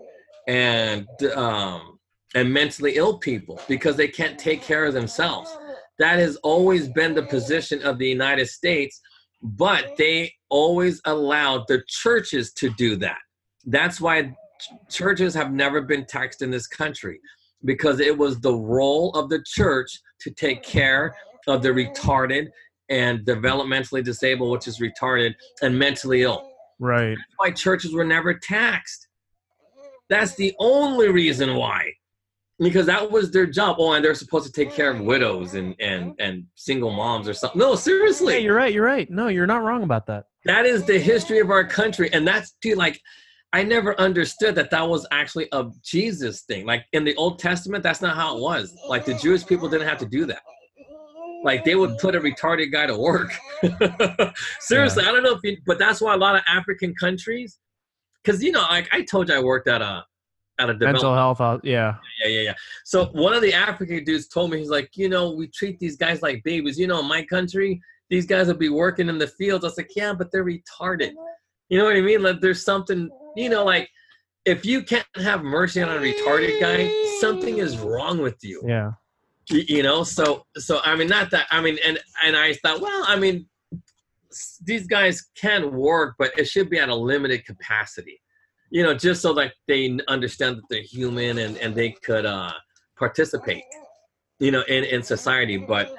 and 0.48 1.08
um, 1.36 2.00
and 2.36 2.54
mentally 2.54 2.96
ill 2.96 3.18
people 3.18 3.60
because 3.68 3.96
they 3.96 4.08
can't 4.08 4.38
take 4.38 4.62
care 4.62 4.86
of 4.86 4.94
themselves. 4.94 5.56
That 5.98 6.20
has 6.20 6.36
always 6.38 6.88
been 6.88 7.14
the 7.14 7.24
position 7.24 7.82
of 7.84 7.98
the 7.98 8.08
United 8.08 8.48
States, 8.48 9.02
but 9.42 9.96
they 9.98 10.34
always 10.50 11.02
allowed 11.06 11.68
the 11.68 11.82
churches 11.88 12.54
to 12.54 12.70
do 12.72 12.96
that. 12.98 13.18
That's 13.66 14.00
why 14.00 14.24
ch- 14.24 14.70
churches 14.90 15.34
have 15.34 15.52
never 15.52 15.82
been 15.82 16.06
taxed 16.06 16.42
in 16.42 16.52
this 16.52 16.68
country 16.68 17.20
because 17.66 18.00
it 18.00 18.18
was 18.18 18.40
the 18.40 18.56
role 18.56 19.12
of 19.12 19.30
the 19.30 19.44
church 19.46 20.00
to 20.22 20.32
take 20.32 20.64
care 20.64 21.16
of 21.48 21.62
the 21.64 21.70
retarded 21.70 22.48
and 22.90 23.20
developmentally 23.20 24.04
disabled, 24.04 24.52
which 24.52 24.68
is 24.68 24.80
retarded, 24.80 25.36
and 25.62 25.78
mentally 25.78 26.24
ill. 26.24 26.52
right 26.80 27.10
That's 27.10 27.34
why 27.38 27.52
churches 27.52 27.94
were 27.94 28.06
never 28.06 28.34
taxed. 28.34 29.08
That's 30.10 30.36
the 30.36 30.56
only 30.60 31.10
reason 31.10 31.56
why. 31.56 31.92
Because 32.58 32.88
that 32.88 33.10
was 33.10 33.32
their 33.32 33.46
job. 33.46 33.78
Oh, 33.80 33.94
and 33.94 34.04
they're 34.04 34.16
supposed 34.16 34.46
to 34.48 34.52
take 34.52 34.74
care 34.74 34.92
of 34.92 35.00
widows 35.00 35.54
and 35.54 35.76
and 35.80 36.14
and 36.20 36.46
single 36.56 36.92
moms 36.92 37.30
or 37.30 37.34
something. 37.34 37.60
No, 37.60 37.76
seriously. 37.76 38.34
yeah 38.34 38.40
you're 38.40 38.56
right 38.56 38.74
you're 38.74 38.84
right 38.84 39.10
no 39.10 39.28
you're 39.28 39.48
not 39.48 39.64
wrong 39.64 39.84
about 39.84 40.08
that 40.08 40.26
That 40.46 40.66
is 40.66 40.84
the 40.84 41.00
history 41.00 41.40
of 41.40 41.52
our 41.52 41.66
country. 41.66 42.12
And 42.12 42.28
that's 42.28 42.56
dude, 42.62 42.78
like 42.78 43.00
I 43.54 43.64
never 43.64 44.00
understood 44.00 44.56
that 44.56 44.70
that 44.72 44.88
was 44.88 45.08
actually 45.12 45.48
a 45.54 45.66
Jesus 45.84 46.42
thing. 46.42 46.66
Like 46.66 46.86
in 46.92 47.04
the 47.04 47.16
Old 47.16 47.40
Testament, 47.40 47.82
that's 47.84 48.02
not 48.02 48.16
how 48.16 48.36
it 48.38 48.42
was. 48.42 48.76
Like 48.88 49.06
the 49.06 49.14
Jewish 49.16 49.46
people 49.46 49.70
didn't 49.70 49.88
have 49.88 49.98
to 50.00 50.06
do 50.06 50.26
that. 50.26 50.42
Like 51.44 51.64
they 51.64 51.76
would 51.76 51.98
put 51.98 52.16
a 52.16 52.20
retarded 52.20 52.72
guy 52.72 52.86
to 52.86 52.98
work. 52.98 53.32
Seriously, 54.60 55.04
I 55.04 55.12
don't 55.12 55.24
know 55.24 55.36
if 55.36 55.40
you, 55.44 55.58
but 55.66 55.80
that's 55.80 56.02
why 56.02 56.14
a 56.14 56.18
lot 56.18 56.36
of 56.36 56.42
African 56.48 56.94
countries, 56.96 57.60
because 58.24 58.44
you 58.44 58.52
know, 58.52 58.62
like 58.62 58.90
I 58.92 59.04
told 59.04 59.30
you, 59.30 59.36
I 59.36 59.42
worked 59.42 59.68
at 59.68 59.82
a 59.82 60.06
at 60.60 60.70
a 60.70 60.74
mental 60.74 61.16
health 61.16 61.40
uh, 61.40 61.58
yeah 61.64 61.96
Yeah, 62.22 62.30
yeah, 62.30 62.42
yeah. 62.42 62.54
So 62.84 63.06
one 63.08 63.34
of 63.34 63.42
the 63.42 63.54
African 63.54 64.04
dudes 64.04 64.28
told 64.28 64.52
me, 64.52 64.60
he's 64.60 64.70
like, 64.70 64.90
you 64.96 65.08
know, 65.08 65.32
we 65.32 65.48
treat 65.48 65.80
these 65.80 65.96
guys 65.96 66.22
like 66.22 66.44
babies. 66.44 66.78
You 66.78 66.88
know, 66.88 67.00
in 67.00 67.08
my 67.08 67.24
country, 67.24 67.82
these 68.10 68.26
guys 68.26 68.48
will 68.48 68.56
be 68.56 68.70
working 68.70 69.08
in 69.08 69.18
the 69.18 69.28
fields. 69.28 69.64
I 69.64 69.68
was 69.68 69.78
like, 69.78 69.92
yeah, 69.96 70.14
but 70.14 70.32
they're 70.32 70.46
retarded. 70.46 71.14
You 71.70 71.78
know 71.78 71.86
what 71.86 71.96
I 71.96 72.02
mean? 72.02 72.24
Like 72.24 72.42
there's 72.42 72.66
something, 72.66 73.10
you 73.38 73.50
know, 73.50 73.64
like 73.64 73.90
if 74.46 74.66
you 74.66 74.84
can't 74.84 75.06
have 75.16 75.44
mercy 75.44 75.82
on 75.82 75.90
a 75.90 76.00
retarded 76.00 76.60
guy, 76.60 76.92
something 77.20 77.58
is 77.60 77.78
wrong 77.78 78.20
with 78.20 78.38
you. 78.44 78.62
yeah 78.68 78.92
You 79.50 79.84
know, 79.84 80.04
so 80.04 80.46
so 80.58 80.80
I 80.84 80.96
mean, 80.96 81.08
not 81.08 81.32
that 81.32 81.48
I 81.50 81.62
mean, 81.62 81.78
and 81.86 82.00
and 82.24 82.36
I 82.36 82.54
thought, 82.54 82.82
well, 82.82 83.04
I 83.08 83.18
mean, 83.18 83.48
these 84.64 84.86
guys 84.86 85.28
can 85.36 85.74
work, 85.74 86.16
but 86.20 86.38
it 86.38 86.48
should 86.48 86.70
be 86.70 86.78
at 86.78 86.90
a 86.90 86.96
limited 86.96 87.46
capacity. 87.46 88.22
You 88.70 88.84
know, 88.84 88.94
just 88.94 89.22
so 89.22 89.34
that 89.34 89.54
they 89.68 89.98
understand 90.08 90.58
that 90.58 90.64
they're 90.70 90.82
human 90.82 91.40
and 91.40 91.58
and 91.58 91.74
they 91.74 91.92
could 92.04 92.26
uh 92.26 92.52
participate. 92.98 93.64
You 94.40 94.52
know, 94.52 94.62
in 94.68 94.84
in 94.84 95.02
society, 95.02 95.58
but 95.58 95.96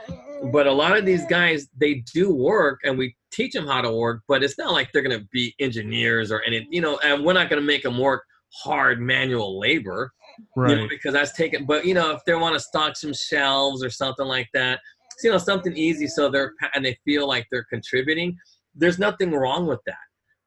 but 0.52 0.66
a 0.66 0.72
lot 0.72 0.96
of 0.96 1.04
these 1.04 1.26
guys 1.26 1.68
they 1.76 2.02
do 2.14 2.32
work 2.32 2.80
and 2.84 2.96
we 2.96 3.14
teach 3.30 3.52
them 3.52 3.66
how 3.66 3.80
to 3.80 3.92
work 3.92 4.22
but 4.26 4.42
it's 4.42 4.58
not 4.58 4.72
like 4.72 4.90
they're 4.92 5.02
to 5.18 5.26
be 5.30 5.54
engineers 5.60 6.32
or 6.32 6.42
any 6.42 6.66
you 6.70 6.80
know 6.80 6.98
and 7.04 7.24
we're 7.24 7.32
not 7.32 7.50
to 7.50 7.60
make 7.60 7.82
them 7.82 7.98
work 7.98 8.24
hard 8.52 9.00
manual 9.00 9.58
labor 9.58 10.12
Right. 10.56 10.70
you 10.70 10.76
know 10.76 10.88
because 10.88 11.12
that's 11.12 11.32
taken 11.32 11.64
but 11.64 11.84
you 11.84 11.94
know 11.94 12.10
if 12.12 12.20
they 12.26 12.34
want 12.34 12.54
to 12.54 12.60
stock 12.60 12.96
some 12.96 13.14
shelves 13.14 13.82
or 13.84 13.90
something 13.90 14.26
like 14.26 14.48
that 14.54 14.80
you 15.22 15.30
know 15.30 15.38
something 15.38 15.76
easy 15.76 16.06
so 16.06 16.28
they're 16.28 16.52
and 16.74 16.84
they 16.84 16.96
feel 17.04 17.26
like 17.26 17.46
they're 17.50 17.66
contributing 17.70 18.36
there's 18.74 18.98
nothing 18.98 19.32
wrong 19.32 19.66
with 19.66 19.80
that. 19.86 19.96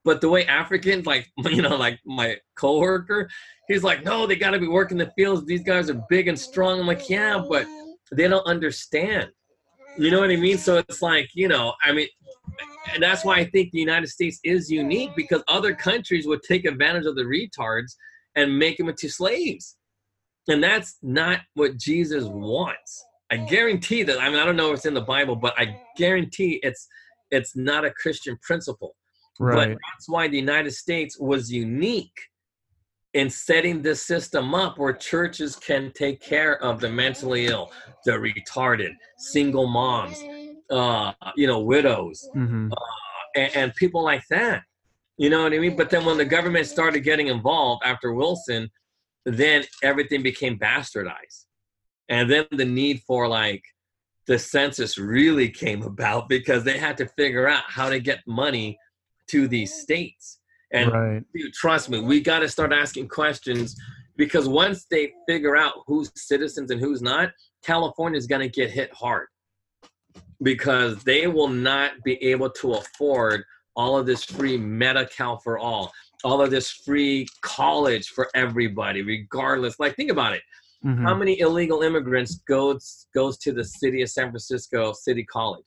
But 0.06 0.22
the 0.22 0.30
way 0.30 0.46
africans 0.46 1.06
like 1.06 1.32
you 1.46 1.62
know 1.62 1.76
like 1.76 2.00
my 2.06 2.38
coworker 2.56 3.30
he's 3.68 3.84
like 3.84 4.04
no 4.04 4.28
they 4.28 4.36
got 4.36 4.52
to 4.52 4.60
be 4.60 4.68
working 4.68 4.98
the 4.98 5.12
fields. 5.18 5.46
These 5.46 5.64
guys 5.64 5.89
are 5.89 6.02
big 6.10 6.28
and 6.28 6.39
strong. 6.39 6.80
I'm 6.80 6.88
like 6.88 7.10
yeah 7.10 7.44
but 7.48 7.66
they 8.12 8.28
don't 8.28 8.46
understand. 8.46 9.30
You 9.98 10.10
know 10.10 10.20
what 10.20 10.32
i 10.32 10.36
mean? 10.36 10.58
So 10.58 10.78
it's 10.78 11.02
like 11.02 11.30
you 11.34 11.48
know 11.48 11.74
i 11.84 11.91
mean 11.91 12.08
and 12.94 13.02
that's 13.02 13.24
why 13.24 13.38
i 13.38 13.46
think 13.46 13.72
the 13.72 13.80
united 13.80 14.08
states 14.08 14.39
is 14.44 14.70
unique 14.70 15.12
because 15.16 15.41
other 15.48 15.74
countries 15.74 16.28
would 16.28 16.41
take 16.44 16.66
advantage 16.66 17.06
of 17.06 17.16
the 17.16 17.24
retards 17.24 17.96
and 18.36 18.58
make 18.58 18.78
them 18.78 18.89
into 18.89 19.08
slaves 19.08 19.78
and 20.48 20.64
that's 20.64 20.98
not 21.02 21.39
what 21.56 21.78
jesus 21.78 22.26
wants 22.26 23.04
i 23.32 23.38
guarantee 23.38 24.04
that 24.04 24.20
i 24.20 24.30
mean 24.30 24.39
i 24.39 24.46
don't 24.46 24.56
know 24.56 24.70
if 24.70 24.78
it's 24.78 24.86
in 24.86 24.94
the 24.94 25.02
bible 25.02 25.36
but 25.36 25.54
i 25.58 25.80
guarantee 25.98 26.60
it's 26.64 26.88
it's 27.32 27.56
not 27.56 27.86
a 27.86 27.91
christian 27.91 28.38
principle 28.41 28.96
but 29.39 29.56
Right. 29.56 29.70
that's 29.70 30.08
why 30.08 30.28
the 30.28 30.38
united 30.38 30.72
states 30.72 31.20
was 31.20 31.52
unique 31.52 32.18
in 33.14 33.30
setting 33.30 33.82
this 33.82 34.02
system 34.04 34.56
up 34.56 34.78
where 34.78 34.94
churches 34.94 35.56
can 35.56 35.91
take 35.94 36.22
care 36.22 36.62
of 36.64 36.80
the 36.80 36.89
mentally 36.89 37.48
ill 37.48 37.72
the 38.06 38.12
retarded 38.12 38.91
single 39.18 39.68
moms 39.68 40.18
uh 40.72 41.14
you 41.36 41.48
know 41.48 41.60
widows 41.60 42.30
hmm 42.34 42.70
and, 43.36 43.56
and 43.56 43.76
people 43.76 44.04
like 44.04 44.24
that. 44.30 44.62
You 45.18 45.30
know 45.30 45.44
what 45.44 45.54
I 45.54 45.60
mean? 45.60 45.76
But 45.76 45.89
then 45.89 46.06
when 46.06 46.18
the 46.18 46.26
government 46.26 46.66
started 46.68 47.02
getting 47.02 47.28
involved 47.28 47.84
after 47.86 48.14
Wilson, 48.14 48.70
then 49.26 49.63
everything 49.82 50.24
became 50.24 50.57
bastardized. 50.57 51.45
And 52.09 52.30
then 52.30 52.45
the 52.51 52.65
need 52.65 53.01
for 53.07 53.28
like 53.28 53.63
the 54.28 54.39
census 54.39 54.97
really 54.97 55.49
came 55.49 55.84
about 55.84 56.30
because 56.30 56.63
they 56.63 56.78
had 56.78 56.97
to 56.97 57.07
figure 57.17 57.47
out 57.47 57.63
how 57.67 57.89
to 57.89 57.99
get 57.99 58.19
money 58.28 58.78
to 59.28 59.47
these 59.47 59.74
states. 59.74 60.39
And 60.71 60.91
Right. 60.91 61.24
dude, 61.34 61.53
trust 61.53 61.89
me, 61.89 61.99
we 61.99 62.21
got 62.21 62.39
to 62.39 62.49
start 62.49 62.74
asking 62.74 63.07
questions 63.07 63.76
because 64.17 64.47
once 64.47 64.86
they 64.89 65.13
figure 65.28 65.55
out 65.55 65.74
who's 65.88 66.11
citizens 66.15 66.71
and 66.71 66.80
who's 66.80 67.01
not, 67.01 67.32
California 67.63 68.17
is 68.17 68.28
going 68.28 68.41
to 68.41 68.49
get 68.49 68.69
hit 68.69 68.91
hard 68.93 69.28
because 70.41 71.03
they 71.03 71.28
will 71.28 71.47
not 71.47 71.91
be 72.03 72.21
able 72.24 72.49
to 72.49 72.74
afford 72.74 73.43
all 73.76 73.97
of 73.97 74.05
this 74.05 74.24
free 74.24 74.57
Medi-Cal 74.57 75.38
for 75.38 75.57
all, 75.57 75.91
all 76.24 76.41
of 76.41 76.51
this 76.51 76.69
free 76.69 77.28
college 77.41 78.09
for 78.09 78.30
everybody, 78.34 79.01
regardless. 79.01 79.80
Like, 79.80 79.95
think 79.95 80.11
about 80.11 80.34
it. 80.34 80.41
Mhm. 80.86 81.03
How 81.03 81.15
many 81.15 81.39
illegal 81.39 81.82
immigrants 81.82 82.36
goes 82.47 83.07
goes 83.13 83.38
to 83.39 83.51
the 83.53 83.63
city 83.63 84.01
of 84.01 84.09
San 84.09 84.26
Francisco 84.30 84.93
City 84.93 85.24
College? 85.24 85.65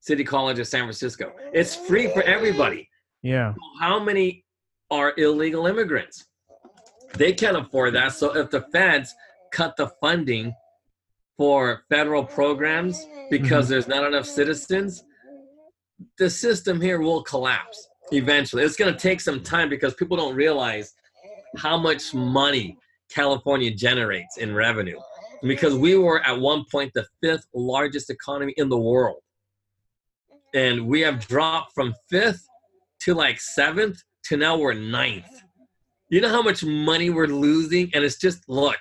City 0.00 0.24
College 0.24 0.58
of 0.58 0.66
San 0.66 0.82
Francisco. 0.84 1.32
It's 1.52 1.74
free 1.74 2.08
for 2.08 2.22
everybody 2.22 2.88
Yeah. 3.22 3.54
how 3.80 3.98
many 3.98 4.44
are 4.90 5.12
illegal 5.18 5.66
immigrants? 5.66 6.26
They 7.14 7.32
can't 7.32 7.56
afford 7.56 7.94
that. 7.94 8.12
So 8.12 8.36
if 8.36 8.50
the 8.50 8.62
feds 8.72 9.14
cut 9.52 9.76
the 9.76 9.88
funding 10.00 10.54
for 11.36 11.84
federal 11.90 12.24
programs 12.24 13.04
because 13.30 13.68
there's 13.68 13.88
not 13.88 14.04
enough 14.04 14.26
citizens, 14.26 15.04
the 16.18 16.30
system 16.30 16.80
here 16.80 17.00
will 17.00 17.22
collapse 17.22 17.88
eventually. 18.12 18.62
It's 18.62 18.76
going 18.76 18.92
to 18.92 18.98
take 18.98 19.20
some 19.20 19.42
time 19.42 19.68
because 19.68 19.94
people 19.94 20.16
don't 20.16 20.34
realize 20.34 20.94
how 21.56 21.76
much 21.76 22.14
money 22.14 22.76
California 23.10 23.70
generates 23.70 24.38
in 24.38 24.54
revenue. 24.54 24.98
Because 25.42 25.74
we 25.74 25.96
were 25.96 26.20
at 26.22 26.38
one 26.38 26.64
point 26.70 26.92
the 26.94 27.06
fifth 27.22 27.46
largest 27.54 28.10
economy 28.10 28.54
in 28.56 28.68
the 28.68 28.78
world. 28.78 29.20
And 30.54 30.86
we 30.86 31.00
have 31.00 31.26
dropped 31.26 31.72
from 31.74 31.94
fifth 32.10 32.46
to 33.00 33.14
like 33.14 33.40
seventh 33.40 34.02
to 34.24 34.36
now 34.36 34.58
we're 34.58 34.74
ninth. 34.74 35.42
You 36.10 36.20
know 36.20 36.28
how 36.28 36.42
much 36.42 36.64
money 36.64 37.08
we're 37.08 37.28
losing? 37.28 37.90
And 37.94 38.04
it's 38.04 38.18
just 38.18 38.48
look, 38.48 38.76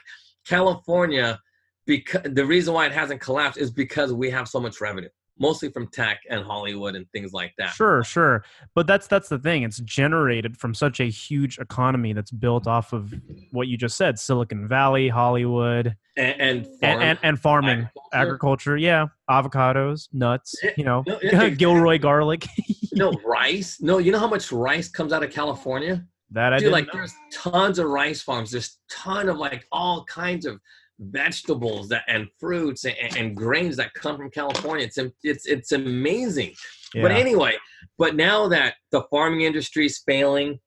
California, 0.47 1.39
because 1.85 2.21
the 2.33 2.45
reason 2.45 2.73
why 2.73 2.87
it 2.87 2.91
hasn't 2.91 3.21
collapsed 3.21 3.59
is 3.59 3.71
because 3.71 4.11
we 4.11 4.29
have 4.31 4.47
so 4.47 4.59
much 4.59 4.81
revenue, 4.81 5.09
mostly 5.39 5.69
from 5.69 5.87
tech 5.87 6.21
and 6.29 6.43
Hollywood 6.43 6.95
and 6.95 7.09
things 7.11 7.33
like 7.33 7.53
that. 7.57 7.73
Sure, 7.73 8.03
sure. 8.03 8.43
But 8.75 8.87
that's 8.87 9.07
that's 9.07 9.29
the 9.29 9.39
thing. 9.39 9.63
It's 9.63 9.79
generated 9.79 10.57
from 10.57 10.73
such 10.73 10.99
a 10.99 11.05
huge 11.05 11.57
economy 11.59 12.13
that's 12.13 12.31
built 12.31 12.63
mm-hmm. 12.63 12.71
off 12.71 12.93
of 12.93 13.13
what 13.51 13.67
you 13.67 13.77
just 13.77 13.97
said, 13.97 14.19
Silicon 14.19 14.67
Valley, 14.67 15.09
Hollywood, 15.09 15.95
And 16.17 16.41
and, 16.41 16.41
and 16.41 16.67
farm- 16.81 17.01
and, 17.01 17.19
and 17.23 17.39
farming, 17.39 17.69
agriculture. 17.71 18.09
agriculture. 18.13 18.77
Yeah, 18.77 19.05
avocados, 19.29 20.09
nuts. 20.13 20.55
You 20.77 20.83
know, 20.83 21.03
no. 21.07 21.49
Gilroy 21.57 21.99
garlic. 21.99 22.45
no 22.93 23.11
rice. 23.25 23.81
No, 23.81 23.97
you 23.97 24.11
know 24.11 24.19
how 24.19 24.27
much 24.27 24.51
rice 24.51 24.89
comes 24.89 25.13
out 25.13 25.23
of 25.23 25.31
California? 25.31 26.05
that 26.31 26.53
I 26.53 26.59
didn't 26.59 26.73
like 26.73 26.85
know. 26.87 26.91
there's 26.93 27.13
tons 27.33 27.79
of 27.79 27.87
rice 27.87 28.21
farms. 28.21 28.51
There's 28.51 28.77
ton 28.89 29.29
of 29.29 29.37
like 29.37 29.65
all 29.71 30.03
kinds 30.05 30.45
of 30.45 30.59
vegetables 30.99 31.87
that 31.89 32.03
and 32.07 32.27
fruits 32.39 32.85
and, 32.85 32.95
and 33.17 33.35
grains 33.35 33.77
that 33.77 33.93
come 33.93 34.17
from 34.17 34.29
California. 34.29 34.85
It's 34.85 34.97
it's 35.23 35.45
it's 35.45 35.71
amazing. 35.71 36.53
But 36.93 37.11
anyway, 37.11 37.55
but 37.97 38.15
now 38.15 38.47
that 38.47 38.75
the 38.91 39.03
farming 39.11 39.41
industry 39.41 39.85
is 39.85 40.01
failing, 40.05 40.59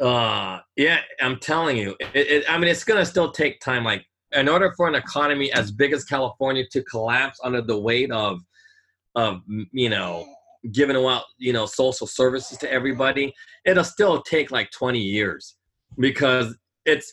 uh, 0.00 0.58
yeah, 0.76 1.00
I'm 1.20 1.38
telling 1.38 1.76
you, 1.76 1.94
it, 2.14 2.26
it, 2.28 2.44
I 2.50 2.58
mean, 2.58 2.68
it's 2.68 2.84
gonna 2.84 3.06
still 3.06 3.30
take 3.30 3.60
time. 3.60 3.84
Like, 3.84 4.04
in 4.32 4.48
order 4.48 4.72
for 4.76 4.88
an 4.88 4.94
economy 4.94 5.52
as 5.52 5.70
big 5.70 5.92
as 5.92 6.04
California 6.04 6.64
to 6.72 6.82
collapse 6.84 7.38
under 7.44 7.62
the 7.62 7.78
weight 7.78 8.10
of, 8.10 8.40
of 9.14 9.42
you 9.72 9.90
know, 9.90 10.26
giving 10.72 10.96
out 10.96 11.24
you 11.38 11.52
know 11.52 11.66
social 11.66 12.06
services 12.06 12.58
to 12.58 12.72
everybody, 12.72 13.32
it'll 13.64 13.84
still 13.84 14.22
take 14.22 14.50
like 14.50 14.70
20 14.72 14.98
years 14.98 15.56
because 15.98 16.56
it's 16.84 17.12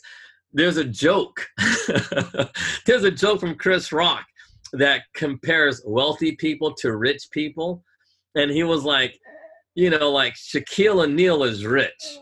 there's 0.52 0.76
a 0.76 0.84
joke. 0.84 1.46
there's 2.86 3.04
a 3.04 3.10
joke 3.10 3.40
from 3.40 3.54
Chris 3.54 3.92
Rock 3.92 4.24
that 4.72 5.02
compares 5.14 5.82
wealthy 5.86 6.36
people 6.36 6.74
to 6.74 6.96
rich 6.96 7.28
people 7.30 7.82
and 8.34 8.50
he 8.50 8.62
was 8.62 8.84
like, 8.84 9.18
you 9.74 9.90
know, 9.90 10.10
like 10.10 10.34
Shaquille 10.34 11.04
O'Neal 11.04 11.44
is 11.44 11.64
rich, 11.64 12.18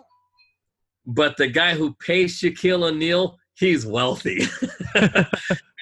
but 1.06 1.36
the 1.36 1.46
guy 1.46 1.74
who 1.74 1.94
pays 1.94 2.40
Shaquille 2.40 2.84
O'Neal, 2.84 3.36
he's 3.54 3.86
wealthy. 3.86 4.42
and 4.94 5.26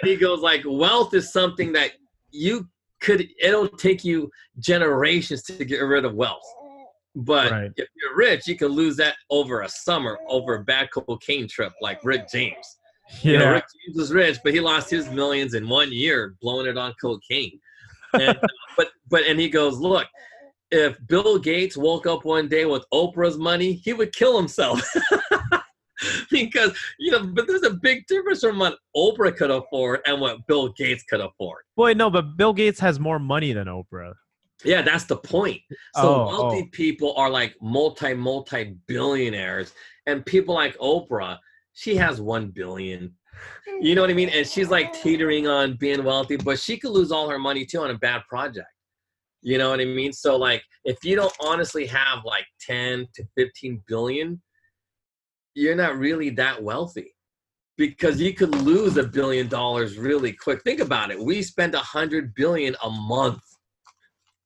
he 0.03 0.17
goes 0.17 0.41
like, 0.41 0.63
wealth 0.67 1.15
is 1.15 1.33
something 1.33 1.73
that 1.73 1.93
you 2.31 2.69
could. 3.01 3.29
It'll 3.41 3.69
take 3.69 4.05
you 4.05 4.31
generations 4.59 5.43
to 5.45 5.65
get 5.65 5.79
rid 5.79 6.05
of 6.05 6.15
wealth. 6.15 6.45
But 7.15 7.53
Right. 7.53 7.71
if 7.77 7.89
you're 7.95 8.17
rich, 8.17 8.47
you 8.47 8.57
can 8.57 8.69
lose 8.69 8.97
that 8.97 9.15
over 9.31 9.63
a 9.63 9.69
summer, 9.69 10.19
over 10.29 10.55
a 10.55 10.65
bad 10.65 10.91
cocaine 10.91 11.49
trip, 11.49 11.73
like 11.81 12.05
Rick 12.05 12.29
James. 12.31 12.79
You 13.23 13.39
know, 13.39 13.45
yeah. 13.45 13.51
Rick 13.51 13.65
James 13.87 13.97
was 13.97 14.13
rich, 14.13 14.39
but 14.43 14.53
he 14.55 14.61
lost 14.61 14.91
his 14.91 15.09
millions 15.11 15.55
in 15.55 15.69
one 15.69 15.93
year 15.93 16.35
blowing 16.41 16.67
it 16.67 16.77
on 16.77 16.95
cocaine. 17.01 17.61
And, 18.15 18.37
uh, 18.43 18.47
but 18.77 18.89
but 19.11 19.25
and 19.25 19.39
he 19.39 19.49
goes, 19.49 19.79
look, 19.79 20.07
if 20.71 20.97
Bill 21.07 21.39
Gates 21.39 21.77
woke 21.77 22.07
up 22.07 22.25
one 22.25 22.49
day 22.49 22.65
with 22.65 22.85
Oprah's 22.93 23.39
money, 23.39 23.73
he 23.73 23.93
would 23.93 24.13
kill 24.13 24.37
himself. 24.37 24.83
because 26.31 26.77
you 26.99 27.13
know, 27.13 27.27
but 27.27 27.47
there's 27.47 27.63
a 27.63 27.71
big 27.71 28.07
difference 28.07 28.41
from 28.41 28.59
what 28.59 28.79
Oprah 28.97 29.37
could 29.37 29.51
afford 29.51 30.01
and 30.07 30.21
what 30.21 30.47
Bill 30.47 30.69
Gates 30.71 31.05
could 31.05 31.21
afford. 31.21 31.63
Boy, 31.77 31.93
no, 31.93 32.11
but 32.11 32.37
Bill 32.37 32.53
Gates 32.53 32.81
has 32.81 32.99
more 32.99 33.19
money 33.19 33.53
than 33.53 33.67
Oprah. 33.67 34.15
Yeah, 34.63 34.83
that's 34.83 35.05
the 35.05 35.17
point. 35.17 35.61
So 35.97 36.03
Oh, 36.03 36.15
oh. 36.15 36.27
wealthy 36.27 36.63
oh. 36.67 36.69
people 36.73 37.15
are 37.17 37.31
like 37.31 37.55
multi 37.61 38.15
multi 38.15 38.77
billionaires, 38.87 39.73
and 40.07 40.25
people 40.25 40.55
like 40.55 40.77
Oprah, 40.79 41.39
she 41.73 41.97
has 41.97 42.21
one 42.21 42.49
billion. 42.49 43.15
You 43.81 43.95
know 43.95 44.03
what 44.03 44.11
I 44.11 44.15
mean? 44.15 44.29
And 44.29 44.47
she's 44.47 44.69
like 44.69 44.93
teetering 44.93 45.49
on 45.49 45.77
being 45.77 46.05
wealthy, 46.05 46.37
but 46.37 46.59
she 46.59 46.77
could 46.79 46.93
lose 46.93 47.11
all 47.11 47.29
her 47.29 47.39
money 47.39 47.67
too 47.67 47.81
on 47.81 47.91
a 47.91 47.99
bad 47.99 48.23
project. 48.29 48.69
You 49.43 49.59
know 49.59 49.71
what 49.71 49.81
I 49.81 49.85
mean? 49.85 50.13
So 50.13 50.37
like, 50.37 50.63
if 50.85 51.05
you 51.05 51.17
don't 51.17 51.35
honestly 51.41 51.87
have 51.87 52.21
like 52.25 52.47
ten 52.61 53.07
to 53.15 53.25
fifteen 53.37 53.83
billion, 53.89 54.41
you're 55.55 55.75
not 55.75 55.99
really 55.99 56.31
that 56.31 56.63
wealthy 56.63 57.15
because 57.77 58.21
you 58.21 58.33
could 58.33 58.55
lose 58.63 58.97
a 58.97 59.03
billion 59.03 59.49
dollars 59.49 59.99
really 59.99 60.33
quick. 60.33 60.63
Think 60.63 60.81
about 60.81 61.11
it. 61.11 61.19
We 61.19 61.43
spend 61.43 61.75
a 61.75 61.81
hundred 61.81 62.35
billion 62.35 62.77
a 62.85 62.91
month 62.91 63.43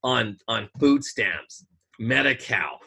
on 0.05 0.37
on 0.49 0.69
food 0.79 1.05
stamps, 1.05 1.65
Medi-Cal, 1.99 2.79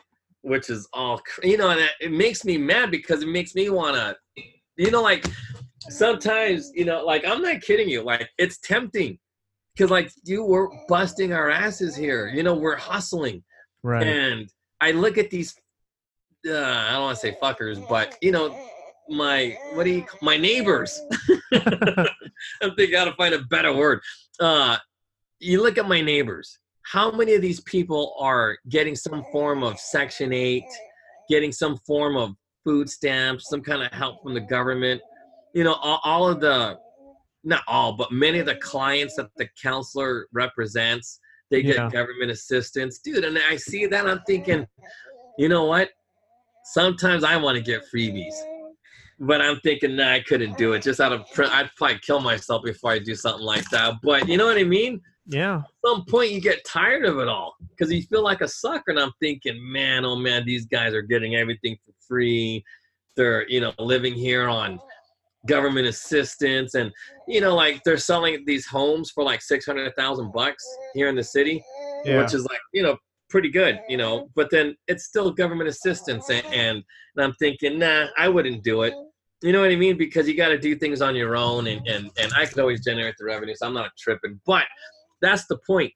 which 0.41 0.69
is 0.69 0.87
all 0.93 1.21
you 1.43 1.57
know, 1.57 1.69
and 1.69 1.79
it- 1.79 1.91
it 1.99 2.11
makes 2.11 2.45
me 2.45 2.57
mad 2.57 2.91
because 2.91 3.21
it 3.21 3.27
makes 3.27 3.53
me 3.55 3.69
want 3.69 3.95
to, 3.95 4.15
you 4.77 4.91
know, 4.91 5.01
like 5.01 5.25
sometimes 5.89 6.71
you 6.73 6.85
know, 6.85 7.03
like 7.05 7.25
I'm 7.25 7.41
not 7.41 7.61
kidding 7.61 7.89
you, 7.89 8.01
like 8.03 8.29
it's 8.37 8.57
tempting 8.59 9.17
because 9.75 9.91
like 9.91 10.11
you 10.23 10.43
were 10.43 10.69
busting 10.87 11.33
our 11.33 11.49
asses 11.49 11.95
here. 11.95 12.27
You 12.27 12.43
know, 12.43 12.53
we're 12.55 12.75
hustling, 12.77 13.43
Right. 13.83 14.07
and 14.07 14.49
I 14.79 14.91
look 14.91 15.17
at 15.17 15.29
these. 15.29 15.53
Uh, 16.47 16.53
I 16.57 16.93
don't 16.93 17.01
want 17.03 17.15
to 17.19 17.21
say 17.21 17.37
fuckers, 17.41 17.87
but 17.87 18.17
you 18.21 18.31
know, 18.31 18.55
my 19.09 19.55
what 19.75 19.83
do 19.83 19.91
you 19.91 20.03
call 20.03 20.19
my 20.23 20.37
neighbors? 20.37 20.99
I'm 21.53 22.75
thinking 22.75 22.95
how 22.97 23.05
to 23.05 23.13
find 23.15 23.33
a 23.35 23.39
better 23.43 23.73
word. 23.73 24.01
Uh, 24.39 24.77
you 25.39 25.61
look 25.61 25.77
at 25.77 25.87
my 25.87 26.01
neighbors. 26.01 26.57
How 26.83 27.11
many 27.11 27.33
of 27.33 27.41
these 27.41 27.59
people 27.61 28.15
are 28.19 28.57
getting 28.69 28.95
some 28.95 29.23
form 29.31 29.63
of 29.63 29.79
Section 29.79 30.33
Eight, 30.33 30.65
getting 31.29 31.51
some 31.51 31.77
form 31.77 32.17
of 32.17 32.31
food 32.63 32.89
stamps, 32.89 33.49
some 33.49 33.61
kind 33.61 33.81
of 33.81 33.91
help 33.91 34.21
from 34.23 34.33
the 34.33 34.41
government? 34.41 35.01
You 35.53 35.63
know, 35.63 35.73
all, 35.73 35.99
all 36.03 36.27
of 36.27 36.39
the, 36.39 36.77
not 37.43 37.63
all, 37.67 37.93
but 37.93 38.11
many 38.11 38.39
of 38.39 38.45
the 38.45 38.55
clients 38.55 39.15
that 39.15 39.29
the 39.37 39.47
counselor 39.61 40.27
represents, 40.31 41.19
they 41.49 41.61
get 41.61 41.75
Yeah. 41.75 41.89
government 41.89 42.31
assistance, 42.31 42.99
dude. 42.99 43.23
And 43.23 43.37
I 43.49 43.55
see 43.57 43.85
that, 43.87 44.07
I'm 44.07 44.21
thinking, 44.25 44.65
you 45.37 45.49
know 45.49 45.65
what? 45.65 45.89
Sometimes 46.65 47.23
I 47.23 47.37
want 47.37 47.57
to 47.57 47.63
get 47.63 47.83
freebies 47.93 48.35
but 49.23 49.39
I'm 49.39 49.59
thinking, 49.59 49.95
nah, 49.95 50.13
I 50.13 50.19
couldn't 50.21 50.57
do 50.57 50.73
it. 50.73 50.81
Just 50.81 50.99
out 50.99 51.13
of, 51.13 51.21
pr- 51.31 51.43
I'd 51.43 51.69
probably 51.75 51.99
kill 51.99 52.19
myself 52.21 52.63
before 52.63 52.91
I 52.91 52.97
do 52.97 53.13
something 53.13 53.45
like 53.45 53.69
that. 53.69 53.95
But 54.01 54.27
you 54.27 54.35
know 54.35 54.47
what 54.47 54.57
I 54.57 54.63
mean? 54.63 54.99
Yeah. 55.25 55.57
At 55.59 55.65
some 55.85 56.05
point, 56.05 56.31
you 56.31 56.41
get 56.41 56.65
tired 56.65 57.05
of 57.05 57.19
it 57.19 57.27
all 57.27 57.55
because 57.69 57.91
you 57.91 58.01
feel 58.03 58.23
like 58.23 58.41
a 58.41 58.47
sucker. 58.47 58.91
And 58.91 58.99
I'm 58.99 59.11
thinking, 59.19 59.59
man, 59.71 60.05
oh 60.05 60.15
man, 60.15 60.45
these 60.45 60.65
guys 60.65 60.93
are 60.93 61.01
getting 61.01 61.35
everything 61.35 61.77
for 61.85 61.93
free. 62.07 62.63
They're, 63.15 63.47
you 63.49 63.61
know, 63.61 63.73
living 63.79 64.13
here 64.13 64.47
on 64.47 64.79
government 65.47 65.87
assistance, 65.87 66.75
and 66.75 66.91
you 67.27 67.41
know, 67.41 67.55
like 67.55 67.83
they're 67.83 67.97
selling 67.97 68.43
these 68.45 68.65
homes 68.65 69.11
for 69.11 69.23
like 69.23 69.41
six 69.41 69.65
hundred 69.65 69.93
thousand 69.95 70.31
bucks 70.33 70.63
here 70.93 71.07
in 71.09 71.15
the 71.15 71.23
city 71.23 71.63
Yeah. 72.05 72.21
which 72.21 72.33
is 72.33 72.45
like 72.45 72.59
you 72.73 72.83
know 72.83 72.97
pretty 73.29 73.49
good 73.49 73.79
you 73.87 73.95
know 73.95 74.29
but 74.35 74.49
then 74.51 74.75
it's 74.87 75.05
still 75.05 75.31
government 75.31 75.69
assistance 75.69 76.29
and, 76.29 76.45
and 76.47 76.83
and 77.15 77.23
i'm 77.23 77.33
thinking 77.35 77.79
nah 77.79 78.07
i 78.17 78.27
wouldn't 78.27 78.61
do 78.61 78.81
it 78.81 78.93
you 79.41 79.53
know 79.53 79.61
what 79.61 79.71
i 79.71 79.75
mean 79.75 79.97
because 79.97 80.27
you 80.27 80.35
got 80.35 80.49
to 80.49 80.59
do 80.59 80.75
things 80.75 81.01
on 81.01 81.15
your 81.15 81.37
own 81.37 81.67
and 81.67 81.87
and, 81.87 82.11
and 82.21 82.33
i 82.35 82.45
could 82.45 82.59
always 82.59 82.83
generate 82.83 83.15
the 83.17 83.23
revenue 83.23 83.53
so 83.55 83.65
i'm 83.65 83.73
not 83.73 83.89
tripping 83.97 84.37
but 84.45 84.65
that's 85.21 85.45
the 85.47 85.57
point 85.65 85.91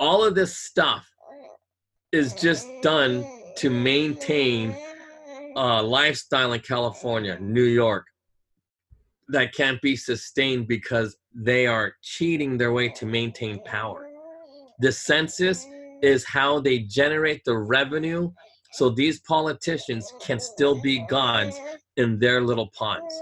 all 0.00 0.24
of 0.24 0.34
this 0.34 0.56
stuff 0.56 1.08
is 2.12 2.32
just 2.34 2.66
done 2.82 3.26
to 3.56 3.70
maintain 3.70 4.74
a 5.56 5.82
lifestyle 5.82 6.52
in 6.52 6.60
california 6.60 7.38
new 7.40 7.64
york 7.64 8.06
that 9.28 9.52
can't 9.54 9.80
be 9.82 9.94
sustained 9.94 10.66
because 10.66 11.16
they 11.34 11.66
are 11.66 11.92
cheating 12.02 12.56
their 12.56 12.72
way 12.72 12.88
to 12.88 13.06
maintain 13.06 13.62
power 13.64 14.08
the 14.80 14.92
census 14.92 15.66
is 16.02 16.24
how 16.24 16.60
they 16.60 16.78
generate 16.78 17.44
the 17.44 17.56
revenue 17.56 18.30
so 18.72 18.90
these 18.90 19.20
politicians 19.20 20.12
can 20.20 20.38
still 20.38 20.80
be 20.80 21.04
gods 21.08 21.58
in 21.96 22.18
their 22.18 22.42
little 22.42 22.70
ponds. 22.76 23.14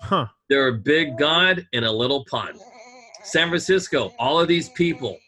Huh. 0.00 0.26
They're 0.48 0.68
a 0.68 0.78
big 0.78 1.18
god 1.18 1.66
in 1.72 1.84
a 1.84 1.92
little 1.92 2.24
pond. 2.30 2.58
San 3.22 3.48
Francisco, 3.48 4.14
all 4.18 4.38
of 4.40 4.48
these 4.48 4.68
people, 4.70 5.18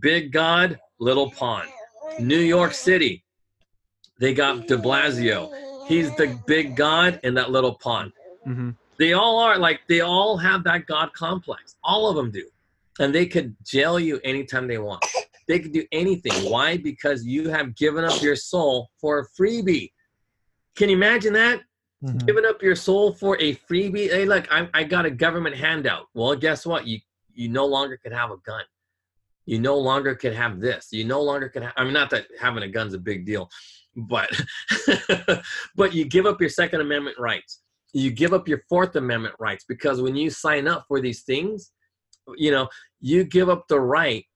big 0.00 0.32
god, 0.32 0.78
little 0.98 1.30
pond. 1.32 1.68
New 2.18 2.38
York 2.38 2.72
City, 2.74 3.24
they 4.18 4.34
got 4.34 4.66
de 4.66 4.76
Blasio. 4.76 5.50
He's 5.88 6.14
the 6.16 6.38
big 6.46 6.76
god 6.76 7.18
in 7.24 7.34
that 7.34 7.50
little 7.50 7.74
pond. 7.74 8.12
hmm 8.44 8.70
They 8.98 9.12
all 9.14 9.38
are 9.38 9.58
like, 9.58 9.80
they 9.88 10.00
all 10.00 10.36
have 10.36 10.62
that 10.64 10.86
god 10.86 11.12
complex. 11.14 11.76
All 11.82 12.08
of 12.08 12.16
them 12.16 12.30
do. 12.30 12.46
And 12.98 13.14
they 13.14 13.26
could 13.26 13.56
jail 13.64 13.98
you 13.98 14.20
anytime 14.24 14.66
they 14.68 14.78
want. 14.78 15.04
They 15.48 15.58
could 15.58 15.72
do 15.72 15.84
anything. 15.90 16.50
Why? 16.50 16.76
Because 16.76 17.24
you 17.24 17.48
have 17.48 17.74
given 17.74 18.04
up 18.04 18.20
your 18.22 18.36
soul 18.36 18.90
for 19.00 19.20
a 19.20 19.26
freebie. 19.40 19.90
Can 20.76 20.90
you 20.90 20.96
imagine 20.96 21.32
that? 21.32 21.62
Mhm. 22.04 22.26
Giving 22.26 22.44
up 22.44 22.62
your 22.62 22.76
soul 22.76 23.12
for 23.14 23.36
a 23.40 23.54
freebie. 23.56 24.10
Hey, 24.10 24.24
look, 24.26 24.46
I, 24.52 24.68
I 24.74 24.84
got 24.84 25.06
a 25.06 25.10
government 25.10 25.56
handout. 25.56 26.06
Well, 26.14 26.34
guess 26.36 26.64
what? 26.64 26.86
You 26.86 27.00
you 27.40 27.48
no 27.48 27.64
longer 27.64 27.96
can 27.96 28.12
have 28.12 28.30
a 28.30 28.36
gun. 28.44 28.62
You 29.46 29.58
no 29.58 29.78
longer 29.78 30.14
can 30.14 30.34
have 30.34 30.60
this. 30.60 30.88
You 30.92 31.04
no 31.04 31.22
longer 31.22 31.48
can. 31.48 31.72
I 31.74 31.84
mean, 31.84 31.94
not 31.94 32.10
that 32.10 32.26
having 32.38 32.62
a 32.62 32.68
gun's 32.68 32.92
a 32.92 32.98
big 32.98 33.24
deal, 33.24 33.48
but 33.96 34.30
but 35.74 35.94
you 35.94 36.04
give 36.04 36.26
up 36.26 36.38
your 36.38 36.50
Second 36.50 36.82
Amendment 36.82 37.18
rights. 37.18 37.62
You 37.94 38.10
give 38.10 38.34
up 38.34 38.46
your 38.46 38.62
Fourth 38.68 38.94
Amendment 38.94 39.34
rights 39.38 39.64
because 39.66 40.02
when 40.02 40.16
you 40.16 40.28
sign 40.28 40.68
up 40.68 40.84
for 40.86 41.00
these 41.00 41.22
things, 41.22 41.72
you 42.36 42.50
know, 42.50 42.68
you 43.00 43.24
give 43.24 43.48
up 43.48 43.66
the 43.68 43.80
right 43.80 44.26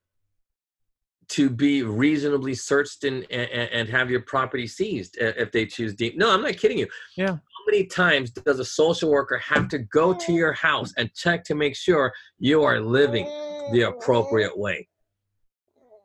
to 1.28 1.50
be 1.50 1.82
reasonably 1.82 2.54
searched 2.54 3.04
and 3.04 3.30
and, 3.30 3.50
and 3.50 3.88
have 3.90 4.10
your 4.10 4.22
property 4.22 4.66
seized 4.66 5.18
if 5.20 5.52
they 5.52 5.66
choose 5.66 5.94
deep. 5.94 6.16
No, 6.16 6.30
I'm 6.30 6.42
not 6.42 6.56
kidding 6.56 6.78
you. 6.78 6.88
Yeah. 7.16 7.36
Many 7.66 7.86
times 7.86 8.30
does 8.30 8.60
a 8.60 8.64
social 8.64 9.10
worker 9.10 9.38
have 9.38 9.68
to 9.68 9.78
go 9.78 10.12
to 10.12 10.32
your 10.32 10.52
house 10.52 10.92
and 10.96 11.12
check 11.14 11.44
to 11.44 11.54
make 11.54 11.76
sure 11.76 12.12
you 12.38 12.62
are 12.62 12.80
living 12.80 13.24
the 13.72 13.86
appropriate 13.88 14.56
way? 14.56 14.86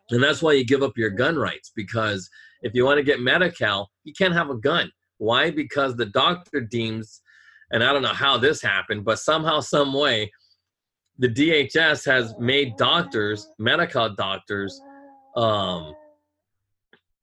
And 0.10 0.24
that's 0.24 0.42
why 0.42 0.54
you 0.54 0.66
give 0.66 0.84
up 0.84 0.98
your 0.98 1.10
gun 1.10 1.36
rights 1.36 1.72
because 1.76 2.30
if 2.62 2.74
you 2.74 2.86
want 2.86 2.98
to 2.98 3.04
get 3.04 3.20
Medi-Cal, 3.20 3.90
you 4.04 4.14
can't 4.14 4.34
have 4.34 4.50
a 4.50 4.56
gun. 4.56 4.92
Why? 5.18 5.52
Because 5.52 5.96
the 5.96 6.08
doctor 6.08 6.62
deems, 6.62 7.22
and 7.72 7.84
I 7.84 7.94
don't 7.94 8.02
know 8.02 8.10
how 8.10 8.38
this 8.38 8.62
happened, 8.62 9.06
but 9.06 9.20
somehow, 9.20 9.60
some 9.60 9.94
way, 9.94 10.32
the 11.18 11.28
DHS 11.28 12.06
has 12.06 12.34
made 12.40 12.78
doctors, 12.78 13.50
medical 13.60 14.10
doctors, 14.16 14.80
um, 15.36 15.94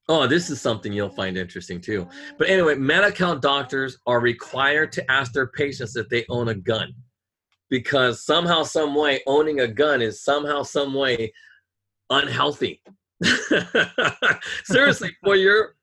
oh, 0.09 0.27
this 0.27 0.51
is 0.51 0.61
something 0.61 0.93
you'll 0.93 1.09
find 1.09 1.37
interesting 1.37 1.81
too. 1.81 2.09
But 2.39 2.49
anyway, 2.49 2.77
medical 2.77 3.37
doctors 3.37 3.99
are 4.07 4.21
required 4.21 4.93
to 4.93 5.11
ask 5.11 5.33
their 5.33 5.49
patients 5.49 5.97
if 5.97 6.09
they 6.09 6.25
own 6.29 6.49
a 6.49 6.55
gun 6.55 6.95
because 7.71 8.25
somehow, 8.25 8.63
some 8.63 8.95
way, 8.95 9.21
owning 9.27 9.61
a 9.61 9.69
gun 9.69 10.01
is 10.01 10.23
somehow, 10.23 10.63
some 10.63 10.95
way 10.95 11.33
unhealthy. 12.11 12.83
Seriously, 14.65 15.17
for 15.25 15.37
your 15.37 15.75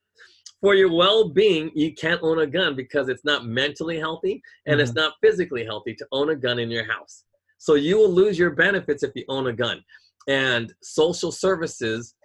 for 0.62 0.76
your 0.76 0.94
well-being, 0.94 1.72
you 1.76 1.94
can't 1.94 2.22
own 2.24 2.40
a 2.40 2.48
gun 2.48 2.74
because 2.74 3.10
it's 3.10 3.26
not 3.26 3.46
mentally 3.46 4.00
healthy 4.00 4.42
and 4.66 4.80
it's 4.80 4.92
mm-hmm. 4.92 5.00
not 5.02 5.16
physically 5.22 5.66
healthy 5.66 5.94
to 5.94 6.08
own 6.14 6.30
a 6.30 6.36
gun 6.38 6.58
in 6.58 6.72
your 6.72 6.90
house. 6.90 7.26
So 7.58 7.76
you 7.76 7.98
will 7.98 8.10
lose 8.10 8.40
your 8.40 8.52
benefits 8.52 9.04
if 9.04 9.12
you 9.14 9.26
own 9.28 9.48
a 9.48 9.54
gun. 9.54 9.84
And 10.30 10.74
social 10.82 11.34
services, 11.34 12.16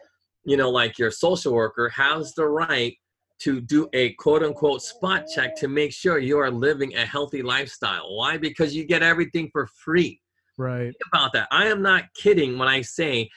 you 0.45 0.57
know, 0.57 0.70
like 0.70 0.99
your 0.99 1.11
social 1.11 1.53
worker 1.53 1.89
has 1.91 2.34
the 2.34 2.47
right 2.47 2.97
to 3.41 3.61
do 3.61 3.89
a 3.93 4.14
quote 4.14 4.43
unquote 4.43 4.82
spot 4.82 5.24
check 5.32 5.55
to 5.57 5.68
make 5.68 5.93
sure 5.93 6.18
you 6.18 6.39
are 6.39 6.51
living 6.51 6.95
a 6.97 7.07
healthy 7.07 7.43
lifestyle. 7.43 8.16
Why? 8.16 8.36
Because 8.36 8.74
you 8.74 8.84
get 8.84 9.03
everything 9.03 9.49
for 9.53 9.68
free 9.84 10.20
Right. 10.59 10.86
think 10.86 10.97
about 11.12 11.32
that. 11.32 11.49
I 11.53 11.66
am 11.66 11.80
not 11.80 12.05
kidding 12.14 12.59
when 12.59 12.68
I 12.68 12.82
say 12.82 13.30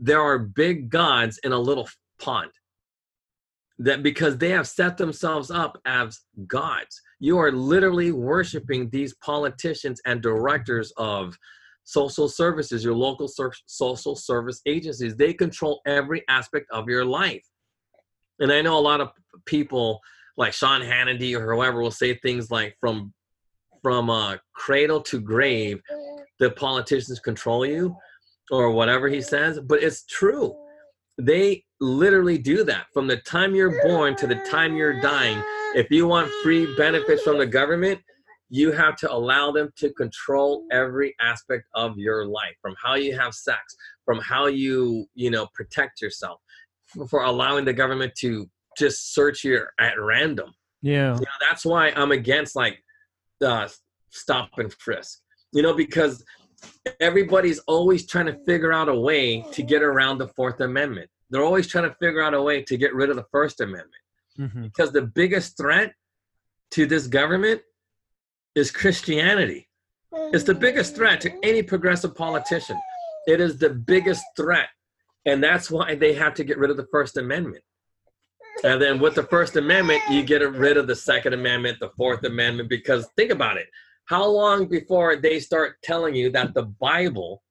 there 0.00 0.20
are 0.20 0.38
big 0.38 0.90
gods 0.90 1.38
in 1.44 1.52
a 1.52 1.58
little 1.58 1.88
pond. 2.20 2.50
That 3.78 4.02
because 4.02 4.36
they 4.36 4.50
have 4.50 4.66
set 4.66 4.96
themselves 4.96 5.52
up 5.52 5.78
as 5.86 6.20
gods. 6.48 7.00
You 7.20 7.38
are 7.38 7.52
literally 7.52 8.10
worshiping 8.10 8.90
these 8.90 9.14
politicians 9.22 10.00
and 10.04 10.20
directors 10.20 10.92
of 10.96 11.38
social 11.88 12.28
services, 12.28 12.84
your 12.84 12.94
local 12.94 13.30
social 13.64 14.14
service 14.14 14.60
agencies. 14.66 15.16
They 15.16 15.32
control 15.32 15.80
every 15.86 16.22
aspect 16.28 16.66
of 16.70 16.86
your 16.86 17.06
life. 17.06 17.42
And 18.40 18.52
I 18.52 18.60
know 18.60 18.78
a 18.78 18.80
lot 18.80 19.00
of 19.00 19.08
people 19.46 19.98
like 20.36 20.52
Sean 20.52 20.82
Hannity 20.82 21.34
or 21.34 21.54
whoever 21.54 21.80
will 21.80 21.90
say 21.90 22.14
things 22.18 22.50
like 22.50 22.76
from 22.78 23.14
from 23.82 24.10
uh, 24.10 24.36
cradle 24.54 25.00
to 25.00 25.18
grave, 25.18 25.80
the 26.40 26.50
politicians 26.50 27.20
control 27.20 27.64
you 27.64 27.96
or 28.50 28.70
whatever 28.72 29.08
he 29.08 29.22
says, 29.22 29.58
but 29.58 29.82
it's 29.82 30.04
true. 30.04 30.54
They 31.16 31.64
literally 31.80 32.36
do 32.36 32.64
that 32.64 32.86
from 32.92 33.06
the 33.06 33.16
time 33.18 33.54
you're 33.54 33.80
born 33.82 34.14
to 34.16 34.26
the 34.26 34.34
time 34.50 34.76
you're 34.76 35.00
dying. 35.00 35.42
If 35.74 35.90
you 35.90 36.06
want 36.06 36.30
free 36.42 36.76
benefits 36.76 37.22
from 37.22 37.38
the 37.38 37.46
government, 37.46 38.00
you 38.50 38.72
have 38.72 38.96
to 38.96 39.12
allow 39.12 39.52
them 39.52 39.70
to 39.76 39.92
control 39.92 40.64
every 40.72 41.14
aspect 41.20 41.64
of 41.74 41.98
your 41.98 42.26
life 42.26 42.54
from 42.62 42.74
how 42.82 42.94
you 42.94 43.18
have 43.18 43.34
sex, 43.34 43.76
from 44.04 44.18
how 44.20 44.46
you, 44.46 45.06
you 45.14 45.30
know, 45.30 45.46
protect 45.54 46.00
yourself, 46.00 46.40
for, 47.08 47.24
allowing 47.24 47.64
the 47.64 47.72
government 47.72 48.14
to 48.16 48.48
just 48.78 49.14
search 49.14 49.44
you 49.44 49.60
at 49.78 50.00
random 50.00 50.54
Yeah. 50.82 51.14
you 51.14 51.20
know, 51.20 51.38
that's 51.40 51.64
why 51.64 51.90
I'm 51.90 52.12
against 52.12 52.56
like 52.56 52.82
uh, 53.44 53.68
stop 54.10 54.50
and 54.56 54.72
frisk. 54.72 55.20
You 55.52 55.62
know, 55.62 55.74
because 55.74 56.24
everybody's 57.00 57.58
always 57.60 58.06
trying 58.06 58.26
to 58.26 58.38
figure 58.44 58.72
out 58.72 58.88
a 58.88 58.94
way 58.94 59.42
to 59.52 59.62
get 59.62 59.82
around 59.82 60.18
the 60.18 60.28
Fourth 60.28 60.60
Amendment. 60.60 61.10
They're 61.30 61.44
always 61.44 61.66
trying 61.66 61.88
to 61.88 61.96
figure 61.96 62.22
out 62.22 62.34
a 62.34 62.42
way 62.42 62.62
to 62.62 62.76
get 62.76 62.94
rid 62.94 63.10
of 63.10 63.16
the 63.16 63.26
First 63.30 63.60
Amendment. 63.60 64.02
hmm 64.36 64.62
Because 64.62 64.92
the 64.92 65.02
biggest 65.02 65.56
threat 65.56 65.92
to 66.72 66.86
this 66.86 67.06
government 67.06 67.60
is 68.58 68.70
Christianity. 68.70 69.68
It's 70.12 70.44
the 70.44 70.54
biggest 70.54 70.96
threat 70.96 71.20
to 71.22 71.32
any 71.42 71.62
progressive 71.62 72.14
politician. 72.14 72.78
It 73.26 73.40
is 73.40 73.58
the 73.58 73.70
biggest 73.70 74.24
threat. 74.36 74.68
And 75.26 75.42
that's 75.42 75.70
why 75.70 75.94
they 75.94 76.14
have 76.14 76.34
to 76.34 76.44
get 76.44 76.58
rid 76.58 76.70
of 76.70 76.76
the 76.76 76.86
First 76.90 77.16
Amendment. 77.16 77.62
And 78.64 78.82
then 78.82 78.98
with 78.98 79.14
the 79.14 79.22
First 79.22 79.56
Amendment, 79.56 80.02
you 80.10 80.24
get 80.24 80.38
rid 80.50 80.76
of 80.76 80.86
the 80.86 80.96
Second 80.96 81.34
Amendment, 81.34 81.78
the 81.80 81.90
Fourth 81.96 82.24
Amendment, 82.24 82.68
because 82.68 83.08
think 83.16 83.30
about 83.30 83.56
it. 83.56 83.68
How 84.06 84.26
long 84.26 84.66
before 84.66 85.16
they 85.16 85.38
start 85.38 85.76
telling 85.82 86.14
you 86.14 86.30
that 86.32 86.54
the 86.54 86.64
Bible 86.64 87.42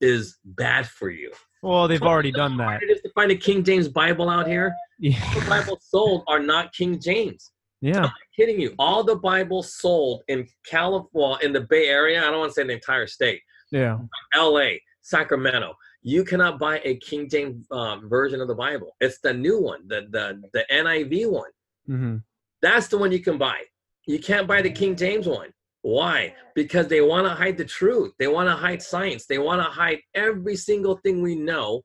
is 0.00 0.38
bad 0.44 0.88
for 0.88 1.10
you? 1.10 1.30
Well, 1.62 1.86
they've 1.86 2.02
already 2.02 2.32
done 2.32 2.56
that. 2.56 2.82
It 2.82 2.90
is 2.90 3.02
to 3.02 3.10
find 3.10 3.30
a 3.30 3.36
King 3.36 3.62
James 3.62 3.88
Bible 3.88 4.28
out 4.28 4.46
here. 4.46 4.74
Yeah. 4.98 5.18
The 5.34 5.48
Bible 5.48 5.78
sold 5.80 6.24
are 6.26 6.40
not 6.40 6.72
King 6.72 6.98
James. 6.98 7.52
Yeah. 7.80 8.04
I'm 8.04 8.10
kidding 8.34 8.60
you. 8.60 8.74
All 8.78 9.04
the 9.04 9.16
Bibles 9.16 9.74
sold 9.74 10.22
in 10.28 10.46
California, 10.68 11.46
in 11.46 11.52
the 11.52 11.60
Bay 11.62 11.88
Area, 11.88 12.20
I 12.26 12.30
don't 12.30 12.40
want 12.40 12.50
to 12.50 12.54
say 12.54 12.66
the 12.66 12.72
entire 12.72 13.06
state, 13.06 13.40
Yeah. 13.70 13.98
LA, 14.34 14.70
Sacramento. 15.02 15.74
You 16.02 16.24
cannot 16.24 16.58
buy 16.58 16.80
a 16.84 16.96
King 16.98 17.28
James 17.28 17.66
um, 17.70 18.08
version 18.08 18.40
of 18.40 18.48
the 18.48 18.54
Bible. 18.54 18.94
It's 19.00 19.18
the 19.20 19.34
new 19.34 19.60
one, 19.60 19.86
the 19.88 20.06
the 20.10 20.40
the 20.52 20.64
NIV 20.72 21.30
one. 21.30 21.50
hmm 21.86 22.16
That's 22.62 22.88
the 22.88 22.98
one 22.98 23.12
you 23.12 23.20
can 23.20 23.38
buy. 23.38 23.60
You 24.06 24.18
can't 24.20 24.46
buy 24.46 24.62
the 24.62 24.70
King 24.70 24.94
James 24.96 25.26
one. 25.26 25.50
Why? 25.82 26.34
Because 26.54 26.88
they 26.88 27.00
want 27.00 27.26
to 27.26 27.34
hide 27.34 27.56
the 27.56 27.64
truth. 27.64 28.12
They 28.18 28.26
want 28.28 28.48
to 28.48 28.54
hide 28.54 28.82
science. 28.82 29.26
They 29.26 29.38
want 29.38 29.60
to 29.60 29.70
hide 29.70 30.00
every 30.14 30.56
single 30.56 30.96
thing 30.98 31.22
we 31.22 31.34
know 31.34 31.82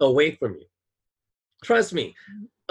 away 0.00 0.32
from 0.36 0.54
you. 0.54 0.66
Trust 1.64 1.92
me, 1.94 2.14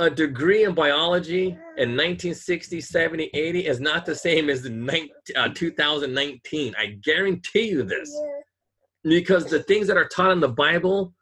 a 0.02 0.10
degree 0.10 0.64
in 0.64 0.74
biology 0.74 1.50
in 1.78 1.96
1960, 1.96 2.82
70, 2.82 3.30
80 3.34 3.68
is 3.68 3.80
not 3.80 4.06
the 4.06 4.16
same 4.16 4.50
as 4.50 4.64
the 4.64 4.70
19, 4.70 5.10
uh, 5.36 5.50
2019. 5.54 6.74
I 6.78 6.98
guarantee 7.04 7.70
you 7.70 7.84
this. 7.84 8.12
Because 9.04 9.46
the 9.46 9.64
things 9.64 9.88
that 9.88 9.98
are 9.98 10.08
taught 10.08 10.32
in 10.32 10.40
the 10.40 10.50
Bible 10.50 11.14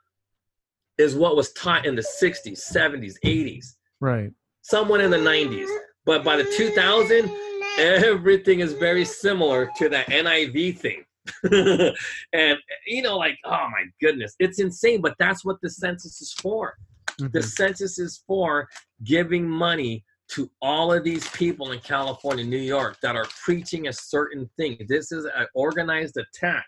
is 0.97 1.15
what 1.15 1.35
was 1.35 1.51
taught 1.53 1.85
in 1.85 1.95
the 1.95 2.05
60s, 2.21 2.59
70s, 2.73 3.15
80s 3.23 3.75
Right. 4.01 4.31
someone 4.61 5.01
in 5.01 5.11
the 5.11 5.17
90s. 5.17 5.69
But 6.05 6.23
by 6.23 6.37
the 6.37 6.45
2000, 6.55 7.29
everything 7.77 8.61
is 8.61 8.73
very 8.73 9.05
similar 9.05 9.69
to 9.77 9.89
that 9.89 10.07
NIV 10.07 10.77
thing. 10.77 11.03
and, 12.33 12.57
you 12.87 13.01
know, 13.01 13.17
like, 13.17 13.37
oh 13.45 13.67
my 13.71 13.83
goodness, 14.01 14.35
it's 14.39 14.59
insane. 14.59 15.01
But 15.01 15.15
that's 15.19 15.43
what 15.43 15.57
the 15.61 15.69
census 15.69 16.21
is 16.21 16.33
for. 16.33 16.75
The 17.19 17.39
Mhm. 17.39 17.43
census 17.43 17.99
is 17.99 18.23
for 18.25 18.69
giving 19.03 19.47
money 19.47 20.05
to 20.29 20.49
all 20.61 20.93
of 20.93 21.03
these 21.03 21.27
people 21.31 21.71
in 21.71 21.79
California, 21.79 22.45
New 22.45 22.57
York 22.57 22.99
that 23.01 23.15
are 23.15 23.27
preaching 23.43 23.87
a 23.87 23.93
certain 23.93 24.49
thing. 24.57 24.85
This 24.87 25.11
is 25.11 25.25
an 25.25 25.47
organized 25.53 26.17
attack 26.17 26.67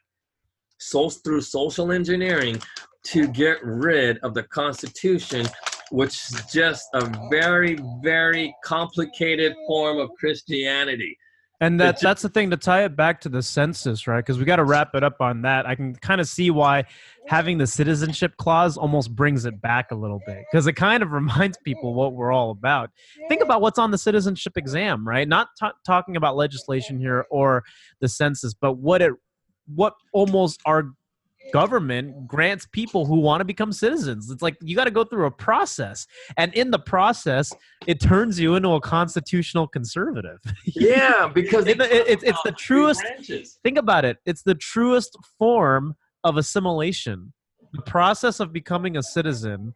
so 0.77 1.09
through 1.09 1.41
social 1.41 1.91
engineering 1.91 2.61
to 3.03 3.27
get 3.27 3.63
rid 3.63 4.17
of 4.19 4.33
the 4.33 4.43
Constitution, 4.43 5.47
which 5.91 6.15
is 6.31 6.43
just 6.51 6.87
a 6.93 7.05
very, 7.29 7.77
very 8.01 8.53
complicated 8.63 9.55
form 9.67 9.99
of 9.99 10.09
Christianity. 10.19 11.17
And 11.61 11.79
that, 11.79 11.99
ju- 11.99 12.07
that's 12.07 12.23
the 12.23 12.29
thing 12.29 12.49
to 12.49 12.57
tie 12.57 12.85
it 12.85 12.95
back 12.95 13.21
to 13.21 13.29
the 13.29 13.43
census, 13.43 14.07
right? 14.07 14.17
Because 14.17 14.39
we 14.39 14.45
got 14.45 14.55
to 14.55 14.63
wrap 14.63 14.95
it 14.95 15.03
up 15.03 15.21
on 15.21 15.43
that. 15.43 15.67
I 15.67 15.75
can 15.75 15.95
kind 15.95 16.19
of 16.19 16.27
see 16.27 16.49
why 16.49 16.85
having 17.27 17.59
the 17.59 17.67
citizenship 17.67 18.35
clause 18.37 18.77
almost 18.77 19.15
brings 19.15 19.45
it 19.45 19.61
back 19.61 19.91
a 19.91 19.95
little 19.95 20.19
bit 20.25 20.43
because 20.51 20.65
it 20.65 20.73
kind 20.73 21.03
of 21.03 21.11
reminds 21.11 21.59
people 21.63 21.93
what 21.93 22.13
we're 22.13 22.31
all 22.31 22.49
about. 22.49 22.89
Think 23.29 23.43
about 23.43 23.61
what's 23.61 23.77
on 23.77 23.91
the 23.91 23.97
citizenship 23.99 24.57
exam, 24.57 25.07
right? 25.07 25.27
Not 25.27 25.49
ta 25.57 25.71
talking 25.85 26.15
about 26.15 26.35
legislation 26.35 26.99
here 26.99 27.25
or 27.29 27.63
the 27.99 28.09
census, 28.09 28.55
but 28.55 28.73
what 28.73 29.03
it, 29.03 29.13
what 29.73 29.93
almost 30.13 30.59
our 30.65 30.91
government 31.53 32.27
grants 32.27 32.65
people 32.71 33.05
who 33.05 33.19
want 33.19 33.41
to 33.41 33.45
become 33.45 33.71
citizens. 33.71 34.29
It's 34.31 34.41
like 34.41 34.55
you 34.61 34.75
got 34.75 34.85
to 34.85 34.91
go 34.91 35.03
through 35.03 35.25
a 35.25 35.31
process, 35.31 36.07
and 36.37 36.53
in 36.53 36.71
the 36.71 36.79
process, 36.79 37.51
it 37.87 37.99
turns 37.99 38.39
you 38.39 38.55
into 38.55 38.69
a 38.69 38.81
constitutional 38.81 39.67
conservative. 39.67 40.39
Yeah, 40.65 41.27
because 41.33 41.67
It- 41.67 41.81
it- 41.81 42.07
it's- 42.07 42.23
it's 42.23 42.41
the 42.43 42.51
truest- 42.53 43.03
think 43.63 43.77
about 43.77 44.05
it 44.05 44.17
it's 44.25 44.43
the 44.43 44.55
truest 44.55 45.17
form 45.37 45.95
of 46.23 46.37
assimilation 46.37 47.33
the 47.73 47.81
process 47.83 48.39
of 48.39 48.51
becoming 48.51 48.97
a 48.97 49.03
citizen 49.03 49.73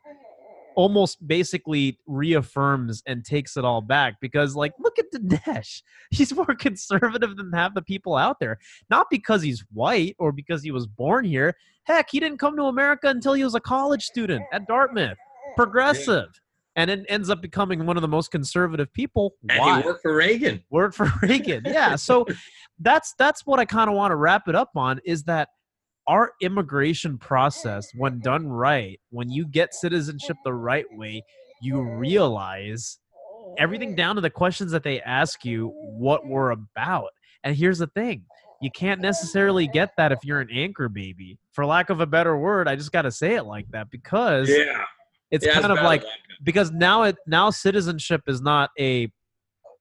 almost 0.75 1.25
basically 1.27 1.99
reaffirms 2.05 3.01
and 3.05 3.25
takes 3.25 3.57
it 3.57 3.65
all 3.65 3.81
back 3.81 4.15
because 4.21 4.55
like 4.55 4.73
look 4.79 4.97
at 4.99 5.11
Dinesh. 5.11 5.81
He's 6.11 6.33
more 6.33 6.55
conservative 6.55 7.35
than 7.37 7.51
half 7.53 7.73
the 7.73 7.81
people 7.81 8.15
out 8.15 8.39
there. 8.39 8.59
Not 8.89 9.07
because 9.09 9.41
he's 9.41 9.65
white 9.73 10.15
or 10.19 10.31
because 10.31 10.63
he 10.63 10.71
was 10.71 10.87
born 10.87 11.25
here. 11.25 11.55
Heck 11.83 12.09
he 12.09 12.19
didn't 12.19 12.37
come 12.37 12.55
to 12.57 12.63
America 12.63 13.07
until 13.07 13.33
he 13.33 13.43
was 13.43 13.55
a 13.55 13.59
college 13.59 14.03
student 14.03 14.43
at 14.53 14.67
Dartmouth. 14.67 15.17
Progressive. 15.55 16.27
And 16.75 16.91
it 16.91 17.05
ends 17.07 17.29
up 17.29 17.41
becoming 17.41 17.85
one 17.85 17.97
of 17.97 18.01
the 18.01 18.07
most 18.07 18.31
conservative 18.31 18.91
people. 18.93 19.35
And 19.49 19.59
why? 19.59 19.81
he 19.81 19.87
worked 19.87 20.01
for 20.01 20.15
Reagan. 20.15 20.63
work 20.69 20.93
for 20.93 21.11
Reagan. 21.21 21.63
Yeah. 21.65 21.95
So 21.95 22.25
that's 22.79 23.13
that's 23.17 23.45
what 23.45 23.59
I 23.59 23.65
kind 23.65 23.89
of 23.89 23.95
want 23.95 24.11
to 24.11 24.15
wrap 24.15 24.47
it 24.47 24.55
up 24.55 24.71
on 24.75 24.99
is 25.05 25.23
that 25.23 25.49
our 26.07 26.33
immigration 26.41 27.17
process, 27.17 27.89
when 27.95 28.19
done 28.19 28.47
right, 28.47 28.99
when 29.09 29.29
you 29.29 29.45
get 29.45 29.73
citizenship 29.73 30.37
the 30.43 30.53
right 30.53 30.85
way, 30.93 31.23
you 31.61 31.81
realize 31.81 32.99
everything 33.57 33.95
down 33.95 34.15
to 34.15 34.21
the 34.21 34.29
questions 34.29 34.71
that 34.71 34.83
they 34.83 35.01
ask 35.01 35.45
you 35.45 35.73
what 35.97 36.25
we're 36.27 36.51
about. 36.51 37.09
And 37.43 37.55
here's 37.55 37.79
the 37.79 37.87
thing. 37.87 38.23
You 38.61 38.71
can't 38.71 39.01
necessarily 39.01 39.67
get 39.67 39.91
that 39.97 40.11
if 40.11 40.19
you're 40.23 40.41
an 40.41 40.49
anchor 40.51 40.89
baby. 40.89 41.37
For 41.51 41.65
lack 41.65 41.89
of 41.89 42.01
a 42.01 42.05
better 42.05 42.37
word, 42.37 42.67
I 42.67 42.75
just 42.75 42.91
got 42.91 43.03
to 43.03 43.11
say 43.11 43.35
it 43.35 43.43
like 43.43 43.69
that 43.71 43.89
because 43.91 44.49
Yeah. 44.49 44.83
it's 45.31 45.45
Yeah, 45.45 45.59
kind 45.59 45.71
of 45.71 45.83
like 45.83 46.03
because 46.43 46.71
now 46.71 47.03
it 47.03 47.15
now 47.27 47.49
citizenship 47.49 48.21
is 48.27 48.41
not 48.41 48.69
a 48.79 49.11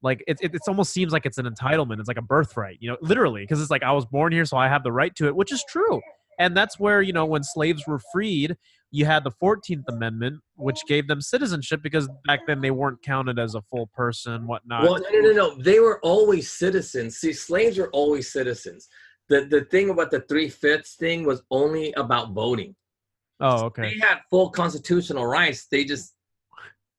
like 0.05 0.23
it, 0.29 0.37
it, 0.41 0.55
it's 0.55 0.69
almost 0.69 0.93
seems 0.93 1.13
like 1.13 1.27
it's 1.27 1.39
an 1.39 1.47
entitlement 1.47 1.99
it's 1.99 2.09
like 2.09 2.19
a 2.19 2.23
birthright 2.23 2.77
you 2.81 2.89
know 2.89 2.97
literally 3.01 3.43
because 3.43 3.61
it's 3.61 3.71
like 3.71 3.83
i 3.83 3.91
was 3.91 4.07
born 4.07 4.31
here 4.33 4.45
so 4.45 4.57
i 4.57 4.69
have 4.69 4.85
the 4.85 4.93
right 4.93 5.17
to 5.17 5.27
it 5.27 5.35
which 5.35 5.51
is 5.51 5.65
true 5.69 6.01
and 6.39 6.57
that's 6.57 6.79
where 6.79 7.03
you 7.03 7.13
know 7.13 7.25
when 7.25 7.43
slaves 7.43 7.83
were 7.87 8.01
freed 8.13 8.57
you 8.91 9.05
had 9.05 9.25
the 9.25 9.33
14th 9.43 9.83
amendment 9.89 10.37
which 10.57 10.79
gave 10.87 11.09
them 11.09 11.21
citizenship 11.21 11.81
because 11.83 12.09
back 12.27 12.41
then 12.47 12.61
they 12.61 12.71
weren't 12.71 13.03
counted 13.03 13.39
as 13.41 13.57
a 13.57 13.63
full 13.63 13.89
person 13.95 14.47
whatnot 14.47 14.85
Well, 14.85 15.01
no, 15.01 15.09
no, 15.11 15.21
no, 15.21 15.33
no. 15.33 15.63
They 15.63 15.81
were 15.81 15.99
always 16.05 16.51
citizens. 16.53 17.17
See, 17.17 17.33
slaves 17.33 17.77
were 17.77 17.91
always 17.91 18.33
citizens. 18.33 18.89
The 19.29 19.47
the 19.47 19.63
thing 19.73 19.91
about 19.91 20.11
the 20.13 20.21
three 20.29 20.49
fifths 20.49 20.95
thing 20.95 21.25
was 21.27 21.43
only 21.51 21.93
about 21.95 22.33
voting. 22.35 22.77
oh 23.41 23.65
okay 23.65 23.83
They 23.83 23.99
had 24.07 24.19
full 24.31 24.51
constitutional 24.51 25.27
rights. 25.27 25.67
They 25.73 25.85
just 25.85 26.15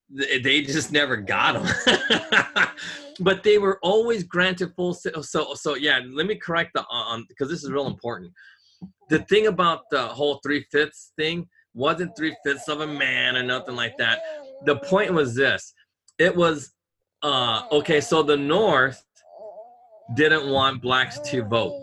they 0.09 0.61
just 0.61 0.91
never 0.91 1.17
got 1.17 1.53
them. 1.63 2.67
but 3.19 3.43
they 3.43 3.57
were 3.57 3.79
always 3.81 4.23
granted 4.23 4.73
full. 4.75 4.93
ci- 4.95 5.09
So 5.21 5.53
so 5.55 5.75
yeah. 5.75 5.99
Let 6.07 6.27
me 6.27 6.35
correct 6.35 6.71
the 6.75 6.83
on 6.89 7.25
because 7.27 7.49
this 7.49 7.63
is 7.63 7.71
real 7.71 7.87
important. 7.87 8.31
The 9.09 9.19
thing 9.19 9.47
about 9.47 9.81
the 9.89 10.03
whole 10.07 10.39
three 10.43 10.65
fifths 10.71 11.11
thing 11.17 11.47
wasn't 11.73 12.15
three 12.15 12.35
fifths 12.45 12.67
of 12.67 12.81
a 12.81 12.87
man 12.87 13.35
or 13.35 13.43
nothing 13.43 13.75
like 13.75 13.97
that. 13.97 14.19
The 14.65 14.77
point 14.77 15.13
was 15.13 15.35
this. 15.35 15.73
It 16.19 16.35
was 16.35 16.71
uh 17.23 17.63
okay. 17.71 18.01
So 18.01 18.21
the 18.23 18.37
North 18.37 19.03
didn't 20.15 20.49
want 20.49 20.81
blacks 20.81 21.19
to 21.19 21.43
vote. 21.43 21.81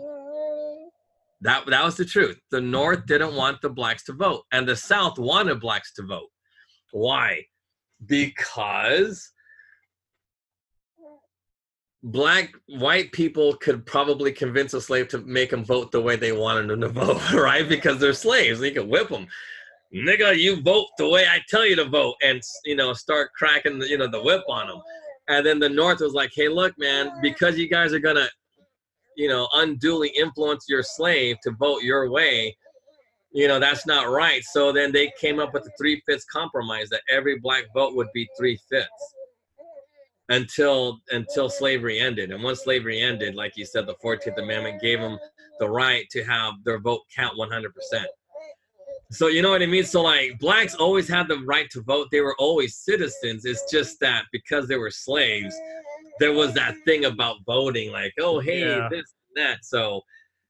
That 1.41 1.65
that 1.67 1.83
was 1.83 1.97
the 1.97 2.05
truth. 2.05 2.39
The 2.51 2.61
North 2.61 3.05
didn't 3.05 3.35
want 3.35 3.61
the 3.61 3.69
blacks 3.69 4.03
to 4.05 4.13
vote, 4.13 4.43
and 4.53 4.67
the 4.67 4.77
South 4.77 5.19
wanted 5.19 5.59
blacks 5.59 5.93
to 5.95 6.03
vote. 6.03 6.29
Why? 6.91 7.43
Because 8.07 9.31
black 12.03 12.53
white 12.67 13.11
people 13.11 13.55
could 13.55 13.85
probably 13.85 14.31
convince 14.31 14.73
a 14.73 14.81
slave 14.81 15.07
to 15.07 15.19
make 15.19 15.51
them 15.51 15.63
vote 15.63 15.91
the 15.91 16.01
way 16.01 16.15
they 16.15 16.31
wanted 16.31 16.67
them 16.67 16.81
to 16.81 16.89
vote, 17.05 17.33
right? 17.33 17.67
Because 17.67 17.99
they're 17.99 18.13
slaves, 18.13 18.59
they 18.59 18.71
could 18.71 18.87
whip 18.87 19.09
them. 19.09 19.27
Nigga, 19.93 20.35
you 20.37 20.61
vote 20.61 20.87
the 20.97 21.07
way 21.07 21.25
I 21.27 21.39
tell 21.47 21.65
you 21.65 21.75
to 21.75 21.85
vote, 21.85 22.15
and 22.23 22.41
you 22.65 22.75
know 22.75 22.93
start 22.93 23.31
cracking 23.37 23.79
the 23.79 23.87
you 23.87 23.97
know 23.97 24.07
the 24.07 24.23
whip 24.23 24.41
on 24.49 24.67
them. 24.67 24.81
And 25.29 25.45
then 25.45 25.59
the 25.59 25.69
North 25.69 26.01
was 26.01 26.13
like, 26.13 26.31
hey, 26.35 26.49
look, 26.49 26.73
man, 26.77 27.11
because 27.21 27.57
you 27.57 27.69
guys 27.69 27.93
are 27.93 27.99
gonna 27.99 28.27
you 29.15 29.27
know, 29.27 29.47
unduly 29.53 30.09
influence 30.09 30.65
your 30.67 30.83
slave 30.83 31.37
to 31.43 31.51
vote 31.51 31.83
your 31.83 32.09
way, 32.09 32.55
you 33.33 33.47
know, 33.47 33.59
that's 33.59 33.85
not 33.87 34.09
right. 34.09 34.43
So 34.43 34.71
then 34.71 34.91
they 34.91 35.11
came 35.19 35.39
up 35.39 35.53
with 35.53 35.63
the 35.63 35.71
three 35.77 36.01
fifths 36.05 36.25
compromise 36.25 36.89
that 36.89 37.01
every 37.09 37.39
black 37.39 37.63
vote 37.73 37.95
would 37.95 38.09
be 38.13 38.29
three 38.37 38.59
fifths 38.69 39.15
until 40.29 40.99
until 41.11 41.49
slavery 41.49 41.99
ended. 41.99 42.31
And 42.31 42.43
once 42.43 42.63
slavery 42.63 43.01
ended, 43.01 43.35
like 43.35 43.57
you 43.57 43.65
said, 43.65 43.87
the 43.87 43.95
Fourteenth 44.01 44.37
Amendment 44.37 44.81
gave 44.81 44.99
them 44.99 45.17
the 45.59 45.69
right 45.69 46.05
to 46.11 46.23
have 46.23 46.53
their 46.63 46.79
vote 46.79 47.01
count 47.15 47.37
100 47.37 47.73
percent. 47.73 48.07
So 49.11 49.27
you 49.27 49.41
know 49.41 49.49
what 49.51 49.61
I 49.61 49.65
mean? 49.65 49.83
So 49.83 50.01
like 50.03 50.37
blacks 50.39 50.75
always 50.75 51.07
had 51.09 51.27
the 51.27 51.39
right 51.39 51.69
to 51.71 51.81
vote. 51.81 52.07
They 52.11 52.21
were 52.21 52.35
always 52.39 52.77
citizens. 52.77 53.45
It's 53.45 53.69
just 53.71 53.99
that 53.99 54.25
because 54.31 54.67
they 54.67 54.77
were 54.77 54.91
slaves, 54.91 55.55
there 56.19 56.33
was 56.33 56.53
that 56.53 56.75
thing 56.85 57.05
about 57.05 57.37
voting, 57.45 57.91
like, 57.91 58.13
oh 58.19 58.39
hey, 58.39 58.59
Yeah. 58.77 58.87
this 58.89 59.13
that. 59.35 59.65
So 59.65 60.01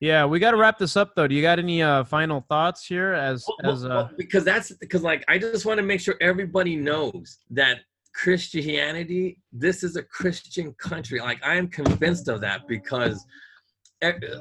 Yeah, 0.03 0.25
we 0.25 0.37
got 0.37 0.51
to 0.51 0.57
wrap 0.57 0.77
this 0.77 0.97
up 0.97 1.15
though. 1.15 1.29
Do 1.29 1.33
you 1.33 1.41
got 1.41 1.59
any 1.59 1.81
uh, 1.81 2.03
final 2.03 2.45
thoughts 2.49 2.85
here? 2.85 3.13
As 3.13 3.45
Well, 3.47 3.71
as 3.71 3.85
uh, 3.85 3.87
well, 3.87 4.11
because 4.17 4.43
that's 4.43 4.73
because 4.73 5.01
like 5.01 5.23
I 5.29 5.37
just 5.37 5.65
want 5.65 5.77
to 5.77 5.81
make 5.81 6.01
sure 6.01 6.15
everybody 6.19 6.75
knows 6.75 7.37
that 7.51 7.77
Christianity, 8.13 9.37
this 9.53 9.81
is 9.81 9.95
a 9.95 10.03
Christian 10.03 10.73
country. 10.73 11.21
Like 11.21 11.41
I 11.41 11.55
am 11.55 11.69
convinced 11.69 12.27
of 12.27 12.41
that 12.41 12.67
because 12.67 13.25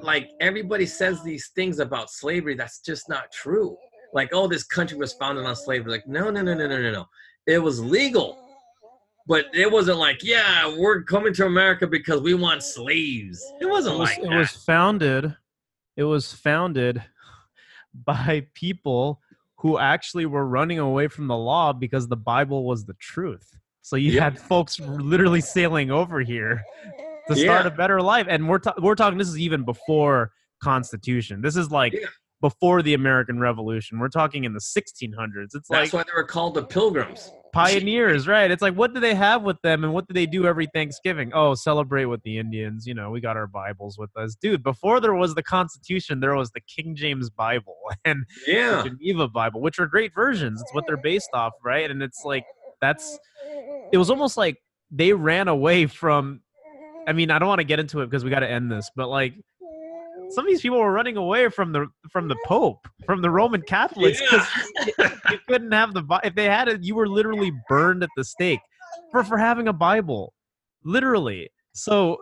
like 0.02 0.30
everybody 0.40 0.84
says 0.84 1.22
these 1.22 1.52
things 1.54 1.78
about 1.78 2.10
slavery 2.10 2.56
that's 2.56 2.80
just 2.80 3.08
not 3.08 3.30
true. 3.30 3.76
Like, 4.12 4.30
oh, 4.32 4.48
this 4.48 4.64
country 4.64 4.98
was 4.98 5.12
founded 5.12 5.46
on 5.46 5.54
slavery. 5.54 5.92
Like, 5.92 6.08
no, 6.08 6.28
no, 6.28 6.42
no, 6.42 6.54
no, 6.54 6.66
no, 6.66 6.82
no, 6.82 6.90
no. 6.90 7.04
It 7.46 7.62
was 7.62 7.80
legal. 7.80 8.36
But 9.28 9.44
it 9.54 9.70
wasn't 9.70 9.98
like, 9.98 10.24
yeah, 10.24 10.76
we're 10.76 11.04
coming 11.04 11.32
to 11.34 11.46
America 11.46 11.86
because 11.86 12.20
we 12.20 12.34
want 12.34 12.64
slaves. 12.64 13.40
It 13.60 13.66
wasn't 13.66 13.94
it 13.94 13.98
was, 14.00 14.08
like 14.08 14.18
it 14.18 14.28
that. 14.28 14.36
was 14.36 14.50
founded 14.50 15.36
it 15.97 16.05
was 16.05 16.32
founded 16.32 17.03
by 17.95 18.47
people 18.55 19.20
who 19.59 19.78
actually 19.78 20.26
were 20.26 20.47
running 20.47 20.78
away 20.78 21.07
from 21.09 21.26
the 21.28 21.36
law 21.36 21.72
because 21.72 22.09
the 22.09 22.16
bible 22.16 22.64
was 22.64 22.84
the 22.84 22.95
truth 22.95 23.57
so 23.82 23.97
you 23.97 24.12
Yeah. 24.12 24.24
had 24.24 24.38
folks 24.38 24.78
literally 24.80 25.40
sailing 25.40 25.90
over 25.90 26.20
here 26.20 26.62
to 27.28 27.36
start 27.36 27.64
Yeah. 27.64 27.72
a 27.72 27.76
better 27.76 28.01
life 28.03 28.26
and 28.28 28.49
we're, 28.49 28.59
ta- 28.59 28.74
we're 28.78 28.95
talking 28.95 29.18
this 29.18 29.28
is 29.28 29.38
even 29.38 29.64
before 29.64 30.32
constitution 30.62 31.43
this 31.43 31.57
is 31.57 31.70
like 31.70 31.93
Yeah. 31.93 32.07
before 32.40 32.82
the 32.82 32.95
american 32.95 33.38
revolution 33.38 33.99
we're 33.99 34.09
talking 34.09 34.45
in 34.45 34.53
the 34.53 34.61
1600s 34.61 35.55
it's 35.55 35.68
like 35.70 35.80
That's 35.82 35.93
why 35.93 36.03
they 36.05 36.12
were 36.16 36.24
called 36.24 36.55
the 36.55 36.62
pilgrims. 36.64 37.30
Pioneers 37.53 38.26
right? 38.26 38.50
It's 38.50 38.62
like 38.62 38.74
what 38.74 38.94
do 38.94 39.00
they 39.00 39.14
have 39.14 39.42
with 39.42 39.61
them 39.62 39.84
and 39.84 39.92
what 39.92 40.07
do 40.09 40.14
they 40.14 40.26
do 40.26 40.46
every 40.46 40.66
thanksgiving? 40.74 41.30
Oh 41.34 41.55
celebrate 41.55 42.07
with 42.07 42.22
the 42.22 42.38
indians. 42.38 42.86
You 42.86 42.94
know 42.94 43.11
we 43.11 43.20
got 43.20 43.36
our 43.36 43.46
bibles 43.46 43.98
with 43.98 44.11
us. 44.16 44.34
Dude 44.40 44.62
before 44.62 45.00
there 45.00 45.14
was 45.14 45.34
the 45.34 45.42
constitution 45.42 46.20
there 46.20 46.34
was 46.34 46.50
the 46.50 46.61
king 46.61 46.94
james 46.96 47.30
bible 47.30 47.76
and 48.05 48.24
Yeah. 48.46 48.82
the 48.82 48.90
geneva 48.90 49.28
bible 49.28 49.61
which 49.61 49.78
are 49.78 49.86
great 49.86 50.12
versions. 50.14 50.61
It's 50.61 50.72
what 50.74 50.86
they're 50.86 50.96
based 50.96 51.30
off 51.34 51.53
right? 51.64 51.90
And 51.90 52.03
it's 52.03 52.22
like 52.24 52.44
that's 52.80 53.18
it 53.92 53.98
was 53.98 54.11
almost 54.11 54.36
like 54.36 54.57
they 54.90 55.12
ran 55.12 55.48
away 55.48 55.86
from 55.86 56.40
i 57.07 57.12
mean 57.12 57.30
i 57.30 57.38
don't 57.38 57.48
want 57.48 57.59
to 57.61 57.64
get 57.64 57.78
into 57.80 58.00
it 58.00 58.07
because 58.07 58.22
we 58.24 58.30
got 58.30 58.40
to 58.40 58.50
end 58.50 58.70
this 58.70 58.90
but 58.94 59.09
like 59.09 59.34
some 60.35 60.45
of 60.45 60.51
these 60.51 60.61
people 60.62 60.78
were 60.78 60.93
running 60.93 61.16
away 61.16 61.49
from 61.49 61.72
the 61.72 61.87
from 62.11 62.28
the 62.28 62.37
pope 62.47 62.87
from 63.07 63.20
the 63.22 63.30
roman 63.30 63.62
catholics 63.62 64.20
'cause 64.28 64.47
you 65.30 65.39
couldn't 65.49 65.72
have 65.72 65.95
the 65.95 66.03
Bi- 66.03 66.20
if 66.24 66.35
they 66.35 66.45
had 66.47 66.68
it 66.68 66.83
you 66.83 66.95
were 66.95 67.09
literally 67.09 67.53
burned 67.68 68.03
at 68.03 68.11
the 68.16 68.24
stake 68.24 68.61
for 69.11 69.22
for 69.24 69.39
having 69.39 69.68
a 69.68 69.72
bible 69.72 70.33
literally. 70.85 71.49
So 71.74 72.18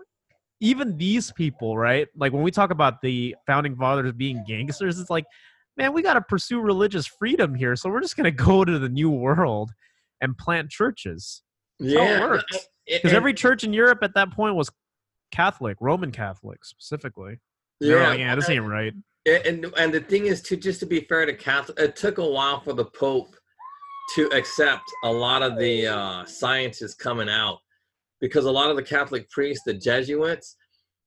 even 0.61 0.97
these 0.99 1.33
people 1.33 1.77
right 1.79 2.07
like 2.17 2.33
when 2.33 2.43
we 2.43 2.51
talk 2.51 2.71
about 2.71 3.01
the 3.01 3.35
founding 3.47 3.75
fathers 3.77 4.13
being 4.13 4.45
gangsters 4.47 4.99
it's 5.01 5.09
like 5.11 5.25
man 5.77 5.93
we 5.95 6.03
got 6.03 6.15
to 6.15 6.21
pursue 6.21 6.61
religious 6.61 7.07
freedom 7.07 7.55
here 7.55 7.75
so 7.77 7.89
we're 7.89 8.01
just 8.03 8.17
going 8.17 8.25
to 8.37 8.45
go 8.45 8.65
to 8.65 8.79
the 8.79 8.89
new 8.89 9.11
world 9.11 9.71
and 10.21 10.37
plant 10.37 10.69
churches. 10.71 11.43
That's 11.79 11.95
how 11.95 12.05
it 12.05 12.21
works. 12.21 12.45
because 12.87 13.13
every 13.15 13.33
church 13.33 13.65
in 13.65 13.73
europe 13.73 14.01
at 14.03 14.15
that 14.15 14.31
point 14.33 14.55
was 14.55 14.71
catholic 15.33 15.77
roman 15.81 16.11
catholic 16.13 16.65
specifically 16.65 17.39
They're 17.81 18.03
like, 18.03 18.19
yeah 18.19 18.35
this 18.35 18.49
ain't 18.49 18.67
right 18.67 18.95
And, 19.27 19.47
and 19.47 19.75
and 19.77 19.95
the 19.95 20.01
thing 20.01 20.27
is, 20.27 20.43
to 20.43 20.57
just 20.57 20.81
to 20.81 20.87
be 20.87 21.01
fair 21.01 21.27
to 21.27 21.35
Catholic, 21.35 21.79
it 21.79 21.97
took 21.97 22.19
a 22.19 22.29
while 22.29 22.61
for 22.61 22.73
the 22.73 22.87
Pope 22.87 23.35
to 24.15 24.27
accept 24.29 24.83
a 25.05 25.13
lot 25.13 25.43
of 25.43 25.59
the 25.59 25.87
uh, 25.87 26.25
scientists 26.25 26.95
coming 26.95 27.29
out, 27.29 27.59
because 28.21 28.45
a 28.45 28.51
lot 28.51 28.71
of 28.71 28.77
the 28.77 28.83
Catholic 28.83 29.31
priests, 29.31 29.63
the 29.65 29.75
Jesuits, 29.75 30.57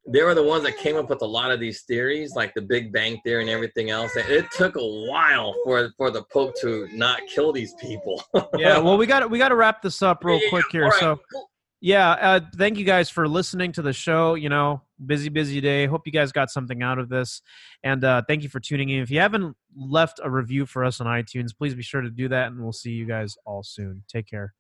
they 0.08 0.22
were 0.22 0.36
the 0.36 0.44
ones 0.44 0.64
that 0.64 0.78
came 0.78 0.96
up 0.96 1.10
with 1.10 1.22
a 1.22 1.26
lot 1.26 1.52
of 1.52 1.60
these 1.60 1.84
theories, 1.84 2.34
like 2.36 2.54
the 2.54 2.62
Big 2.62 2.92
Bang 2.92 3.20
theory 3.24 3.42
and 3.42 3.50
everything 3.50 3.90
else. 3.90 4.16
And 4.16 4.30
it 4.30 4.46
took 4.52 4.76
a 4.76 4.86
while 5.10 5.56
for 5.64 5.90
for 5.98 6.12
the 6.12 6.24
Pope 6.32 6.56
to 6.62 6.88
not 6.94 7.22
kill 7.34 7.52
these 7.52 7.74
people. 7.76 8.22
yeah 8.58 8.78
well 8.80 8.98
we 8.98 9.06
got 9.14 9.30
we 9.30 9.38
got 9.38 9.50
to 9.50 9.56
wrap 9.56 9.82
this 9.82 10.02
up 10.02 10.24
real 10.24 10.36
Yeah, 10.36 10.42
yeah, 10.44 10.50
quick 10.50 10.66
here 10.72 10.84
All 10.84 10.90
right, 10.90 11.00
so 11.00 11.20
cool. 11.32 11.50
Yeah 11.84 12.12
uh, 12.12 12.40
thank 12.56 12.78
you 12.78 12.86
guys 12.86 13.10
for 13.10 13.28
listening 13.28 13.72
to 13.72 13.82
the 13.82 13.94
show 13.94 14.34
you 14.36 14.50
know 14.50 14.82
busy 15.06 15.30
busy 15.30 15.62
day. 15.62 15.86
Hope 15.86 16.06
you 16.06 16.12
guys 16.12 16.32
got 16.32 16.50
something 16.50 16.82
out 16.82 17.00
of 17.00 17.10
this. 17.10 17.42
And 17.84 18.04
uh, 18.04 18.22
thank 18.28 18.44
you 18.44 18.50
for 18.50 18.60
tuning 18.60 18.90
in. 18.90 19.02
If 19.02 19.12
you 19.12 19.20
haven't 19.20 19.56
left 19.76 20.20
a 20.24 20.30
review 20.30 20.66
for 20.66 20.84
us 20.84 21.02
on 21.02 21.08
itunes 21.08 21.50
please 21.56 21.76
be 21.76 21.84
sure 21.84 22.02
to 22.02 22.10
do 22.10 22.28
that 22.30 22.48
and 22.48 22.62
we'll 22.62 22.72
see 22.72 22.92
you 22.92 23.06
guys 23.06 23.36
all 23.46 23.64
soon. 23.64 24.04
Take 24.08 24.28
care 24.28 24.54